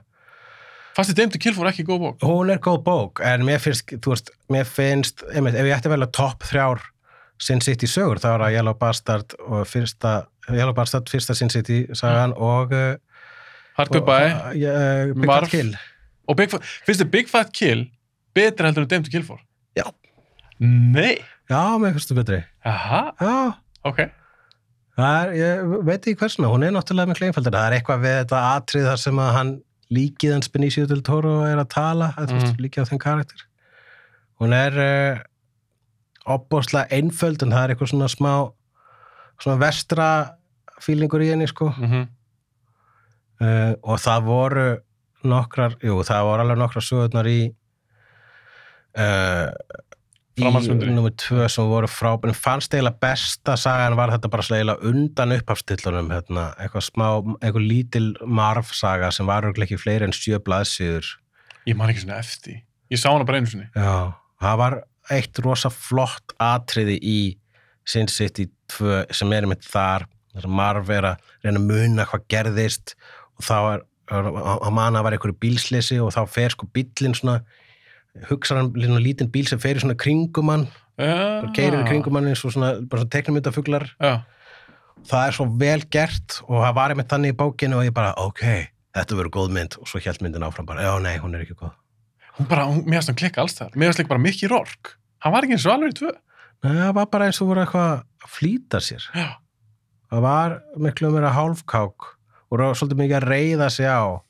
[0.96, 2.24] Fannst þið Dame to Kill fór ekki góð bók.
[2.24, 5.92] Hún er góð bók, en mér finnst þú veist, mér finnst, einmitt, ef ég ætti
[5.92, 6.82] vel að topp þrjár
[7.42, 10.12] Sin City sögur, þá er það Yellow Bastard og fyrsta
[10.50, 12.94] Yellow Bastard, fyrsta Sin City sagan og uh,
[13.78, 14.34] Hard Goodbye.
[14.34, 15.48] og, uh, Big Marv.
[15.48, 15.72] Fat Kill.
[16.28, 16.54] Og Big,
[16.86, 17.86] finnst þið Big Fat Kill
[18.36, 19.40] betra heldur en to Kill fór?
[19.76, 19.88] Já.
[20.62, 21.16] nei,
[21.50, 22.44] Já, mér finnst það betri.
[22.64, 23.36] aha, Já,
[23.88, 24.02] ok
[24.98, 27.54] það er, ég veit ekki hversuna, hún er náttúrulega miklu einfaldur.
[27.56, 29.52] Það er eitthvað við þetta atrið þar sem að hann
[29.92, 32.24] líkið hans Benicio del Toro er að tala, mm.
[32.26, 32.40] Mhm.
[32.42, 33.44] veist, líkið á þeim karakter.
[34.42, 35.22] Hún er uh,
[36.36, 38.32] opbóðslega einföld en það er eitthvað svona smá
[39.42, 40.08] svona vestra
[40.82, 41.72] fílingur í henni, sko.
[41.78, 42.08] mm
[43.42, 44.64] Uh, og það voru
[45.26, 47.40] nokkrar, jú, það voru alveg nokkrar sögurnar í
[48.94, 49.48] uh,
[50.38, 50.92] í Framhaldsmyndir.
[50.94, 56.08] nummer tvö sem voru frábæn fannst eiginlega besta sagan var þetta bara eiginlega undan upphafstillunum
[56.14, 57.06] hérna, eitthvað smá,
[57.42, 61.10] eitthvað lítil marf saga sem var ekki fleiri en sjö blaðsíður.
[61.68, 62.62] Ég man ekki svona eftir.
[62.92, 63.68] Ég sá hana bara einu sinni.
[63.76, 64.78] Já, það var
[65.12, 67.20] eitt rosa flott atriði í
[67.84, 68.46] Sin City
[68.78, 72.94] 2 sem er einmitt þar þar sem marf er að reyna að muna hvað gerðist
[73.36, 73.82] og þá er,
[74.12, 77.40] að manna var einhverju bílslisi og þá fer sko bíllinn svona
[78.28, 80.66] hugsa hann svona lítinn bíl sem fer í svona kringum hann,
[81.00, 81.48] Já.
[81.56, 84.14] keirir í kringum hann eins og svona, svona teknumyndafuglar Já,
[85.08, 88.12] það er svo vel gert og það var einmitt þannig í bókinu og ég bara,
[88.20, 88.42] ok,
[88.96, 91.56] þetta verður góð mynd og svo hjælt myndin áfram bara, já, nei, hún er ekki
[91.58, 91.72] góð
[92.38, 93.74] hún bara, hún, mér finnst hann klikka alls það.
[93.76, 94.94] Mér finnst líka bara Mickey Rourke.
[95.20, 96.12] Hann var ekki eins og alveg í tvö.
[96.62, 97.90] Nei, það var bara eins og voru eitthvað
[98.22, 99.28] að flýta sér Já.
[100.12, 102.08] það var miklu meira hálfkák
[102.52, 104.22] og svolítið mikið að reyða sig á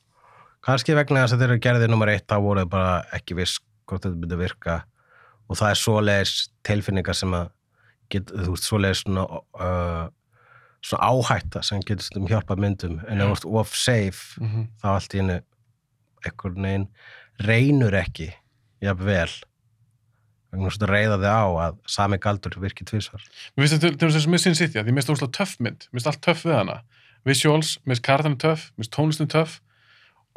[0.65, 3.59] kannski vegna þess að þeir eru gerðið nummer eitt þá voru þeir bara ekki viss
[3.93, 4.81] hvort þetta myndi virka.
[5.49, 7.47] Og það er svoleiðis tilfinningar sem að
[8.13, 10.05] get, þú veist, svoleiðis svona uh,
[10.83, 12.99] svona áhætta sem getur stundum hjálpað myndum.
[13.07, 15.39] En ef þú ert of safe Mm þá allt í hennu
[16.23, 16.87] einhvern veginn
[17.43, 18.29] reynur ekki
[18.83, 19.31] jafn vel.
[20.51, 23.23] Vegna þess að reyða þig á að sami galdur virki tvisvar.
[23.55, 25.55] Mér finnst þetta til þess að mér sinn sitt, því mér finnst það úrslega töff
[25.59, 25.87] mynd.
[25.87, 26.77] Mér finnst allt töff við hana.
[27.23, 29.59] Visuals, mér finnst kartan töff, mér finnst tónlistin töff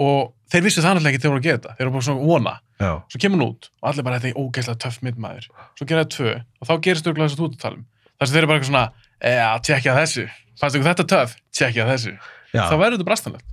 [0.03, 1.75] og þeir vissu það náttúrulega ekki þegar þeir voru að gera þetta.
[1.79, 2.55] Þeir voru bara svona vona.
[2.77, 5.47] Já, Svo kemur hún út og allir bara þetta er ógeðslega töff mynd maður.
[5.79, 7.85] Svo gera það tvö og þá gerist örgulega þess að þú ert að tala um.
[8.17, 8.85] Þess að þeir eru bara eitthvað svona,
[9.33, 10.25] eða, tjekkja þessu.
[10.61, 11.37] Fannst ykkur þetta töff?
[11.57, 12.13] Tjekkja þessu.
[12.53, 13.47] já, Þá verður þetta brastanlegt.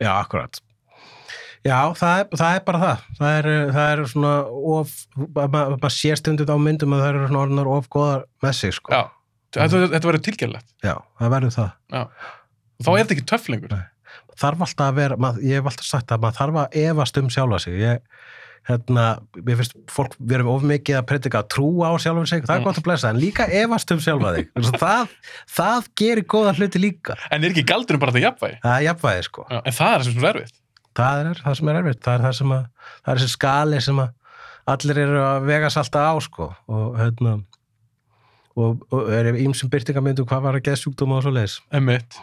[0.00, 0.60] já, akkurat
[1.60, 3.46] Já, það er, það er bara það það er,
[3.76, 4.30] það er svona
[4.78, 4.92] of,
[5.36, 8.72] maður ma sér stundum á myndum að það eru svona orðnar of góðar með sig
[8.78, 8.94] sko.
[8.96, 9.02] Já.
[9.58, 10.68] Þetta, þetta verður tilgjörlegt.
[10.86, 12.00] Já, það verður það Já.
[12.80, 13.74] Og þá er þetta ekki töff lengur.
[13.76, 13.84] Nei.
[14.40, 17.28] Þarf alltaf að vera, mað, ég hef alltaf sagt að maður þarf að efast um
[17.32, 17.98] sjálfa sig ég,
[18.68, 19.04] hérna,
[19.40, 22.54] mér finnst fólk við erum of mikið að predika að trúa á sjálfa sig það
[22.54, 22.66] er Mm.
[22.68, 24.50] gott að blessa, en líka efast um sjálfa þig
[24.80, 25.14] það,
[25.56, 28.58] það gerir góða hluti líka En er ekki galdurinn bara þetta jafnvægi?
[28.64, 29.60] það er jafnvæði sko Já.
[29.64, 30.56] En það er það sem er erfitt.
[31.00, 32.64] það er það sem er erfitt, það er það sem að
[33.04, 34.10] það er þessi skali sem að
[34.70, 37.32] allir eru að vegast alltaf á sko og hérna
[38.58, 42.18] og, og er ímsum byrtingamyndu hvað var að geða sjúkdóma og svo leiðis Emmitt.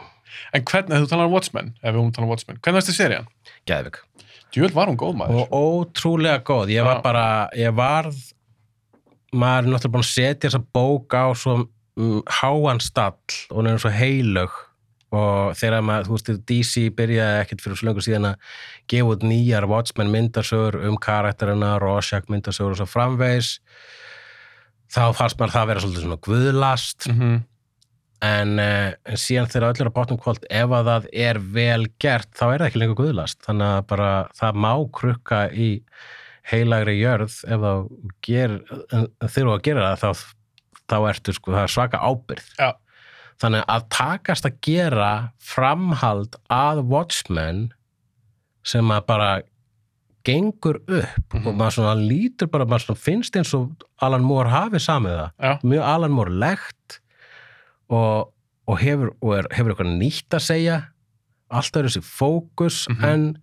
[0.53, 2.97] En hvernig, þú talar um Watchmen, ef við hún talar um Watchmen, hvernig varst þið
[2.99, 3.29] serían?
[3.69, 4.01] Geðvik.
[4.53, 5.47] Djúvel var hún góð maður.
[5.47, 5.55] og
[5.97, 7.25] ótrúlega góð ég var bara,
[7.57, 8.19] ég varð
[9.35, 11.57] maður er náttúrulega búin að setja þessa bók á svo
[11.99, 14.55] um, háan stall og hún er svo heilög
[15.17, 18.55] og þegar maður, þú veist, DC byrjaði ekkert fyrir svo lengur síðan að
[18.91, 23.53] gefa út nýjar Watchmen myndasögur um karakterina, Rorschach myndasögur og svo framvegis
[24.93, 27.39] þá fannst maður það að vera svolítið svona guðlast Mm -hmm.
[28.27, 32.29] en, uh, en síðan þegar öllur á bátnum kvöld ef að það er vel gert
[32.33, 35.69] þá er það ekki lengur guðlast þannig að bara það má krukka í
[36.47, 37.73] heilagri jörð ef þá
[39.35, 40.25] þú að gera það þá,
[40.87, 42.69] þá ertu sko, það er svaka ábyrð Já.
[43.41, 47.67] þannig að takast að gera framhald að Watchmen
[48.67, 49.29] sem að bara
[50.27, 51.47] gengur upp Mhm.
[51.47, 55.31] og maður svona lítur bara, maður svona finnst eins og Alan Moore hafi samið það
[55.47, 55.53] Já.
[55.63, 56.99] mjög Alan Moore legt
[57.89, 58.33] og,
[58.67, 60.77] og hefur, og er, hefur eitthvað nýtt að segja
[61.49, 63.03] alltaf er þessi fókus Mhm.
[63.05, 63.37] en,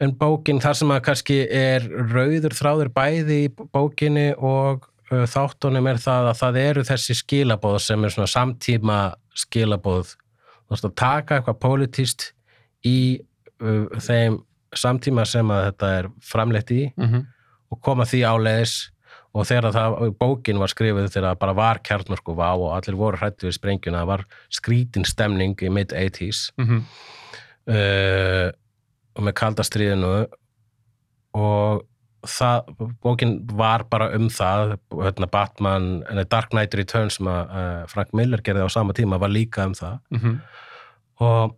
[0.00, 1.80] en bókin þar sem að kannski er
[2.12, 7.80] rauður þráður bæði í bókinni og uh, þáttunum er það að það eru þessi skilabóð
[7.80, 8.98] sem er svona samtíma
[9.34, 12.28] skilabóð þú veist að taka eitthvað pólitíst
[12.86, 13.20] í
[13.60, 14.38] uh, þeim
[14.76, 17.26] samtíma sem að þetta er framleitt í Mm -hmm.
[17.70, 18.90] og koma því áleiðis
[19.34, 23.46] og þegar það, bókin var skrifuð þegar bara var kjarnorku vá og allir voru hrættu
[23.46, 26.82] við sprengjuna, það var skrítin stemning í mid-80s Mm -hmm.
[27.66, 28.50] uh,
[29.14, 30.26] og með kaldastriðinu
[31.34, 31.86] og
[32.26, 38.12] það, bókin var bara um það hérna Batman, Dark Knight Returns sem að uh, Frank
[38.12, 40.38] Miller gerði á sama tíma var líka um það Mm -hmm.
[41.20, 41.56] og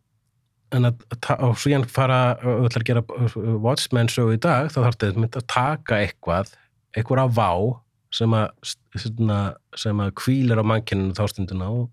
[0.73, 1.03] en að,
[1.45, 4.99] og svo ég fara og ætlar að gera uh, Watchmen sögu í dag þá þarf
[5.03, 6.53] þetta mynd að taka eitthvað
[6.97, 7.51] eitthvað á vá
[8.13, 9.39] sem að, svona,
[9.77, 11.87] sem að kvílir á mannkyninu þá stundina og,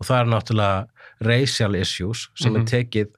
[0.00, 0.86] og það er náttúrulega
[1.26, 2.60] racial issues sem Mhm.
[2.62, 3.10] er tekið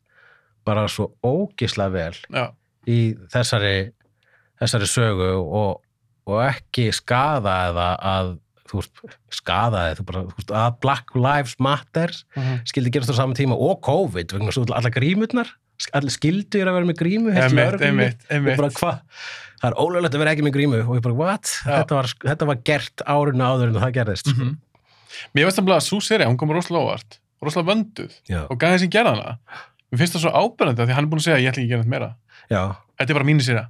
[0.67, 2.51] bara svo ógislega vel Já.
[2.87, 3.93] í þessari
[4.61, 5.81] þessari sögu og,
[6.27, 8.33] og ekki skada eða að
[8.69, 9.01] þú veist,
[9.33, 12.61] skada eða bara, þú veist, að Black Lives Matter Mm -hmm.
[12.69, 15.49] skildi gerast á sama tíma og COVID vegna svo allar grímurnar
[15.95, 18.17] allir skildu að vera með grímu heilt Einmitt, lögreglunni.
[18.31, 18.99] einmitt, og bara hvað
[19.63, 22.47] það er ólöglegt að vera ekki með grímu og ég bara what, þetta var, þetta
[22.47, 24.43] var gert árinu áður en það gerðist sko.
[24.45, 24.57] Mhm.
[25.35, 28.79] Mér veist að að svo serið, hún kom rosalega óvart, rosalega vönduð já, og gæði
[28.79, 29.39] sem gerða hana.
[29.93, 31.63] Mér finnst það svo ábyrðandi af því hann er búin að segja að ég ætla
[31.63, 32.15] ekki að gera þetta meira.
[32.51, 32.63] já,
[32.99, 33.67] Þetta er bara mínu serið.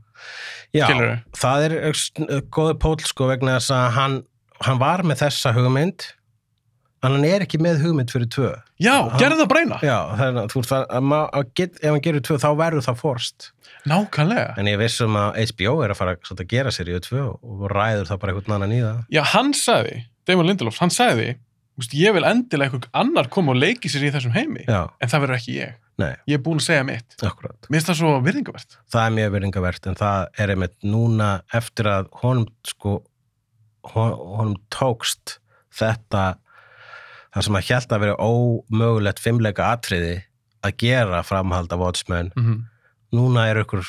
[0.75, 1.17] já Skilurðu?
[1.37, 4.23] það er uh, góði pól sko vegna þess að hann,
[4.67, 6.07] hann var með þessa hugmynd
[7.07, 8.49] en hann er ekki með hugmynd fyrir tvö
[8.83, 9.77] Já, gerði það breyna.
[9.87, 13.51] já, það er, þú veist, að, að ef hann gerir tvö þá verður það forst
[13.89, 14.55] Nákvæmlega.
[14.59, 18.19] en ég vissum að HBO er að fara að gera seríu tvö og ræður það
[18.25, 21.29] bara einhvern annan í það Já, hann sagði, Damon Lindelof, hann sagði
[21.79, 25.13] veist, ég vil endilega einhver annar koma og leiki sér í þessum heimi, já, en
[25.13, 25.77] það verður ekki ég.
[26.03, 27.15] nei, Ég er búin að segja mitt.
[27.23, 28.77] akkurat Mér finnst það svo virðingavert.
[28.91, 32.99] það er mjög verðingavert en það er einmitt núna eftir að honum sko
[33.95, 35.39] honum tókst
[35.79, 36.37] þetta
[37.35, 40.17] það sem að hjælt að vera ómögulegt fimmleika atriði
[40.67, 42.67] að gera framhald af Watchmen Mm
[43.09, 43.81] núna er ykkur,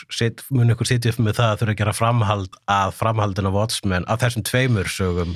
[0.56, 4.06] mun ykkur sitja upp með það að þurfa að gera framhald að framhaldin af Watchmen
[4.07, 5.34] af þessum tveimur sögum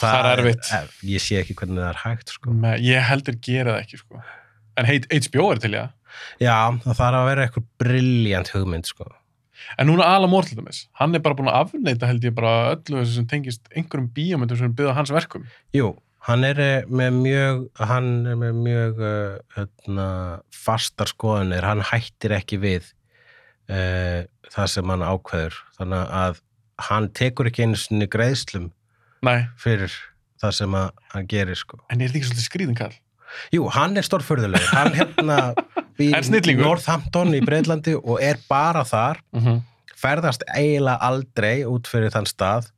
[0.00, 0.70] Það er erfitt.
[0.74, 2.50] er- ég sé ekki hvernig það er hægt sko.
[2.50, 4.22] Me, ég heldur gera það ekki, sko.
[4.76, 5.92] En heit- HBO er til ég.
[6.40, 9.06] já, það þarf að vera ykkur brilljant hugmynd sko.
[9.78, 12.74] En núna Alan Moore til dæmis, hann er bara búin að afneita held ég bara
[12.74, 15.46] öllu þessu sem tengist einhverjum bíómyndum sem byggða hans verkum.
[15.76, 15.92] Jú,
[16.28, 20.08] hann er eh, með mjög hann er með mjög uh, hérna,
[20.54, 22.88] fastar skoðanir hann hættir ekki við
[23.68, 24.24] uh,
[24.54, 26.42] það sem hann ákveður þannig að
[26.88, 28.70] hann tekur ekki einu sinni greiðslum
[29.24, 29.92] Nei, fyrir
[30.42, 31.80] það sem hann gerir sko.
[31.88, 32.94] en er þetta ekki svolítið skrýðin kall?
[33.52, 35.38] Jú, hann er stórfurðulegur hann hérna
[35.98, 36.64] býr snillingur.
[36.64, 39.60] Northampton í Breitlandi og er bara þar Mm -hmm.
[39.96, 42.70] ferðast eiginlega aldrei út fyrir þann stað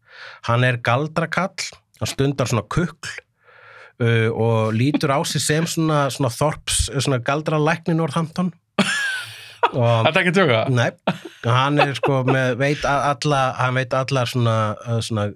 [0.48, 1.70] hann er galdrakall
[2.00, 3.08] hann stundar svona kukl
[4.00, 8.52] uh, og lítur á sig sem svona, svona þorps, svona galdralækni Northampton
[9.66, 10.68] Þetta er ekki tjóka?
[10.70, 10.90] nei,
[11.44, 15.32] hann er sko með, veit alla, hann veit allar svona, uh, svona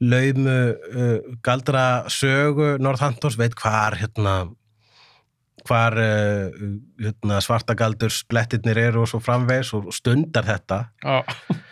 [0.00, 4.48] laumu uh, galdra sögu Northamptons, veit hvar hérna
[5.66, 6.66] hvar uh,
[7.00, 11.22] hérna, svartagaldur splettirnir eru og svo framvegs og stundar þetta Já.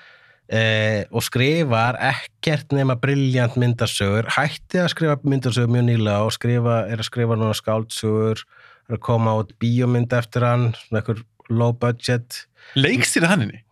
[0.58, 6.80] eh, og skrifar ekkert nema brilljant myndasögur hætti að skrifa myndasögur mjög nýlega og skrifa,
[6.90, 8.42] er að skrifa núna skáldsögur
[8.86, 12.44] er að koma át bíómynd eftir hann svona einhver low budget
[12.74, 13.62] Leikstýrið hann inni?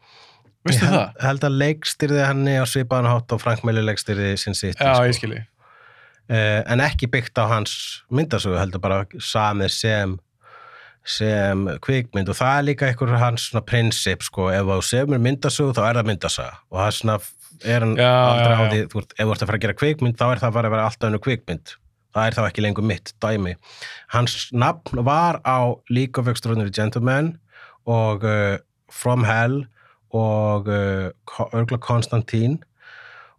[0.65, 1.19] Veistu ég það?
[1.21, 5.17] held, að leikstyrði henni á svipaðan hátt og Frank Miller leikstyrði sin sitt Já, ég
[5.19, 5.43] skilji.
[6.29, 10.19] Eh, en ekki byggt á hans myndasögu heldur bara samið sem
[11.05, 12.31] sem kvikmynd.
[12.33, 15.99] Og það er líka einhver hans svona prinsip sko, ef þú semur myndasögu þá er
[16.01, 16.61] það myndasaga.
[16.73, 17.17] Og það er svona
[17.63, 19.65] er hann Já, aldrei já, á því, þú ert, ef þú ert að fara að
[19.65, 21.75] gera kvikmynd þá er það bara að vera alltaf önnu kvikmynd.
[22.15, 23.55] Það er þá ekki lengur mitt dæmi.
[24.15, 25.59] Hans nafn var á
[25.91, 27.35] League of Extraordinary Gentlemen
[27.91, 28.57] og uh,
[28.91, 29.65] From Hell
[30.15, 31.11] og uh,
[31.53, 32.61] Örgla Konstantín.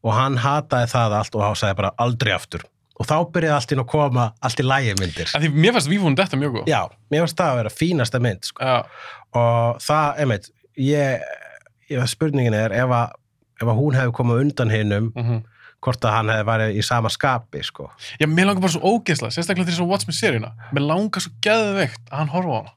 [0.06, 3.74] Og hann hataði það allt og hann sagði bara aldrei aftur og þá byrjaði allt
[3.76, 6.70] inn að koma allt í lægi myndir Því mér fannst vífún þetta mjög góð.
[6.72, 6.82] já,
[7.12, 8.70] mér finnst það að vera fínasta mynd sko.
[9.36, 10.50] Og það, einmitt
[10.80, 11.26] ég,
[11.92, 13.18] ég spurningin er ef að,
[13.62, 15.44] ef að hún hefði komið undan hinnum Mm
[15.86, 17.84] hvort að hann hefði værið í sama skapi sko.
[18.18, 20.48] Já, mér langar bara svo ógeðsla, sérstaklega til þess að Watchmen seríuna.
[20.74, 22.72] Mér langar svo geðveikt að hann horfa á hana.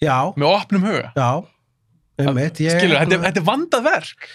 [0.00, 1.10] já, Með opnum huga.
[1.12, 1.28] já
[2.24, 4.28] einmitt, ég, Skilur, þetta er vandað verk.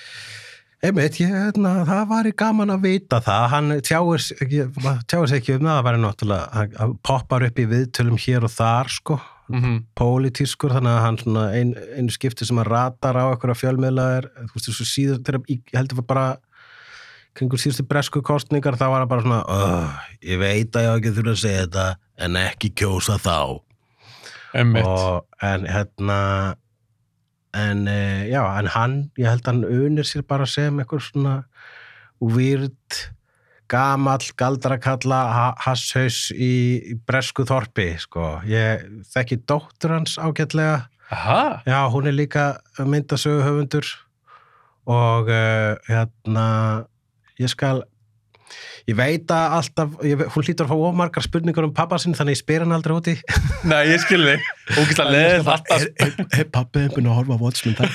[0.82, 5.02] Einmitt, ég, hérna, það væri gaman að vita það, hann tjáir, sig ekki- um það,
[5.78, 9.20] það væri náttúrulega hann poppar upp í viðtölum hér og þar sko,
[9.52, 14.06] Mm pólitískur þannig að hann svona ein, einu skipti sem hann ratar á einhverja fjölmiðla
[14.18, 16.38] er þú veist þessu síður þegar ég held að var bara
[17.36, 20.96] kringur síðustu bresku kostningar þá var hann bara svona "Ugh, ég veit að ég á
[20.96, 21.86] ekki þurfa að segja þetta
[22.18, 23.60] en ekki kjósa þá.
[24.54, 24.86] Emmitt.
[24.86, 26.56] og, en hérna
[27.54, 31.34] en e, já, en hann ég held að hann unir sér bara sem eitthvað svona
[32.22, 33.10] výrt
[33.72, 36.52] gamall galdrakalla ha- hasshaus í,
[36.92, 38.40] í bresku þorpi sko.
[38.48, 38.84] ég
[39.14, 41.62] þekki dóttur hans ágætlega Aha.
[41.68, 42.46] já, hún er líka
[42.80, 43.88] myndasögu höfundur
[44.88, 46.48] og uh, hérna
[47.40, 47.84] ég skal
[48.90, 52.38] ég veit að alltaf, ég, hún hlýtur að fá ómargar spurningar um pappa sinn þannig
[52.38, 53.16] ég spyr hann aldrei úti
[53.72, 54.50] Nei, ég skil þig.
[54.76, 55.86] Ógeðslega leðið alltaf.
[55.86, 57.80] er, er, er pappi einhvern að horfa á Watchmen?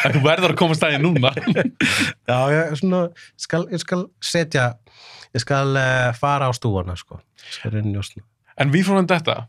[0.00, 1.30] En þú verður að koma stæði núna.
[2.30, 3.00] Já, ég, svona,
[3.36, 4.70] skal, ég skal setja
[5.36, 7.20] ég skal uh, fara á stúana sko.
[8.60, 9.42] En við fórum þetta.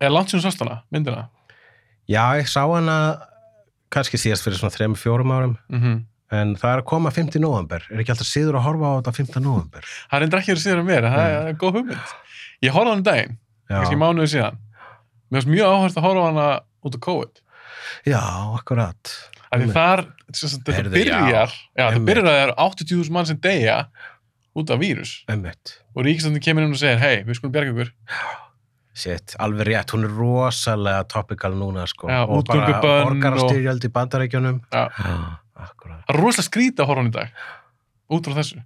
[0.00, 1.28] Er langt sem sást hana, myndina?
[2.10, 2.96] Já, ég sá hana
[3.92, 7.38] kannski síðast fyrir svona 3-4 árum Mm en það er að koma 5.
[7.42, 9.40] november er ekki alltaf síður að horfa á þetta 5.
[9.44, 12.14] november Það er endur ekki að síður um mér, það er góð hugmynd.
[12.60, 13.36] Ég horfði á hann um daginn,
[13.70, 14.60] kannski mánuðu síðan.
[15.30, 16.48] Mér finnst mjög áhört að horfa á hana
[16.86, 17.42] út af COVID.
[18.06, 18.20] já
[18.56, 19.14] akkurat
[19.50, 22.06] þar, þetta byrjar, já, Einmitt.
[22.06, 23.78] byrjar að það eru 80.000 mann sem deyja
[24.54, 25.14] út af vírus.
[25.30, 25.74] Einmitt.
[25.96, 27.90] Og ríkistandi kemur inn og segir, hei, við skulum bjarga ykkur.
[29.00, 32.10] Shit, alveg rétt, hún er rosalega topical núna sko.
[32.10, 34.84] Já, og bara borgarastyrjöld í bandarækjunum Já.
[35.66, 37.44] Akkurat Það er rosalega skrítið að horfa hann í dag.
[38.10, 38.62] Út frá þessu.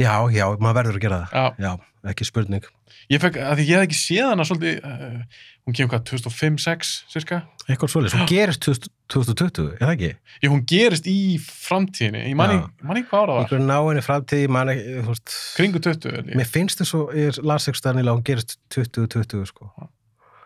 [0.00, 1.72] já, já, maður verður að gera það Já, já,
[2.12, 2.68] ekki spurning
[3.08, 6.90] ég fekk, að því ég hef ekki séð hana svolítið, uh, hún kemur hvað, 2005-06
[7.12, 7.38] cirka?
[7.68, 10.08] eitthvað svoleiðis, hún gerist 2000 2020, er það ekki?
[10.42, 12.58] Ég, hún gerist í framtíðinni, ég man Já.
[12.58, 16.32] ekki man hvað ára var, einhver náinni framtíð, mann ekki þú veist, kringu 20 held
[16.32, 16.36] ég.
[16.40, 19.70] mér finnst þess að ég las ekki stærnilega hún gerist 2020 sko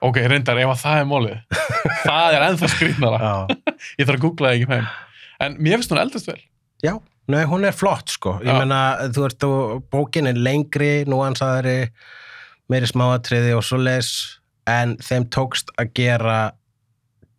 [0.03, 1.61] Ok, reyndar, ef að það er mólið
[2.09, 3.35] það er ennþá skrýtnara já,
[4.03, 4.87] ég þarf að googla það ekki með
[5.43, 6.41] en mér finnst hún eldast vel.
[6.85, 6.97] Já
[7.31, 8.59] Nei, hún er flott sko, ég Já.
[8.59, 8.79] meina
[9.15, 11.93] þú ert og bókin er lengri, núansaðari
[12.73, 14.09] meiri smáatriði og svo les
[14.67, 16.39] en þeim tókst að gera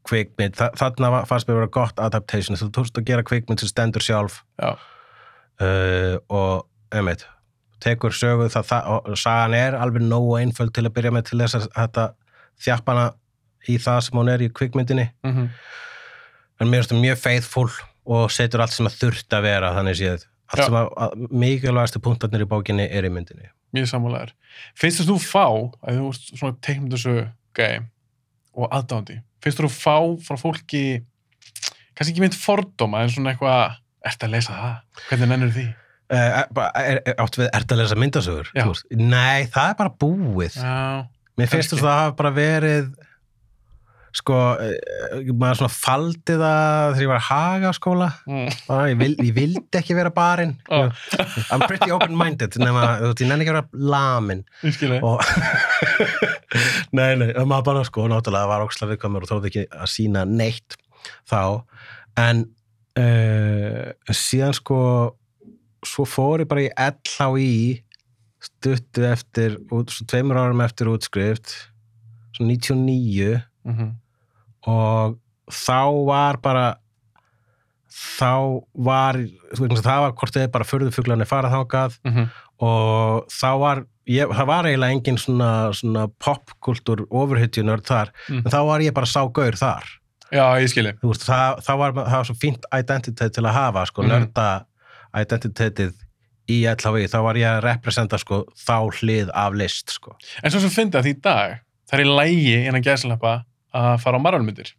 [0.08, 3.72] kvikmynd, Þa, þarna fannst mér að vera gott adaptation, þú tókst að gera kvikmynd sem
[3.72, 4.42] stendur sjálf.
[4.60, 4.72] Já,
[5.64, 7.28] uh, og einmitt,
[7.84, 11.44] tekur sögu það, það og sagan er alveg nógu einföld til að byrja með til
[11.44, 12.10] þess að þetta
[12.64, 13.08] þjappana
[13.68, 15.12] í það sem hún er í kvikmyndinni.
[15.28, 15.50] Mm
[16.62, 17.70] en mér finnst það mjög faithful
[18.04, 20.66] og setur allt sem að þurft að vera þannig séð, allt Já.
[20.66, 24.34] sem að, mikilvægastu punktarnir í bókinni er í myndinni mjög sammálaður
[24.78, 25.46] finnst þú fá,
[25.82, 27.16] að þú ert svona teiknum þessu
[27.58, 27.86] gæi
[28.54, 29.96] og aðdándi, finnst þú fá
[30.28, 30.84] frá fólki
[31.94, 35.66] kannski ekki mynd fordóma en svona eitthvað, ert að lesa það hvernig nennir því?
[36.14, 36.46] uh, er,
[36.84, 38.52] er, er, áttu við, ert að lesa myndasögur?
[38.54, 38.76] Þú?
[39.00, 41.10] Nei, það er bara búið Já,
[41.40, 42.90] Mér finnst þess að það hafa bara verið
[44.14, 48.50] sko, uh, maður svona faldi það þegar ég var að haga skóla mm.
[48.92, 50.56] ég, vil, ég vildi ekki vera barinn.
[50.70, 50.92] Já.
[51.50, 54.44] I'm pretty open-minded nema, þú veist, ég nenni ekki að vera lamin
[55.04, 55.24] og
[56.98, 60.78] nei, nei, maður bara sko náttúrulega var ókslega viðkvæmur og þóði ekki að sína neitt
[61.30, 61.64] þá.
[62.22, 62.46] En
[63.00, 64.80] uh, síðan sko
[65.84, 67.82] svo fór ég bara í LHI
[68.44, 71.56] stuttu eftir út, svo tveimur árum eftir útskrift
[72.36, 73.92] svo 99 mm -hmm.
[74.68, 75.18] Og
[75.52, 76.76] þá var bara
[77.94, 78.30] þá
[78.74, 82.30] var veist, það var hvort þið bara förðufuglarnir farað þákað Mm -hmm.
[82.66, 88.38] og þá var ég, það var eiginlega engin svona, svona popkultúr ofurhytjunör þar Mm.
[88.46, 89.84] en þá var ég bara sá gaur þar
[90.32, 94.02] Já, ég skilji það, það, var, það var svo fínt identitet til að hafa sko,
[94.02, 94.10] Mhm.
[94.12, 94.66] nörda
[95.16, 95.94] identitetið
[96.50, 100.16] í LHV, þá var ég að representa sko, þá hlið af list sko.
[100.44, 101.60] En svo sem fyndi að því í dag,
[101.92, 104.74] það er í lægi innan gæðslepa að fara á margálmyndir.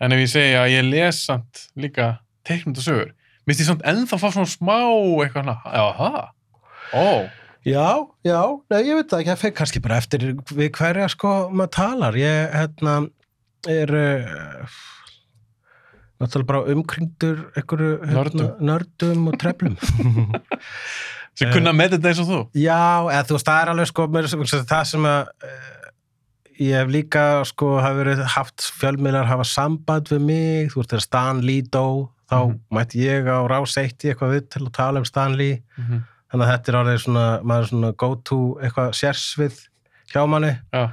[0.00, 2.10] En ef ég segja að ég les samt líka
[2.46, 3.10] teiknum og sögur,
[3.48, 4.76] minnst ég samt ennþá fá svona smá
[5.24, 5.86] eitthvað hana, já,
[6.92, 7.08] ó,
[7.66, 7.86] Já,
[8.22, 8.38] já,
[8.70, 12.14] nei, ég veit það ekki, það fyrir kannski bara eftir við hverja sko maður talar.
[12.20, 12.92] Ég, hérna,
[13.66, 14.76] er uh,
[16.22, 19.26] náttúrulega bara umkringdur einhverju hérna, Nördum.
[19.32, 19.74] og treflum.
[21.36, 21.52] sem Eh.
[21.52, 22.38] kunna með þetta eins og þú.
[22.54, 22.78] já,
[23.10, 24.30] eða þú veist, það er alveg sko, mér,
[24.70, 25.85] það sem að uh,
[26.60, 31.04] ég hef líka sko hafa verið haft fjölmiðlar hafa samband við mig, þú veist, þegar
[31.06, 32.60] Stan Lee dó, þá Mhm.
[32.72, 35.62] mætti ég á rás eitt í eitthvað við til að tala um Stan Lee.
[35.78, 39.58] Mm þannig að þetta er orðið svona, maður er svona go to eitthvað sérsvið
[40.10, 40.58] hjá manni.
[40.74, 40.90] Já,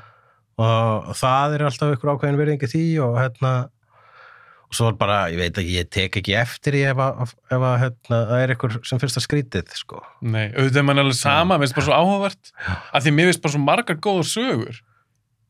[0.62, 5.38] og það er alltaf ykkur ákveðin verðingi því og hérna og svo er bara, ég
[5.42, 9.26] veit ekki, ég tek ekki eftir ef að, hérna, það er ykkur sem fyrst að
[9.26, 10.00] skrítið, sko.
[10.22, 12.54] Nei, auðvitað er mann alveg sama, mér finnst bara svo áhugavert,
[12.94, 14.80] að því mér finnst bara svo margar góður sögur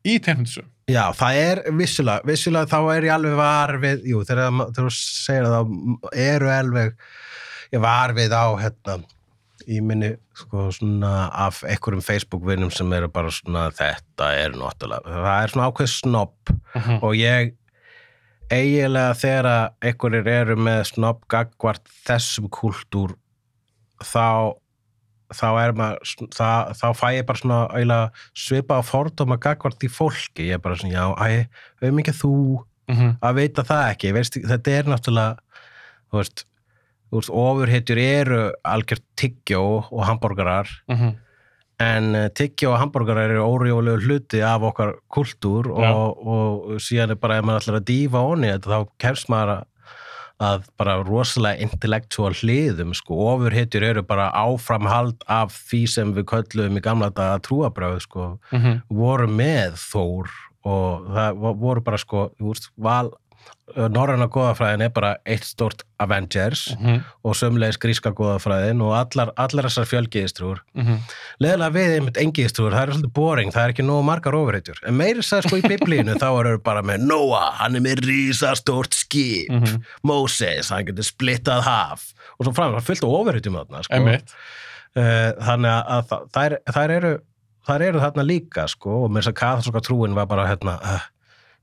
[0.04, 0.70] í sögur.
[0.90, 5.46] Já, það er vissulega, vissulega þá er ég alveg var við, jú, þegar þú segir
[5.48, 5.74] það,
[6.04, 6.96] þá eru alveg
[7.72, 8.98] ég var við á, hérna
[9.64, 15.38] í minni, sko, svona af einhverjum Facebook-vinnum sem eru bara svona, þetta er náttúrulega það
[15.38, 17.52] er svona ákveð snobb Mm og ég
[18.52, 23.14] eiginlega þegar að einhverjir eru með snobb gagvart þessum kultúr
[24.02, 24.58] þá
[25.36, 29.90] þá er maður, það, þá fæ ég bara svona eiginlega svipa á fordóma gagvart í
[29.92, 31.46] fólki, ég er bara svona, já, æ,
[31.84, 32.34] við mikið þú
[32.90, 33.12] -hmm.
[33.20, 35.36] að veita það ekki, veist, þetta er náttúrulega
[36.10, 36.46] þú veist,
[37.14, 40.70] veist ofurhetjur eru algjört tyggjó og hambúrgarar.
[40.88, 41.14] Mm
[41.82, 47.20] en uh, tyggjó og hambúrgarar eru órjólegu hluti af okkar kultúr og, og síðan er
[47.20, 49.64] bara ef maður ætlar að dýfa onni þetta þá kemst maður að,
[50.42, 56.76] að bara rosalega intellektual hliðum sko, ofurhetjur eru bara áframhald af því sem við köllum
[56.76, 58.80] í gamla daga trúabröð sko, -hmm.
[58.90, 60.28] voru með Þór
[60.64, 63.10] og það vo- voru bara sko, þú veist, val
[63.88, 67.00] norræna góðafræðin er bara eitt stort Avengers Mm -hmm.
[67.24, 70.98] og sömulegis gríska góðafræðin og allar, allar þessar fjölgiðistrúr Mm
[71.40, 74.94] leðilega við einmitt engiðistrúr, það er svolítið boring það er ekki nógu margar ofurheitjur en
[74.96, 79.48] meiri sæð sko í biblíinu þá eru bara með Noah, hann er með rísastort skip
[79.50, 79.82] -hmm.
[80.02, 83.94] Moses, hann getur splittað haf og svo fram, það er fullt af ofurheitjum þarna sko.
[84.96, 87.18] Eh, þannig að þa- þær, þær, eru,
[87.68, 91.00] þær eru þarna líka sko, og með þess að katholska trúin var bara hérna, uh,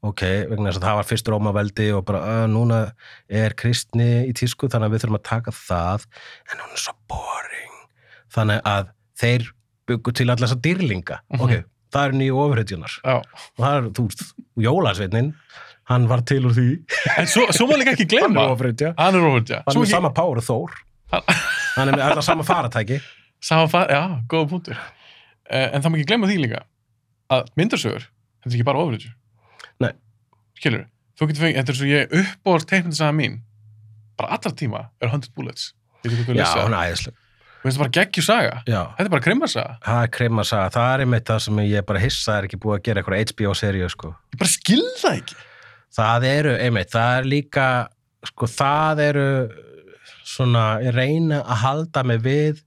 [0.06, 0.22] ok,
[0.52, 2.80] vegna þess að það var fyrst Rómaveldi og bara uh, núna
[3.30, 6.06] er kristni í tísku þannig að við þurfum að taka það.
[6.52, 7.76] En hún er svo boring.
[8.34, 8.90] Þannig að
[9.22, 9.50] þeir
[9.92, 11.20] byggu til allar þessa dýrlinga.
[11.34, 11.44] Mhm.
[11.46, 13.16] ok, það eru nýju ofurhetjunar Já.
[13.20, 14.22] og það er, þú veist,
[14.66, 15.32] Jólasveitnin
[15.92, 16.68] hann var til úr því.
[17.20, 18.94] En svo, svo má líka ekki hann gleyma er ofurhetja.
[18.98, 20.78] Hann er Róhundja hann er með sama power og Þór.
[21.12, 21.42] Hann-
[21.76, 23.02] hann er með allar sama faratæki
[23.52, 24.78] Sama far, já, góða punktur.
[25.50, 26.60] Uh, En það má ekki gleyma því líka
[27.34, 28.04] að myndarsögur,
[28.44, 29.16] þetta er ekki bara ofurhetjur
[29.82, 29.94] Nei.
[30.60, 30.86] Skilur,
[31.18, 33.40] þú getur fengið, þetta er svo ég uppbóðast teikmyndasaga mín
[34.20, 35.72] bara allra tíma er 100 bullets.
[36.06, 37.16] Já, hann er æðisleg.
[37.62, 38.54] Mér finnst það bara geggju saga.
[38.66, 41.86] Já, Þetta er bara krimmarsaga það er kreima saga, það er einmitt það sem ég
[41.86, 44.14] bara hissa er ekki búið að gera eitthvað HBO-seríu sko.
[44.34, 45.36] Ég bara skil það ekki.
[45.98, 47.68] Það eru, einmitt, það er líka
[48.32, 49.28] sko, það eru
[50.26, 52.62] svona, ég reyna að halda mig við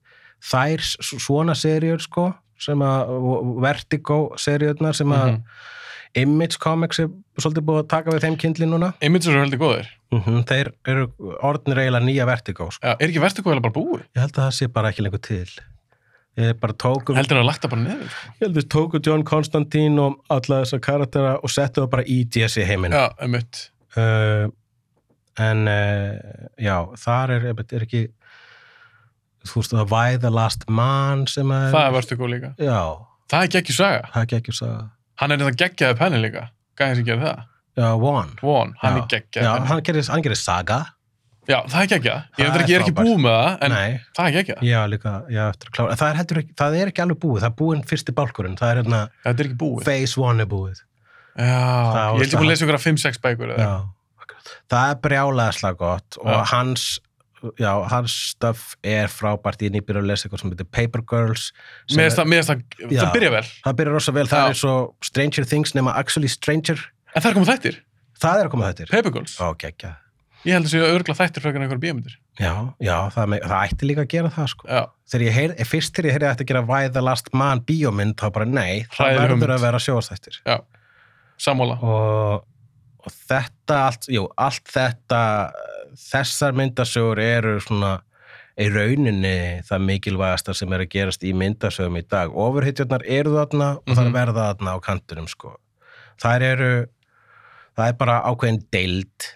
[0.45, 2.29] þær svona seríur sko,
[2.61, 3.15] sem að
[3.63, 5.43] Vertigo seríurnar sem að Mhm.
[6.15, 7.09] Image Comics er
[7.41, 11.07] svolítið búið að taka við þeim kindli núna Images eru heldur góðir mm þeir eru
[11.43, 12.83] orðnir eiginlega nýja Vertigo sko.
[12.85, 14.03] Já, er ekki verðstu hvað bara búið?
[14.15, 15.49] ég held að það sé bara ekki lengur til
[16.39, 18.11] ég bara tóku Heldur það að lagt það bara neður?
[18.11, 18.33] sko.
[18.35, 22.19] ég held að tóku John Constantine og alla þessa karaktera og settu það bara í
[22.27, 23.61] DC heiminn Já, um mitt
[23.99, 24.47] uh,
[25.45, 28.05] en uh, já, þar er, er, er ekki
[29.45, 32.79] þú veist það Why the Last Man sem er Það er verðstu góð líka já,
[33.31, 34.83] Það er geggju saga það er geggjur saga
[35.21, 36.47] Hann er þetta geggjaði penni líka.
[36.79, 37.43] Gæðin sem gerir það.
[37.75, 39.01] Já, One Von, hann Já.
[39.03, 40.79] er geggjaði já, penni hann gerir, hann gerir saga.
[41.45, 42.21] Já, það er geggjað.
[42.41, 44.61] Ég, ekki, ég er ekki búið með það En nei, það er geggjað.
[44.65, 47.41] Já, líka, já, eftir að klára það er, heldur, ekki, það er ekki alveg búið,
[47.43, 50.79] það er búinn fyrsti bálkurinn, það er hérna er ekki Phase One er búið.
[51.35, 52.41] Já, Það ég held það.
[52.41, 53.73] að lesa ykkur að 5-6 bækur já,
[54.73, 56.41] það er brjálæðislega gott og Já.
[56.55, 56.87] hans
[57.61, 59.61] já, hans stöf er frábært.
[59.65, 61.49] Ég nýbyrja að lesa eitthvað sem heitir Paper Girls
[61.91, 62.63] Mér finnst það, það,
[62.95, 63.43] það byrja vel.
[63.65, 64.49] það byrjar rosa vel, það Já.
[64.53, 66.81] er svo Stranger Things nema Actually Stranger.
[67.15, 67.77] En það er komið þættir,
[68.23, 69.37] það er koma þetta Paper Girls?
[69.39, 69.93] Ó, geggja.
[70.45, 72.17] Ég held að séu örgla þættir frá einhverjum bíómyndir.
[72.37, 72.51] Já,
[72.83, 74.67] já, það, me- það ætti líka að gera það sko.
[74.69, 77.61] Já, þegar ég heyr, fyrst þegar ég heyrði að þetta gera Why the Last Man
[77.65, 80.59] bíómynd, þá bara nei það verður að vera sjóastættir já,
[81.41, 81.79] sammála.
[81.81, 82.45] Og,
[83.01, 85.21] og þetta allt, jú, allt þetta
[85.95, 87.93] þessar myndasögur eru svona
[88.59, 93.69] í rauninni það mikilvægasta sem er að gerast í myndasögum í dag ofurhittjarnar eru þarna
[93.81, 94.07] og það Mhm.
[94.07, 95.55] er verða þarna á kantunum sko.
[96.21, 96.85] þær eru
[97.77, 99.27] það er bara ákveðin deild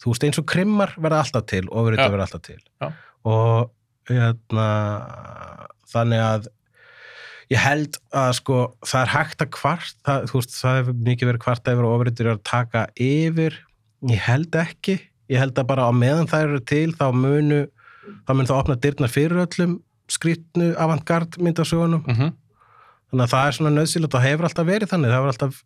[0.00, 2.14] þú veist eins og krimmar verða alltaf til ofurhittjar Já.
[2.16, 2.92] verða alltaf til Já.
[3.24, 3.70] og
[4.08, 4.68] hérna,
[5.92, 6.48] þannig að
[7.52, 11.28] ég held að sko það er hægt að kvart það, þú veist, það hefur mikið
[11.30, 13.58] verið kvart yfir og ofriður að taka yfir
[14.08, 14.96] ég held ekki,
[15.32, 17.60] ég held að bara á meðan það eru til þá munu
[18.28, 19.78] þá mun það opna dyrnar fyrir öllum
[20.12, 22.04] skrýtnu avantgard myndasögunum.
[22.08, 22.32] Mm
[23.14, 25.10] þannig að það er svona nöðsilegt og hefur alltaf verið þannig.
[25.12, 25.58] Það hefur alltaf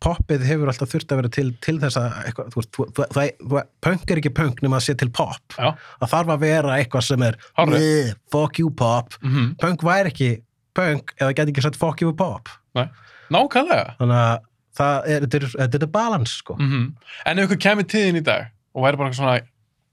[0.00, 3.06] poppið hefur alltaf þurft að vera til, til þess að eitthvað, þú veist, þú, þú,
[3.14, 5.56] þú, þú, punk er ekki punk nema að sé til pop.
[5.56, 5.68] Já,
[6.00, 7.74] það þarf að vera eitthvað sem er Hárrétt.
[7.76, 9.16] "Bleh, fuck you pop.
[9.22, 10.30] Mm punk væri ekki
[10.74, 12.48] punk eða geti ekki sett fuck you pop.
[13.30, 13.94] Nákvæmlega.
[14.00, 14.38] Þannig að
[14.80, 16.56] það er, þetta er, er balans sko.
[16.58, 16.86] mm
[17.26, 19.38] En ef ykkur kemur tíðin í dag og væri bara svona,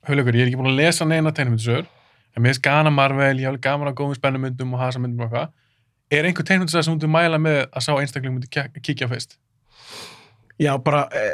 [0.08, 1.88] hulaugur, ég er ekki búin að lesa neina tegnmyndisögur,
[2.36, 5.30] en mér finnst gana Marvel, ég hef gaman að góðum spennumyndum og hasa myndum og
[5.32, 5.48] eitthvað,
[6.14, 8.50] er einhver tegnmyndisögur sem þú mæla með að sá einstakling myndi
[8.86, 9.32] kíkja fyrst,
[10.58, 11.26] já bara, e,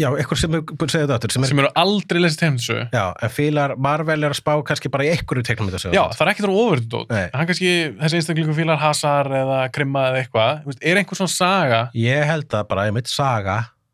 [0.00, 3.04] já, eitthvað sem að segja þetta aftur, sem er, sem eru aldrei lesið tegnmyndisögu já,
[3.12, 6.44] en fílar Marvel er að spá kannski bara í einhverju þetta Já, það er ekki
[6.46, 7.26] þar ofurðu dót, Nei.
[7.34, 10.54] hann kannski þessi einstaklingu fílar hasar eða krimma eða eitthvað,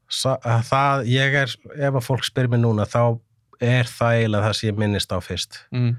[0.07, 3.19] Það, ég er ef að fólk spyrir mig núna, þá
[3.62, 5.61] er það eiginlega það sem ég minnist á fyrst.
[5.74, 5.95] Mm.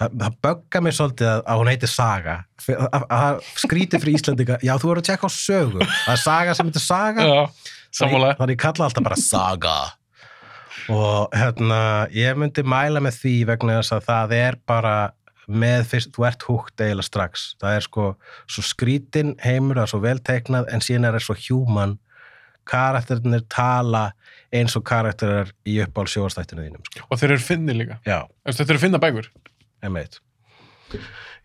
[0.00, 2.36] það, það böggar mér svolítið að, að hún heitir Saga.
[2.66, 5.86] Að, að, að skrítið fyrir Íslandinga já, þú voru að tjekka á sögu.
[5.86, 7.26] Það er Saga sem heitir Saga.
[7.26, 7.70] Já,
[8.00, 9.78] þannig, þannig ég kalla alltaf bara Saga.
[10.90, 11.80] Og hérna
[12.14, 14.94] ég myndi mæla með því vegna þess að það er bara
[15.50, 17.48] með fyrst, þú ert húgt eiginlega strax.
[17.60, 18.06] Það er sko,
[18.50, 21.96] svo skrítin heimur það er svo vel teiknað en síðan er það svo human
[22.70, 24.04] karakterinir tala
[24.54, 27.06] eins og karakterar í uppál sjóastættinu þínum sko.
[27.10, 29.28] og þeir eru finni líka, já, þetta eru finna bækur.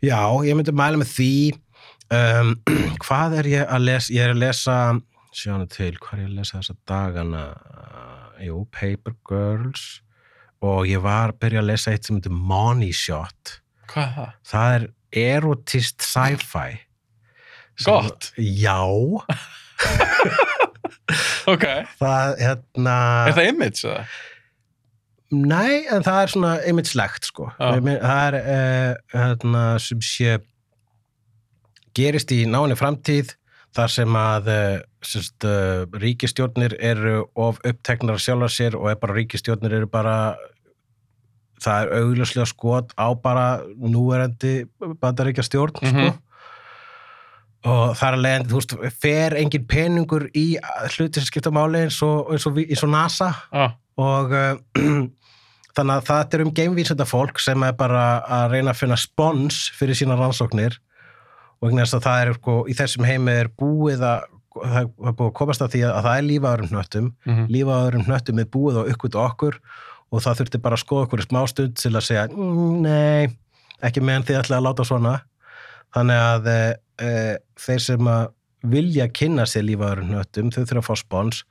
[0.03, 1.31] Já, ég myndi mæla með því
[2.13, 2.55] um,
[3.05, 4.77] hvað er ég að lesa ég er að lesa,
[5.35, 7.45] sjánu til hvað er ég að lesa þessa dagana
[8.43, 9.85] jú, Paper Girls
[10.65, 13.59] og ég var að byrja að lesa eitt sem heitir Money Shot
[13.91, 14.33] Hvað er það?
[14.51, 14.87] það er
[15.35, 16.67] erotist sci-fi
[17.85, 18.29] Gott.
[18.39, 18.79] Já,
[21.53, 21.65] Ok,
[21.99, 22.95] það hérna
[23.29, 24.05] er það image eða?
[25.35, 27.49] Nei, en það er svona einmitt slegt sko.
[27.59, 30.37] Meina, Það er uh, hérna, sem sé
[31.97, 33.33] gerist í náni framtíð
[33.75, 34.75] þar sem að uh,
[35.05, 40.15] sérst, uh, ríkistjórnir eru of uppteknar sjálfar sér og er bara ríkistjórnir eru bara
[41.65, 43.45] það er augljóslega skot á bara
[43.79, 44.67] núverandi
[45.01, 46.09] bandaríkja stjórn sko.
[47.65, 50.45] Og það er alveg, þú veist, fer engin peningur í
[50.95, 53.31] hluti sem skipta máli eins og, eins og, eins og NASA.
[53.55, 54.59] Ah, og uh,
[55.75, 59.65] þannig að það er um geimvísenda fólk sem er bara að reyna að finna spons
[59.77, 60.77] fyrir sína rannsóknir.
[61.61, 65.15] Og vegna þess að það er sko, í þessum heimi er búið að það er
[65.17, 67.07] búið að komast að því að það er lífaðurum hnöttum.
[67.25, 67.47] Mhm.
[67.51, 69.57] lífaðurum hnöttum er búið og uppgötu okkur.
[70.13, 73.33] Og það þurfti bara að skoða okkur í smástund til að segja, mm, nei
[73.83, 75.13] ekki meðan þið ætla að láta svona.
[75.95, 76.49] Þannig að
[77.01, 78.25] e, þeir sem að
[78.65, 81.43] vilja kynna sér lífaðurum hnöttum, þau þurfa að fá spons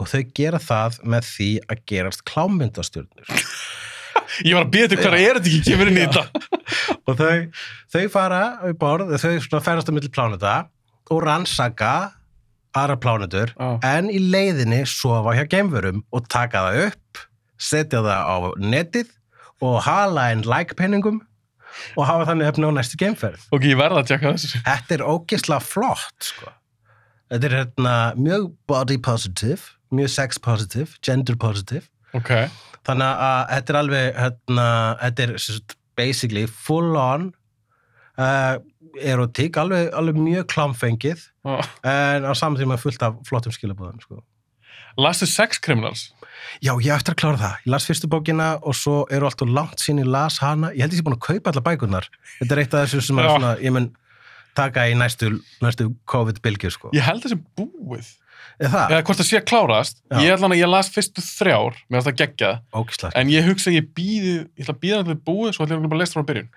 [0.00, 3.30] og þau gera það með því að gerast klámyndastjörnur
[4.46, 6.44] Ég var að býja til hverja er þetta ekki kemur inn í þetta.
[7.10, 7.38] og þau,
[7.92, 10.52] þau fara í borð, þau ferast á milli pláneta
[11.10, 11.92] og rannsaka
[12.78, 13.78] aðra plánetur Ah.
[13.96, 17.24] en í leiðinni sofa hjá geimverum og taka það upp
[17.60, 19.10] setja það á netið
[19.66, 21.18] og hala einn like-penningum
[21.96, 24.62] og hafa þannig efni á næstu geimferð Ok, ég verða að tjekka þessu.
[24.66, 26.52] Þetta er ógislega flott sko.
[27.30, 29.60] Þetta er hérna, mjög body positive
[29.94, 32.30] mjög sex positive, gender positive Ok.
[32.86, 34.66] þannig að þetta er alveg hérna,
[35.02, 35.36] þetta er
[35.98, 37.30] basically full on
[38.18, 38.56] uh,
[38.98, 41.62] erotík, alveg, alveg mjög klámfengið Ah.
[41.86, 44.18] en á saman tíma fullt af flottum skilabóðum sko.
[45.00, 46.10] Lastu Sex Criminals.
[46.64, 47.58] Já, ég eftir að klára það.
[47.64, 50.72] Ég las fyrstu bókina og svo eru alltaf langt sín ég las hana.
[50.76, 52.08] Ég held ég sé búin að kaupa alla bækurnar.
[52.38, 53.90] Þetta er eitt af þessu sem er svona, ég mun
[54.58, 55.30] taka í næstu,
[55.62, 56.90] næstu COVID-bylgju, sko.
[56.96, 58.10] Ég held þessi búið.
[58.60, 58.92] Er það?
[58.92, 59.98] Eða hvort það sé að klárast.
[60.10, 60.18] Já.
[60.20, 62.60] Ég, að ég las fyrstu þrjár með það geggjað.
[62.76, 63.12] Ógislega.
[63.20, 65.86] En ég hugsa að ég býði, ég ætla að býða þetta búið, svo ætla ég
[65.86, 66.50] bara að lesa frá byrjun.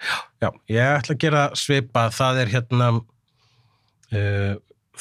[0.44, 2.06] Já, ég ætla að gera svipa.
[2.18, 2.90] Það er hérna,
[4.12, 4.52] uh,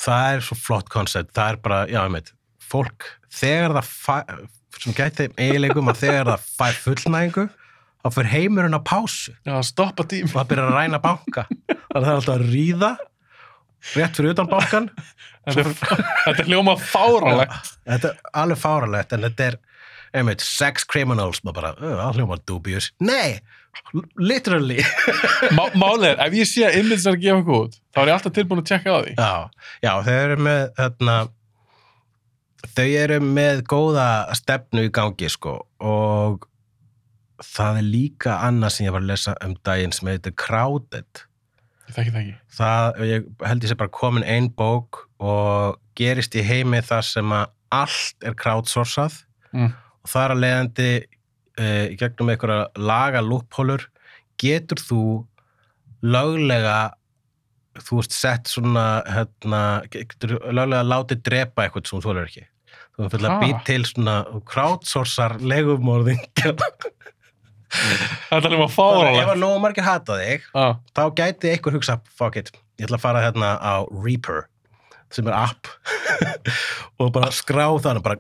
[0.05, 1.35] það er svo flott koncept.
[1.39, 2.33] Það er bara, já, ég veit,
[2.73, 3.09] fólk,
[3.43, 4.47] þegar það
[4.81, 7.45] sem gæti eiginleikum að þegar það fær fullnægingu,
[8.03, 9.35] þá fyrir heimurinn á pásu.
[9.47, 10.27] Já, stoppa tím.
[10.27, 12.93] og það byrjar að ræna banka þannig að það er alltaf að ríða
[13.97, 14.91] rétt fyrir utan bankan
[15.43, 17.71] Þetta er, hljóma fáralegt.
[17.83, 19.57] þetta er alveg fáralegt en þetta er
[20.15, 23.41] einmitt, sex criminals maður bara, "Ö, það hljóma dubious nei,
[24.21, 24.83] literally
[25.57, 28.35] Má, málið er, ef ég sé að er að gefa út, þá er ég alltaf
[28.37, 29.15] tilbúin að tjekka á því.
[29.19, 29.33] já,
[29.83, 31.17] já, þau eru með þarna,
[32.63, 34.09] þau eru með góða
[34.39, 36.47] stefnu í gangi sko og
[37.43, 41.25] það er líka annað sem ég var að lesa um daginn sem heitir Crowded.
[41.89, 46.81] Ég þekki það ég held ég sé bara komin ein bók og gerist í heimi
[46.87, 49.23] þar sem að allt er crowdsourcað.
[49.53, 49.73] Mm.
[50.01, 50.89] og það er að leiðandi
[51.61, 53.85] e, í gegnum einhverja laga lúphólur
[54.41, 55.03] getur þú
[56.01, 56.95] löglega
[57.77, 59.61] þú veist sett svona hérna,
[59.93, 62.47] getur löglega látið drepa eitthvað sem þú þólar ekki
[62.99, 63.41] þú fyrir að Ha?
[63.47, 64.17] být til svona
[64.49, 66.23] crowdsourcar legumorðing
[67.73, 69.31] Þetta er hljóma ef fáralegt.
[69.33, 73.05] að nógu margir hata þig Ah, þá gæti einhver hugsa, fuck it, ég ætla að
[73.07, 73.75] fara hérna á
[74.05, 74.43] Reaper,
[75.13, 75.71] sem er app
[77.01, 78.19] og bara skrá þannig bara,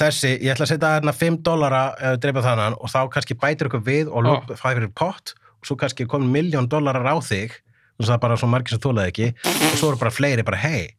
[0.00, 3.68] þessi, ég ætla að setja hérna 5 dollara eða dreipa þannan og þá kannski bætir
[3.68, 4.40] ykkur við og Ah.
[4.54, 7.52] það fyrir pott og svo kannski komin miljón dollarar á þig
[8.00, 10.56] og það er bara svo margir sem þólaði ekki og svo eru bara fleiri bara,
[10.64, 10.94] hei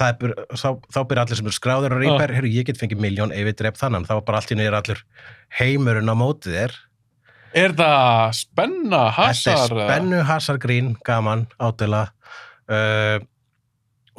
[0.00, 3.00] er, bara- þá, þá byrja allir sem eru skráður á Reaper, heyrðu, ég get fengið
[3.02, 5.02] miljón ef ég dreip þannan, þá er bara allt í niður allur
[5.58, 6.76] heimurinn á mótið þér.
[7.60, 9.58] Er það spenna, Þetta hasar?
[9.58, 12.04] er spennu, hasargrín, gaman, ádela
[12.70, 13.18] uh,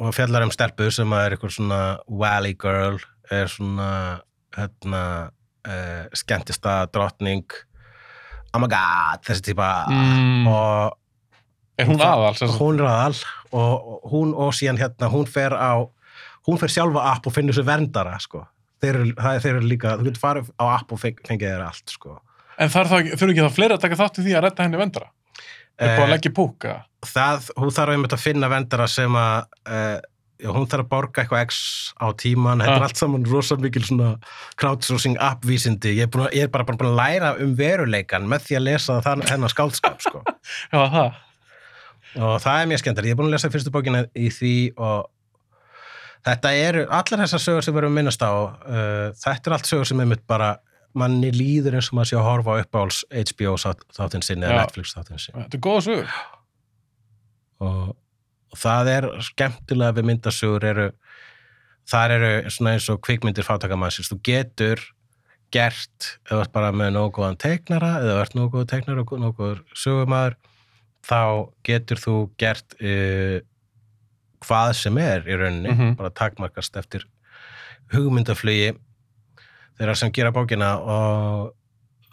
[0.02, 2.98] og fjallar um stelpu sem er eitthvað svona valley girl,
[3.32, 4.20] er svona
[4.56, 5.02] hérna
[5.64, 7.46] uh, skemmtista drottning.
[8.52, 9.68] Oh my god, þessi típa.
[9.88, 10.98] Mm, og
[11.78, 12.34] er hún aðal?
[12.36, 13.16] sem hún er aðal
[13.52, 15.72] og hún og síðan hérna, hún fer á
[16.48, 18.44] hún fer sjálfa app og finnur sér verndara sko.
[18.82, 21.66] þeir eru, það þeir eru líka þú getur farið á app og feng, fengið þér
[21.68, 22.16] allt sko.
[22.58, 24.80] En þarf það, þurfi ekki það fleiri að taka þátt í því að redda henni
[24.80, 25.10] vendara?
[25.78, 26.72] Er búið að Eh, leggja í púka?
[27.06, 30.00] það, hún þarf einmitt að finna vendara sem að uh,
[30.42, 31.60] já, hún þarf að borga eitthvað x
[32.02, 32.86] á tíman, þetta er Ah.
[32.90, 34.10] allt saman rosa mikil svona
[34.60, 38.58] crowdsourcing appvísindi ég er, búin ég er bara búin að læra um veruleikan með því
[38.58, 40.22] að lesa þann, hennar skáldskap sko.
[40.74, 41.12] Já, það.
[42.18, 45.08] Og það er mjög skemmtar, ég er búin að lesa fyrstu bókina í því og
[46.26, 50.02] þetta eru, allar þessar sögur sem að minnast á uh, þetta er allt sögur sem
[50.04, 50.52] einmitt bara
[50.94, 52.98] manni líður eins og maður sé að horfa á uppáhalds
[53.32, 54.66] HBO þátt- þáttinn sinni eða.
[54.66, 56.16] Netflix þáttinn sinni Þetta er góða sögur.
[57.62, 57.92] og,
[58.52, 60.88] og það er skemmtilega við myndasögur eru
[61.92, 64.82] þar eru svona eins og kvikmyndir fátakamannsins, þú getur
[65.52, 69.64] gert, ert bara með nógu góðan teiknara, eða ert nógu góð teiknara og nógu góður
[69.76, 70.36] sögumæður
[71.06, 73.40] þá getur þú gert uh,
[74.42, 75.96] hvað sem er í rauninni, Mhm.
[75.96, 77.04] bara takmarkast eftir
[77.92, 78.72] hugmyndaflugi
[79.78, 81.52] þeirra sem gera bókina og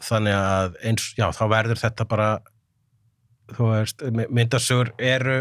[0.01, 2.29] þannig að eins, já, þá verður þetta bara
[3.53, 5.39] þú veist, my- myndasögur eru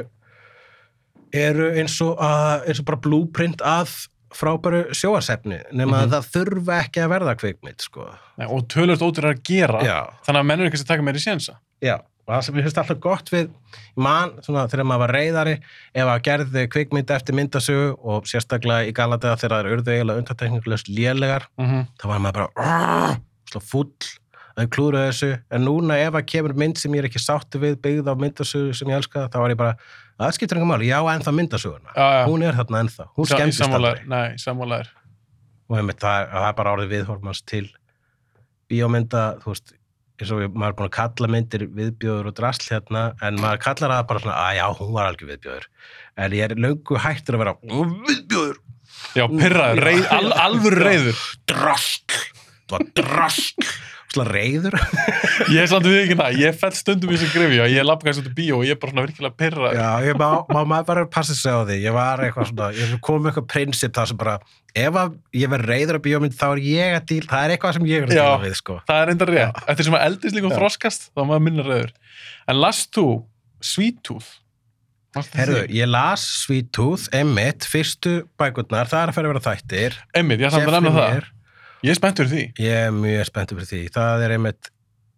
[1.32, 3.92] eru eins og, að, eins og bara blúprint að
[4.32, 6.04] frábæru sjóasefni nema Mhm.
[6.04, 8.06] að það þurfa ekki að verða kvikmynd sko.
[8.38, 11.58] Nei, og tölvöld ótur að gera já, þannig að mennur ekki að taka meiri sénsa
[11.82, 11.98] já
[12.28, 13.48] og það sem ég finnst alltaf gott við
[13.96, 15.54] mann, svona, þegar maður var reyðari
[15.96, 20.22] ef að gerði kvikmynd eftir myndasögu og sérstaklega í galadega þegar það eru urðu eiginlega
[20.22, 21.86] undartekningulegst lélegar mm -hmm.
[21.96, 23.92] þá var maður bara slá full
[24.58, 25.30] að klúra þessu.
[25.54, 28.74] En núna ef að kemur mynd sem ég er ekki sátti við byggð á myndasögu
[28.74, 29.76] sem ég elska þá var ég bara,
[30.18, 32.22] það skiptir enga máli, já ennþá myndasöguna já, já.
[32.26, 33.62] hún er þarna ennþá, hún skemmtist
[34.42, 34.90] sammálaður
[35.68, 37.64] og einmitt, það, er, það er bara orðið viðhormans til
[38.68, 39.77] bíómynda, þú veist
[40.18, 43.94] eins og maður er búin að kalla myndir viðbjóður og drasl hérna, en maður kallar
[43.96, 45.68] það bara svona, að já, hún var algjör viðbjóður.
[46.18, 47.78] En ég er löngu hættur að vera "Ó,
[48.08, 48.58] viðbjóður,
[49.14, 49.88] Já, pyrraður,
[50.42, 52.16] alvöru reyður drasl
[52.68, 53.68] það var drasl
[54.12, 54.76] svona reyður
[55.54, 58.08] Ég er samt við ekki það, ég fell stundum í þessu grifju og ég lappa
[58.08, 60.60] kannski út í bíó og ég er bara svona virkilega pyrraður Já, ég má, má
[60.62, 61.76] maður bara passa sig á því.
[61.84, 64.34] Ég var eitthvað svona, ég kom með eitthvað prinsip það sem bara,
[64.74, 64.98] ef
[65.38, 68.02] ég verð reyður á bíómynd þá er ég að díl, það er eitthvað sem ég
[68.02, 68.80] er að díla við, sko.
[68.90, 70.58] Það er enda rétt, eftir sem að eldist líka um Já.
[70.58, 71.96] þroskast þá maður minna reyður
[72.48, 73.06] En last þú
[73.64, 74.36] Sweet Tooth?
[75.18, 75.64] Því?
[75.74, 79.96] ég las Sweet Tooth, Emmett, fyrstu bækurnar, það er að fara að vera þættir.
[80.14, 81.26] Einmitt, ég ætla að nefna það
[81.84, 82.64] Ég er spenntur fyrir því.
[82.66, 83.94] Ég er mjög spenntur fyrir því.
[83.94, 84.72] Það er Emmett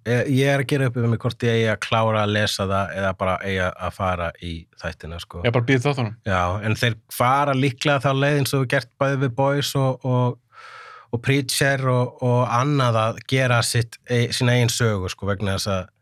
[0.09, 2.93] ég er að gera upp um mig hvort ég eigi að klára að lesa það
[2.97, 5.43] eða bara eigi að fara í þættina, sko.
[5.45, 6.15] Ég er bara býðið þáttunum.
[6.25, 10.09] Já, en þeir fara líklega þá leið eins og við gert bæði við Boys og,
[10.09, 10.65] og,
[11.11, 15.73] og Preacher og, og annað að gera sitt, e, sína eigin sögu sko, vegna þess
[15.77, 15.95] að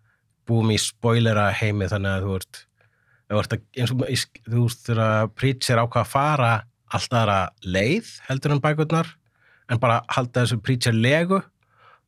[0.48, 2.64] búum í spoilera heimi þannig að þú ert,
[3.28, 4.04] þú ert að, eins og
[4.46, 6.52] þú þegar að Preacher ákvað að fara
[6.94, 9.10] allt aðra leið heldur en bækurnar
[9.68, 11.40] en bara halda þessu Preacher legu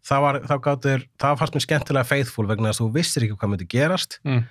[0.07, 3.53] þá, var, þá gátur, það fannst mér skemmtilega faithful vegna að þú vissir ekki hvað
[3.55, 4.45] myndi gerast mm.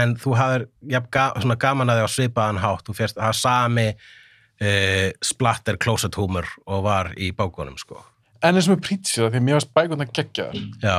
[0.00, 2.86] en þú hafðir jafn, ga, gaman að þig á svipaðan hátt.
[2.86, 8.00] Þú férst að sami uh, splatter closet humor og var í bákunum sko.
[8.44, 10.64] En eins og með Preacher, því að mér varst bækundar geggjaðar.
[10.84, 10.98] Já,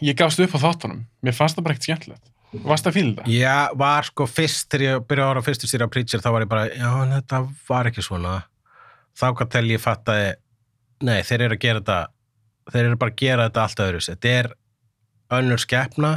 [0.00, 1.04] Ég gafst upp á þáttunum.
[1.24, 2.32] Mér fannst það bara ekkert skemmtilegt.
[2.64, 3.30] Varst það fílið það?
[3.34, 6.50] ég var sko fyrst þegar ég byrjaði að ára fyrstu á Preacher þá var ég
[6.52, 8.36] bara, já þetta var ekki svona
[9.16, 10.30] þá hvað tel ég fattaði
[11.06, 14.32] nei, þeir eru að gera þetta þeir eru bara að gera þetta allt öðru þetta
[14.40, 14.50] er
[15.36, 16.12] önnur skeppna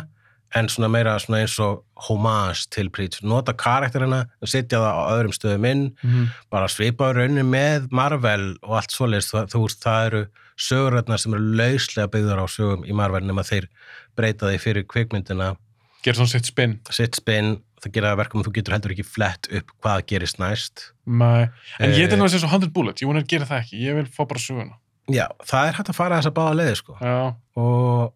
[0.58, 5.04] en svona meira svona eins og homage til Preacher, nota karakterina og setja það á
[5.14, 6.28] öðrum stöðum inn Mm -hmm.
[6.50, 10.28] bara svipa raunin með Marvel og allt svoleiðist, þú veist, það eru
[10.58, 13.68] söguröðnar sem eru lauslega byggðar á sögum í Marvel nema þeir
[14.16, 15.56] breyta því fyrir kvikmyndina,
[16.04, 19.50] Gerð svona sitt spinn sitt spinn það gera verkum að þú getur heldur ekki flett
[19.60, 21.48] upp hvað gerist næst Nei.
[21.80, 22.14] En ég er Eh.
[22.14, 24.24] til að segja svo 100 Bullet Ég vona að gera það ekki, ég vil fá
[24.28, 24.76] bara söguna
[25.10, 26.98] já, það er hægt að fara þess að báða leiði sko.
[27.58, 28.14] Og,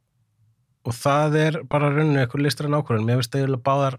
[0.85, 3.95] og það er bara rauninni eitthvað listar en ákvörðun mér finnst eiginlega báðar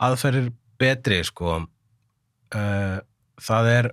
[0.00, 1.58] aðferðir betri sko.
[2.54, 2.98] uh,
[3.44, 3.90] það er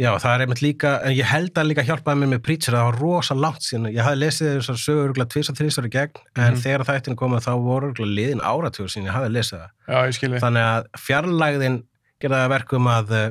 [0.00, 2.86] já, það er einmitt líka en ég held að líka hjálpaði mér með Preacher það
[2.88, 6.20] var rosa langt síðan, ég hafði lesið þessar sögur örugglega tvis og þrísar í gegn,
[6.36, 6.60] en Mhm.
[6.64, 10.14] þegar þættinu komið þá voru örugglega liðin áratugur síðan ég hafði lesið það, já, ég
[10.18, 11.78] skilji þannig að fjarlægðin
[12.20, 13.30] gerði það að verkum að uh,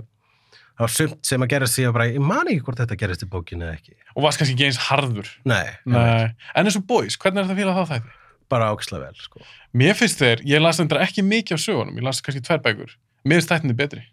[0.74, 3.24] það var sumt sem að gerast því að bara, ég man ekki hvort þetta gerist
[3.24, 6.34] í bókinu eða ekki Og varst kannski ekki eins harður nei, Nei.
[6.56, 8.20] En eins og Boys, hvernig er þetta að fíla þá þætti?
[8.54, 9.40] bara áksla vel sko.
[9.74, 12.92] Mér finnst þeir, ég las þetta ekki mikið af sögunum Ég las kannski tvær bækur
[13.26, 14.04] Mér finnst þættinni betri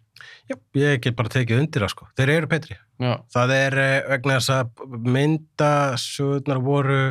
[0.48, 2.08] Já, ég get bara tekið undir það sko.
[2.18, 2.76] Þeir eru betri.
[3.00, 7.02] Já, Það er eh, vegna þess að myndasögurnar voru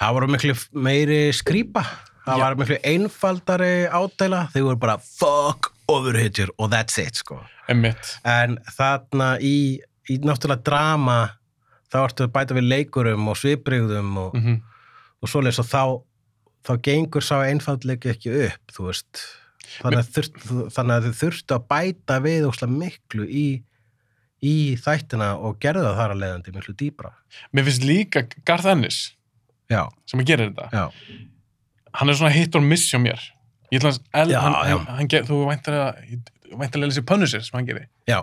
[0.00, 0.54] það voru miklu
[0.86, 1.82] meiri skrýpa.
[2.26, 2.42] Það Já.
[2.44, 4.44] var miklu einfaldari ádæla.
[4.54, 7.40] Þeir voru bara fuck overhitjur og that's it sko.
[7.70, 9.78] emmitt En þarna í,
[10.10, 11.18] í náttúrulega drama
[11.92, 14.56] þá ertu bæta við leikurum og sviprygðum og, mm
[15.24, 15.82] og svoleiðis og þá
[16.66, 19.22] þá gengur sá einfaldleiki ekki upp þú veist
[19.82, 20.42] þannig að, þurft,
[20.76, 23.46] þannig að þið þurftu að bæta við óslega miklu í,
[24.46, 27.12] í þættina og gerðu það þar að leiðandi miklu dýbra
[27.52, 29.00] Mér finnst líka Garth Ennis
[29.72, 30.68] já, sem að gera þetta.
[30.70, 31.22] Já,
[31.96, 33.22] Hann er svona hit or miss hjá mér.
[33.72, 35.86] Ég ætla að el, Já, hann, hann, hann ger, Þú væntalega
[36.52, 37.86] væntalega þessi Punisher sem hann gerir.
[38.06, 38.20] Já,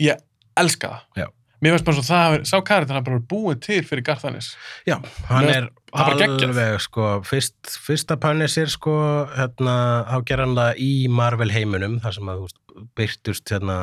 [0.00, 0.20] Ég
[0.60, 1.22] elska það.
[1.24, 1.26] Já.
[1.60, 4.52] Mér finnst bara svo það, sá karakter hann bara búið til fyrir Garth Ennis
[4.88, 4.96] já
[5.28, 8.94] hann er alveg sko, fyrst, fyrsta Punisher sko,
[9.36, 9.74] hérna,
[10.08, 12.60] þá ger hann það í Marvel heiminum, þar sem að veist,
[12.96, 13.76] byrtust hérna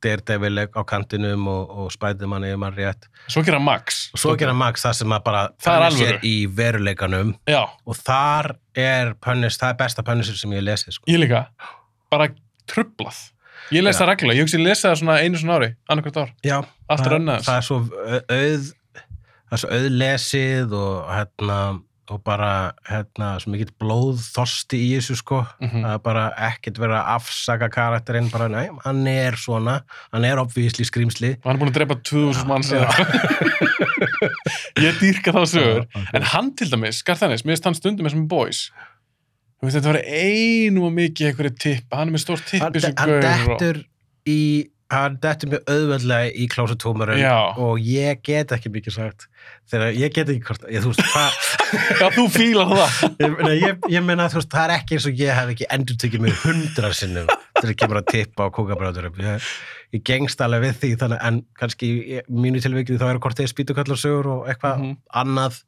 [0.00, 3.08] Daredevil á kantinum og, og Spiderman ef maður rétt.
[3.28, 3.98] Svo gera Max.
[4.16, 6.20] Svo gera Max það sem að bara Það er alvöru.
[6.24, 7.34] í veruleikanum.
[7.50, 11.04] Já, og þar er Punisher, það er besta Punisher sem ég lesið sko.
[11.12, 11.42] ég líka.
[12.12, 12.30] Bara
[12.70, 13.20] trublað
[13.70, 14.00] Ég les Já.
[14.02, 16.56] það reglulega, ég hugsi að lesa það svona einu svona ári annarkvært ár, já,
[16.90, 17.04] það,
[17.46, 18.66] það er svo au- auð
[19.46, 21.60] það er svo auðlesið og hérna
[22.10, 25.44] og bara hérna svo mikill blóðþorsti í þessu sko.
[25.62, 25.84] Mhm.
[25.84, 29.76] það er bara ekkert verið að afsaka karakterinn bara, nei, hann er svona
[30.12, 32.90] hann er obvísli skrýmsli og hann er búin að drepa 2000 mann síðan
[34.82, 35.86] ég dýrka þá sögur.
[36.14, 38.64] En hann til dæmis, Garðanis, finnst hann stundum með sem boys
[39.60, 42.72] Þú veist, þetta var einu og mikið einhverju tipp, hann er með stórt tipp hann,
[42.76, 43.58] þessu hann gaur og...
[43.60, 43.82] dettur
[44.30, 44.38] í
[44.90, 47.34] hann dettur mjög auðveldlega í klósutúmurum Já.
[47.62, 49.28] og ég get ekki mikið sagt.
[49.70, 51.36] Þegar ég get ekki hvort ég, þú veist, hvað
[52.00, 52.96] Já, þú fílar það.
[53.22, 56.00] Ég, ég, ég meina þú veist, það er ekki eins og ég hef ekki endur
[56.02, 57.30] tekið mig hundra sinnum
[57.60, 59.46] þegar kemur að tippa á kókabráturum ég,
[59.94, 61.92] ég gengst alveg við því þannig, en kannski
[62.32, 64.96] mínu tilvikið þá eru hvort þeir spýtukallarsögur og eitthvað Mhm.
[65.22, 65.60] annað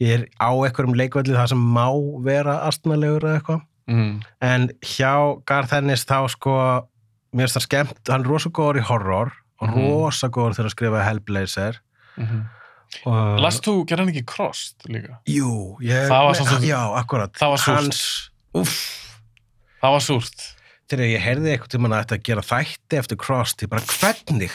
[0.00, 1.86] ég er á einhverjum leikvelli það sem má
[2.24, 3.62] vera astnalegur eða eitthvað.
[3.86, 4.20] Mm.
[4.42, 5.12] en hjá
[5.46, 6.52] Garth Ennis þá sko
[7.32, 9.76] mér finnst það skemmt, hann er rosa góður í horror og Mhm.
[9.86, 11.78] rosa góður þegar að skrifa Hellblazer.
[12.18, 12.44] Mm
[13.04, 15.18] og, Last þú, gerði hann ekki Crossed líka?
[15.26, 17.32] Jú, ég, Það var svo- já, akkurat.
[17.34, 17.76] Það var súrt.
[17.76, 18.30] Hans,
[19.82, 20.44] Það var súrt.
[20.88, 24.50] Þegar ég heyrði eitthvað tímann að þetta gera þætti eftir Crossed, ég bara hvernig?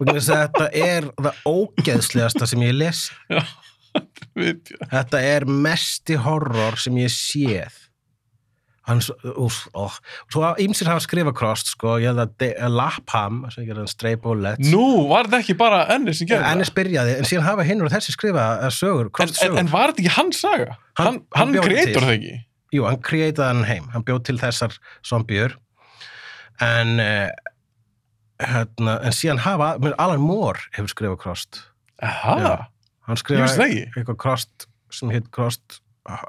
[0.00, 3.10] Vegna þess að þetta er það ógeðslegasta sem ég les.
[3.30, 3.40] Já,
[4.90, 7.86] þetta er mesti horror sem ég séð.
[8.88, 9.12] Hann svo,
[9.44, 9.84] úf, ó,
[10.32, 14.70] svo ímsir hafa skrifað Crossed sko, ég held að Lapham sem gerði hann Stray Bullets.
[14.72, 17.92] Nú, var þetta ekki bara Ennis sem gerði Ennis byrjaði, en síðan hafa hinn og
[17.92, 19.60] þessi skrifað að sögur, En, Crossed en, sögur.
[19.62, 20.78] en var þetta ekki hans saga?
[20.98, 22.32] Hann- Hann, hann kreator það ekki?
[22.74, 24.74] Jú, hann kreitaði hann heim, hann bjóð til þessar
[25.06, 25.54] zombiur
[26.64, 27.30] en uh,
[28.42, 31.60] hérna, en síðan hafa, Alan Moore hefur skrifað Crossed.
[32.02, 32.54] Aha, Já.
[33.10, 35.80] Hann skrifaði eitthvað Crossed sem heit Crossed
[36.10, 36.24] uh,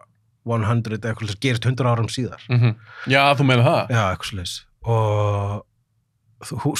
[0.45, 2.41] 100 eitthvað sem gerist 100 árum síðar.
[2.49, 2.75] Mm
[3.09, 3.95] Já, þú meina það?
[3.95, 5.67] já, eitthvað slis og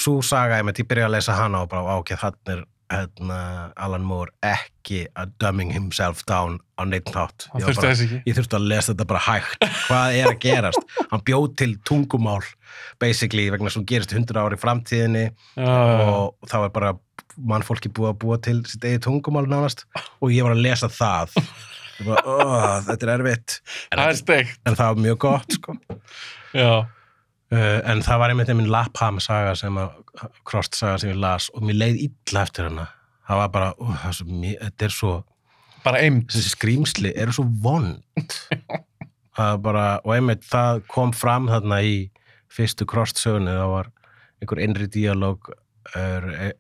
[0.02, 3.72] svo saga ég með, ég byrja að lesa hana og bara ákveð hann er hérna,
[3.80, 9.08] Alan Moore ekki að dumbing himself down á neitt Hann Ég þurfti að lesa þetta
[9.08, 9.68] bara hægt.
[9.88, 10.98] Hvað er að gerast?
[11.12, 12.42] Hann bjóð til tungumál
[13.00, 15.72] basically vegna sem gerist 100 ári í framtíðinni já.
[15.72, 16.94] og þá er bara
[17.38, 19.86] mannfólki búið að búa til sitt eigið tungumál nánast
[20.22, 21.36] og ég var að lesa það
[22.02, 23.58] bara, oh, þetta er erfitt
[23.92, 24.60] en, Það er steikt.
[24.66, 25.76] en það var mjög gott sko.
[26.58, 26.72] Já.
[27.54, 29.92] uh, en það var einmitt einminn Lapham saga sem að
[30.48, 32.88] Krost saga sem ég las og mér leið illa eftir hana
[33.30, 35.14] það var bara, oh, það er svo, þetta er svo
[35.82, 36.28] Bara eimt.
[36.34, 38.36] þessi skrýmsli eru svo vond
[39.66, 41.96] bara, og einmitt það kom fram þarna í
[42.52, 43.90] fyrstu krostsögunni, það var
[44.42, 45.52] einhver innri díalóg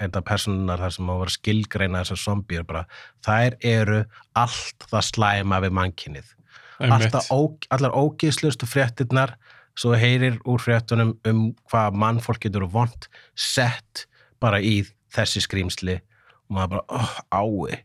[0.01, 2.85] enda personunar þar sem á að vera skilgreina þessar zombíur bara,
[3.25, 4.03] þær eru
[4.37, 6.37] allt það slæma við mannkinnið
[6.81, 7.13] Einmitt.
[7.13, 7.39] Alltaf ó,
[7.69, 9.35] allar ógíslustu fréttirnar
[9.77, 13.07] svo heyrir úr fréttunum um hvað mannfólk getur vond
[13.37, 14.07] sett
[14.41, 14.81] bara í
[15.13, 17.83] þessi skrýmsli og maður bara, oh, ái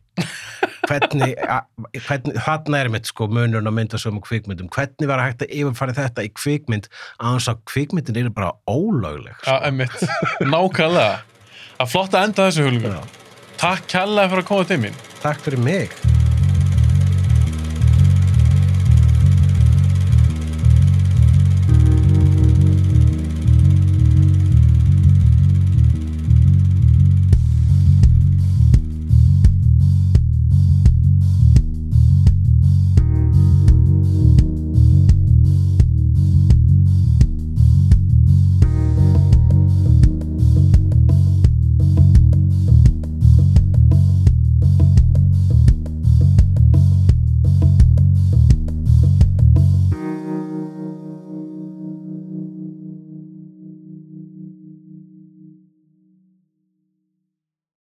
[0.87, 1.33] hvernig,
[2.07, 5.97] hvernig þarna er mitt sko munurinn að mynda sömu kvikmyndum hvernig var hægt að yfirfæri
[5.97, 9.97] þetta í kvikmynd að þess að kvikmyndin eru bara ólögleg Já, einmitt.
[10.41, 11.23] Nákvæmlega.
[11.77, 12.95] Það að enda þessu hulungur.
[12.97, 13.25] Já.
[13.57, 15.03] Takk kærlega fyrir að koma til mín.
[15.21, 16.16] Takk fyrir mig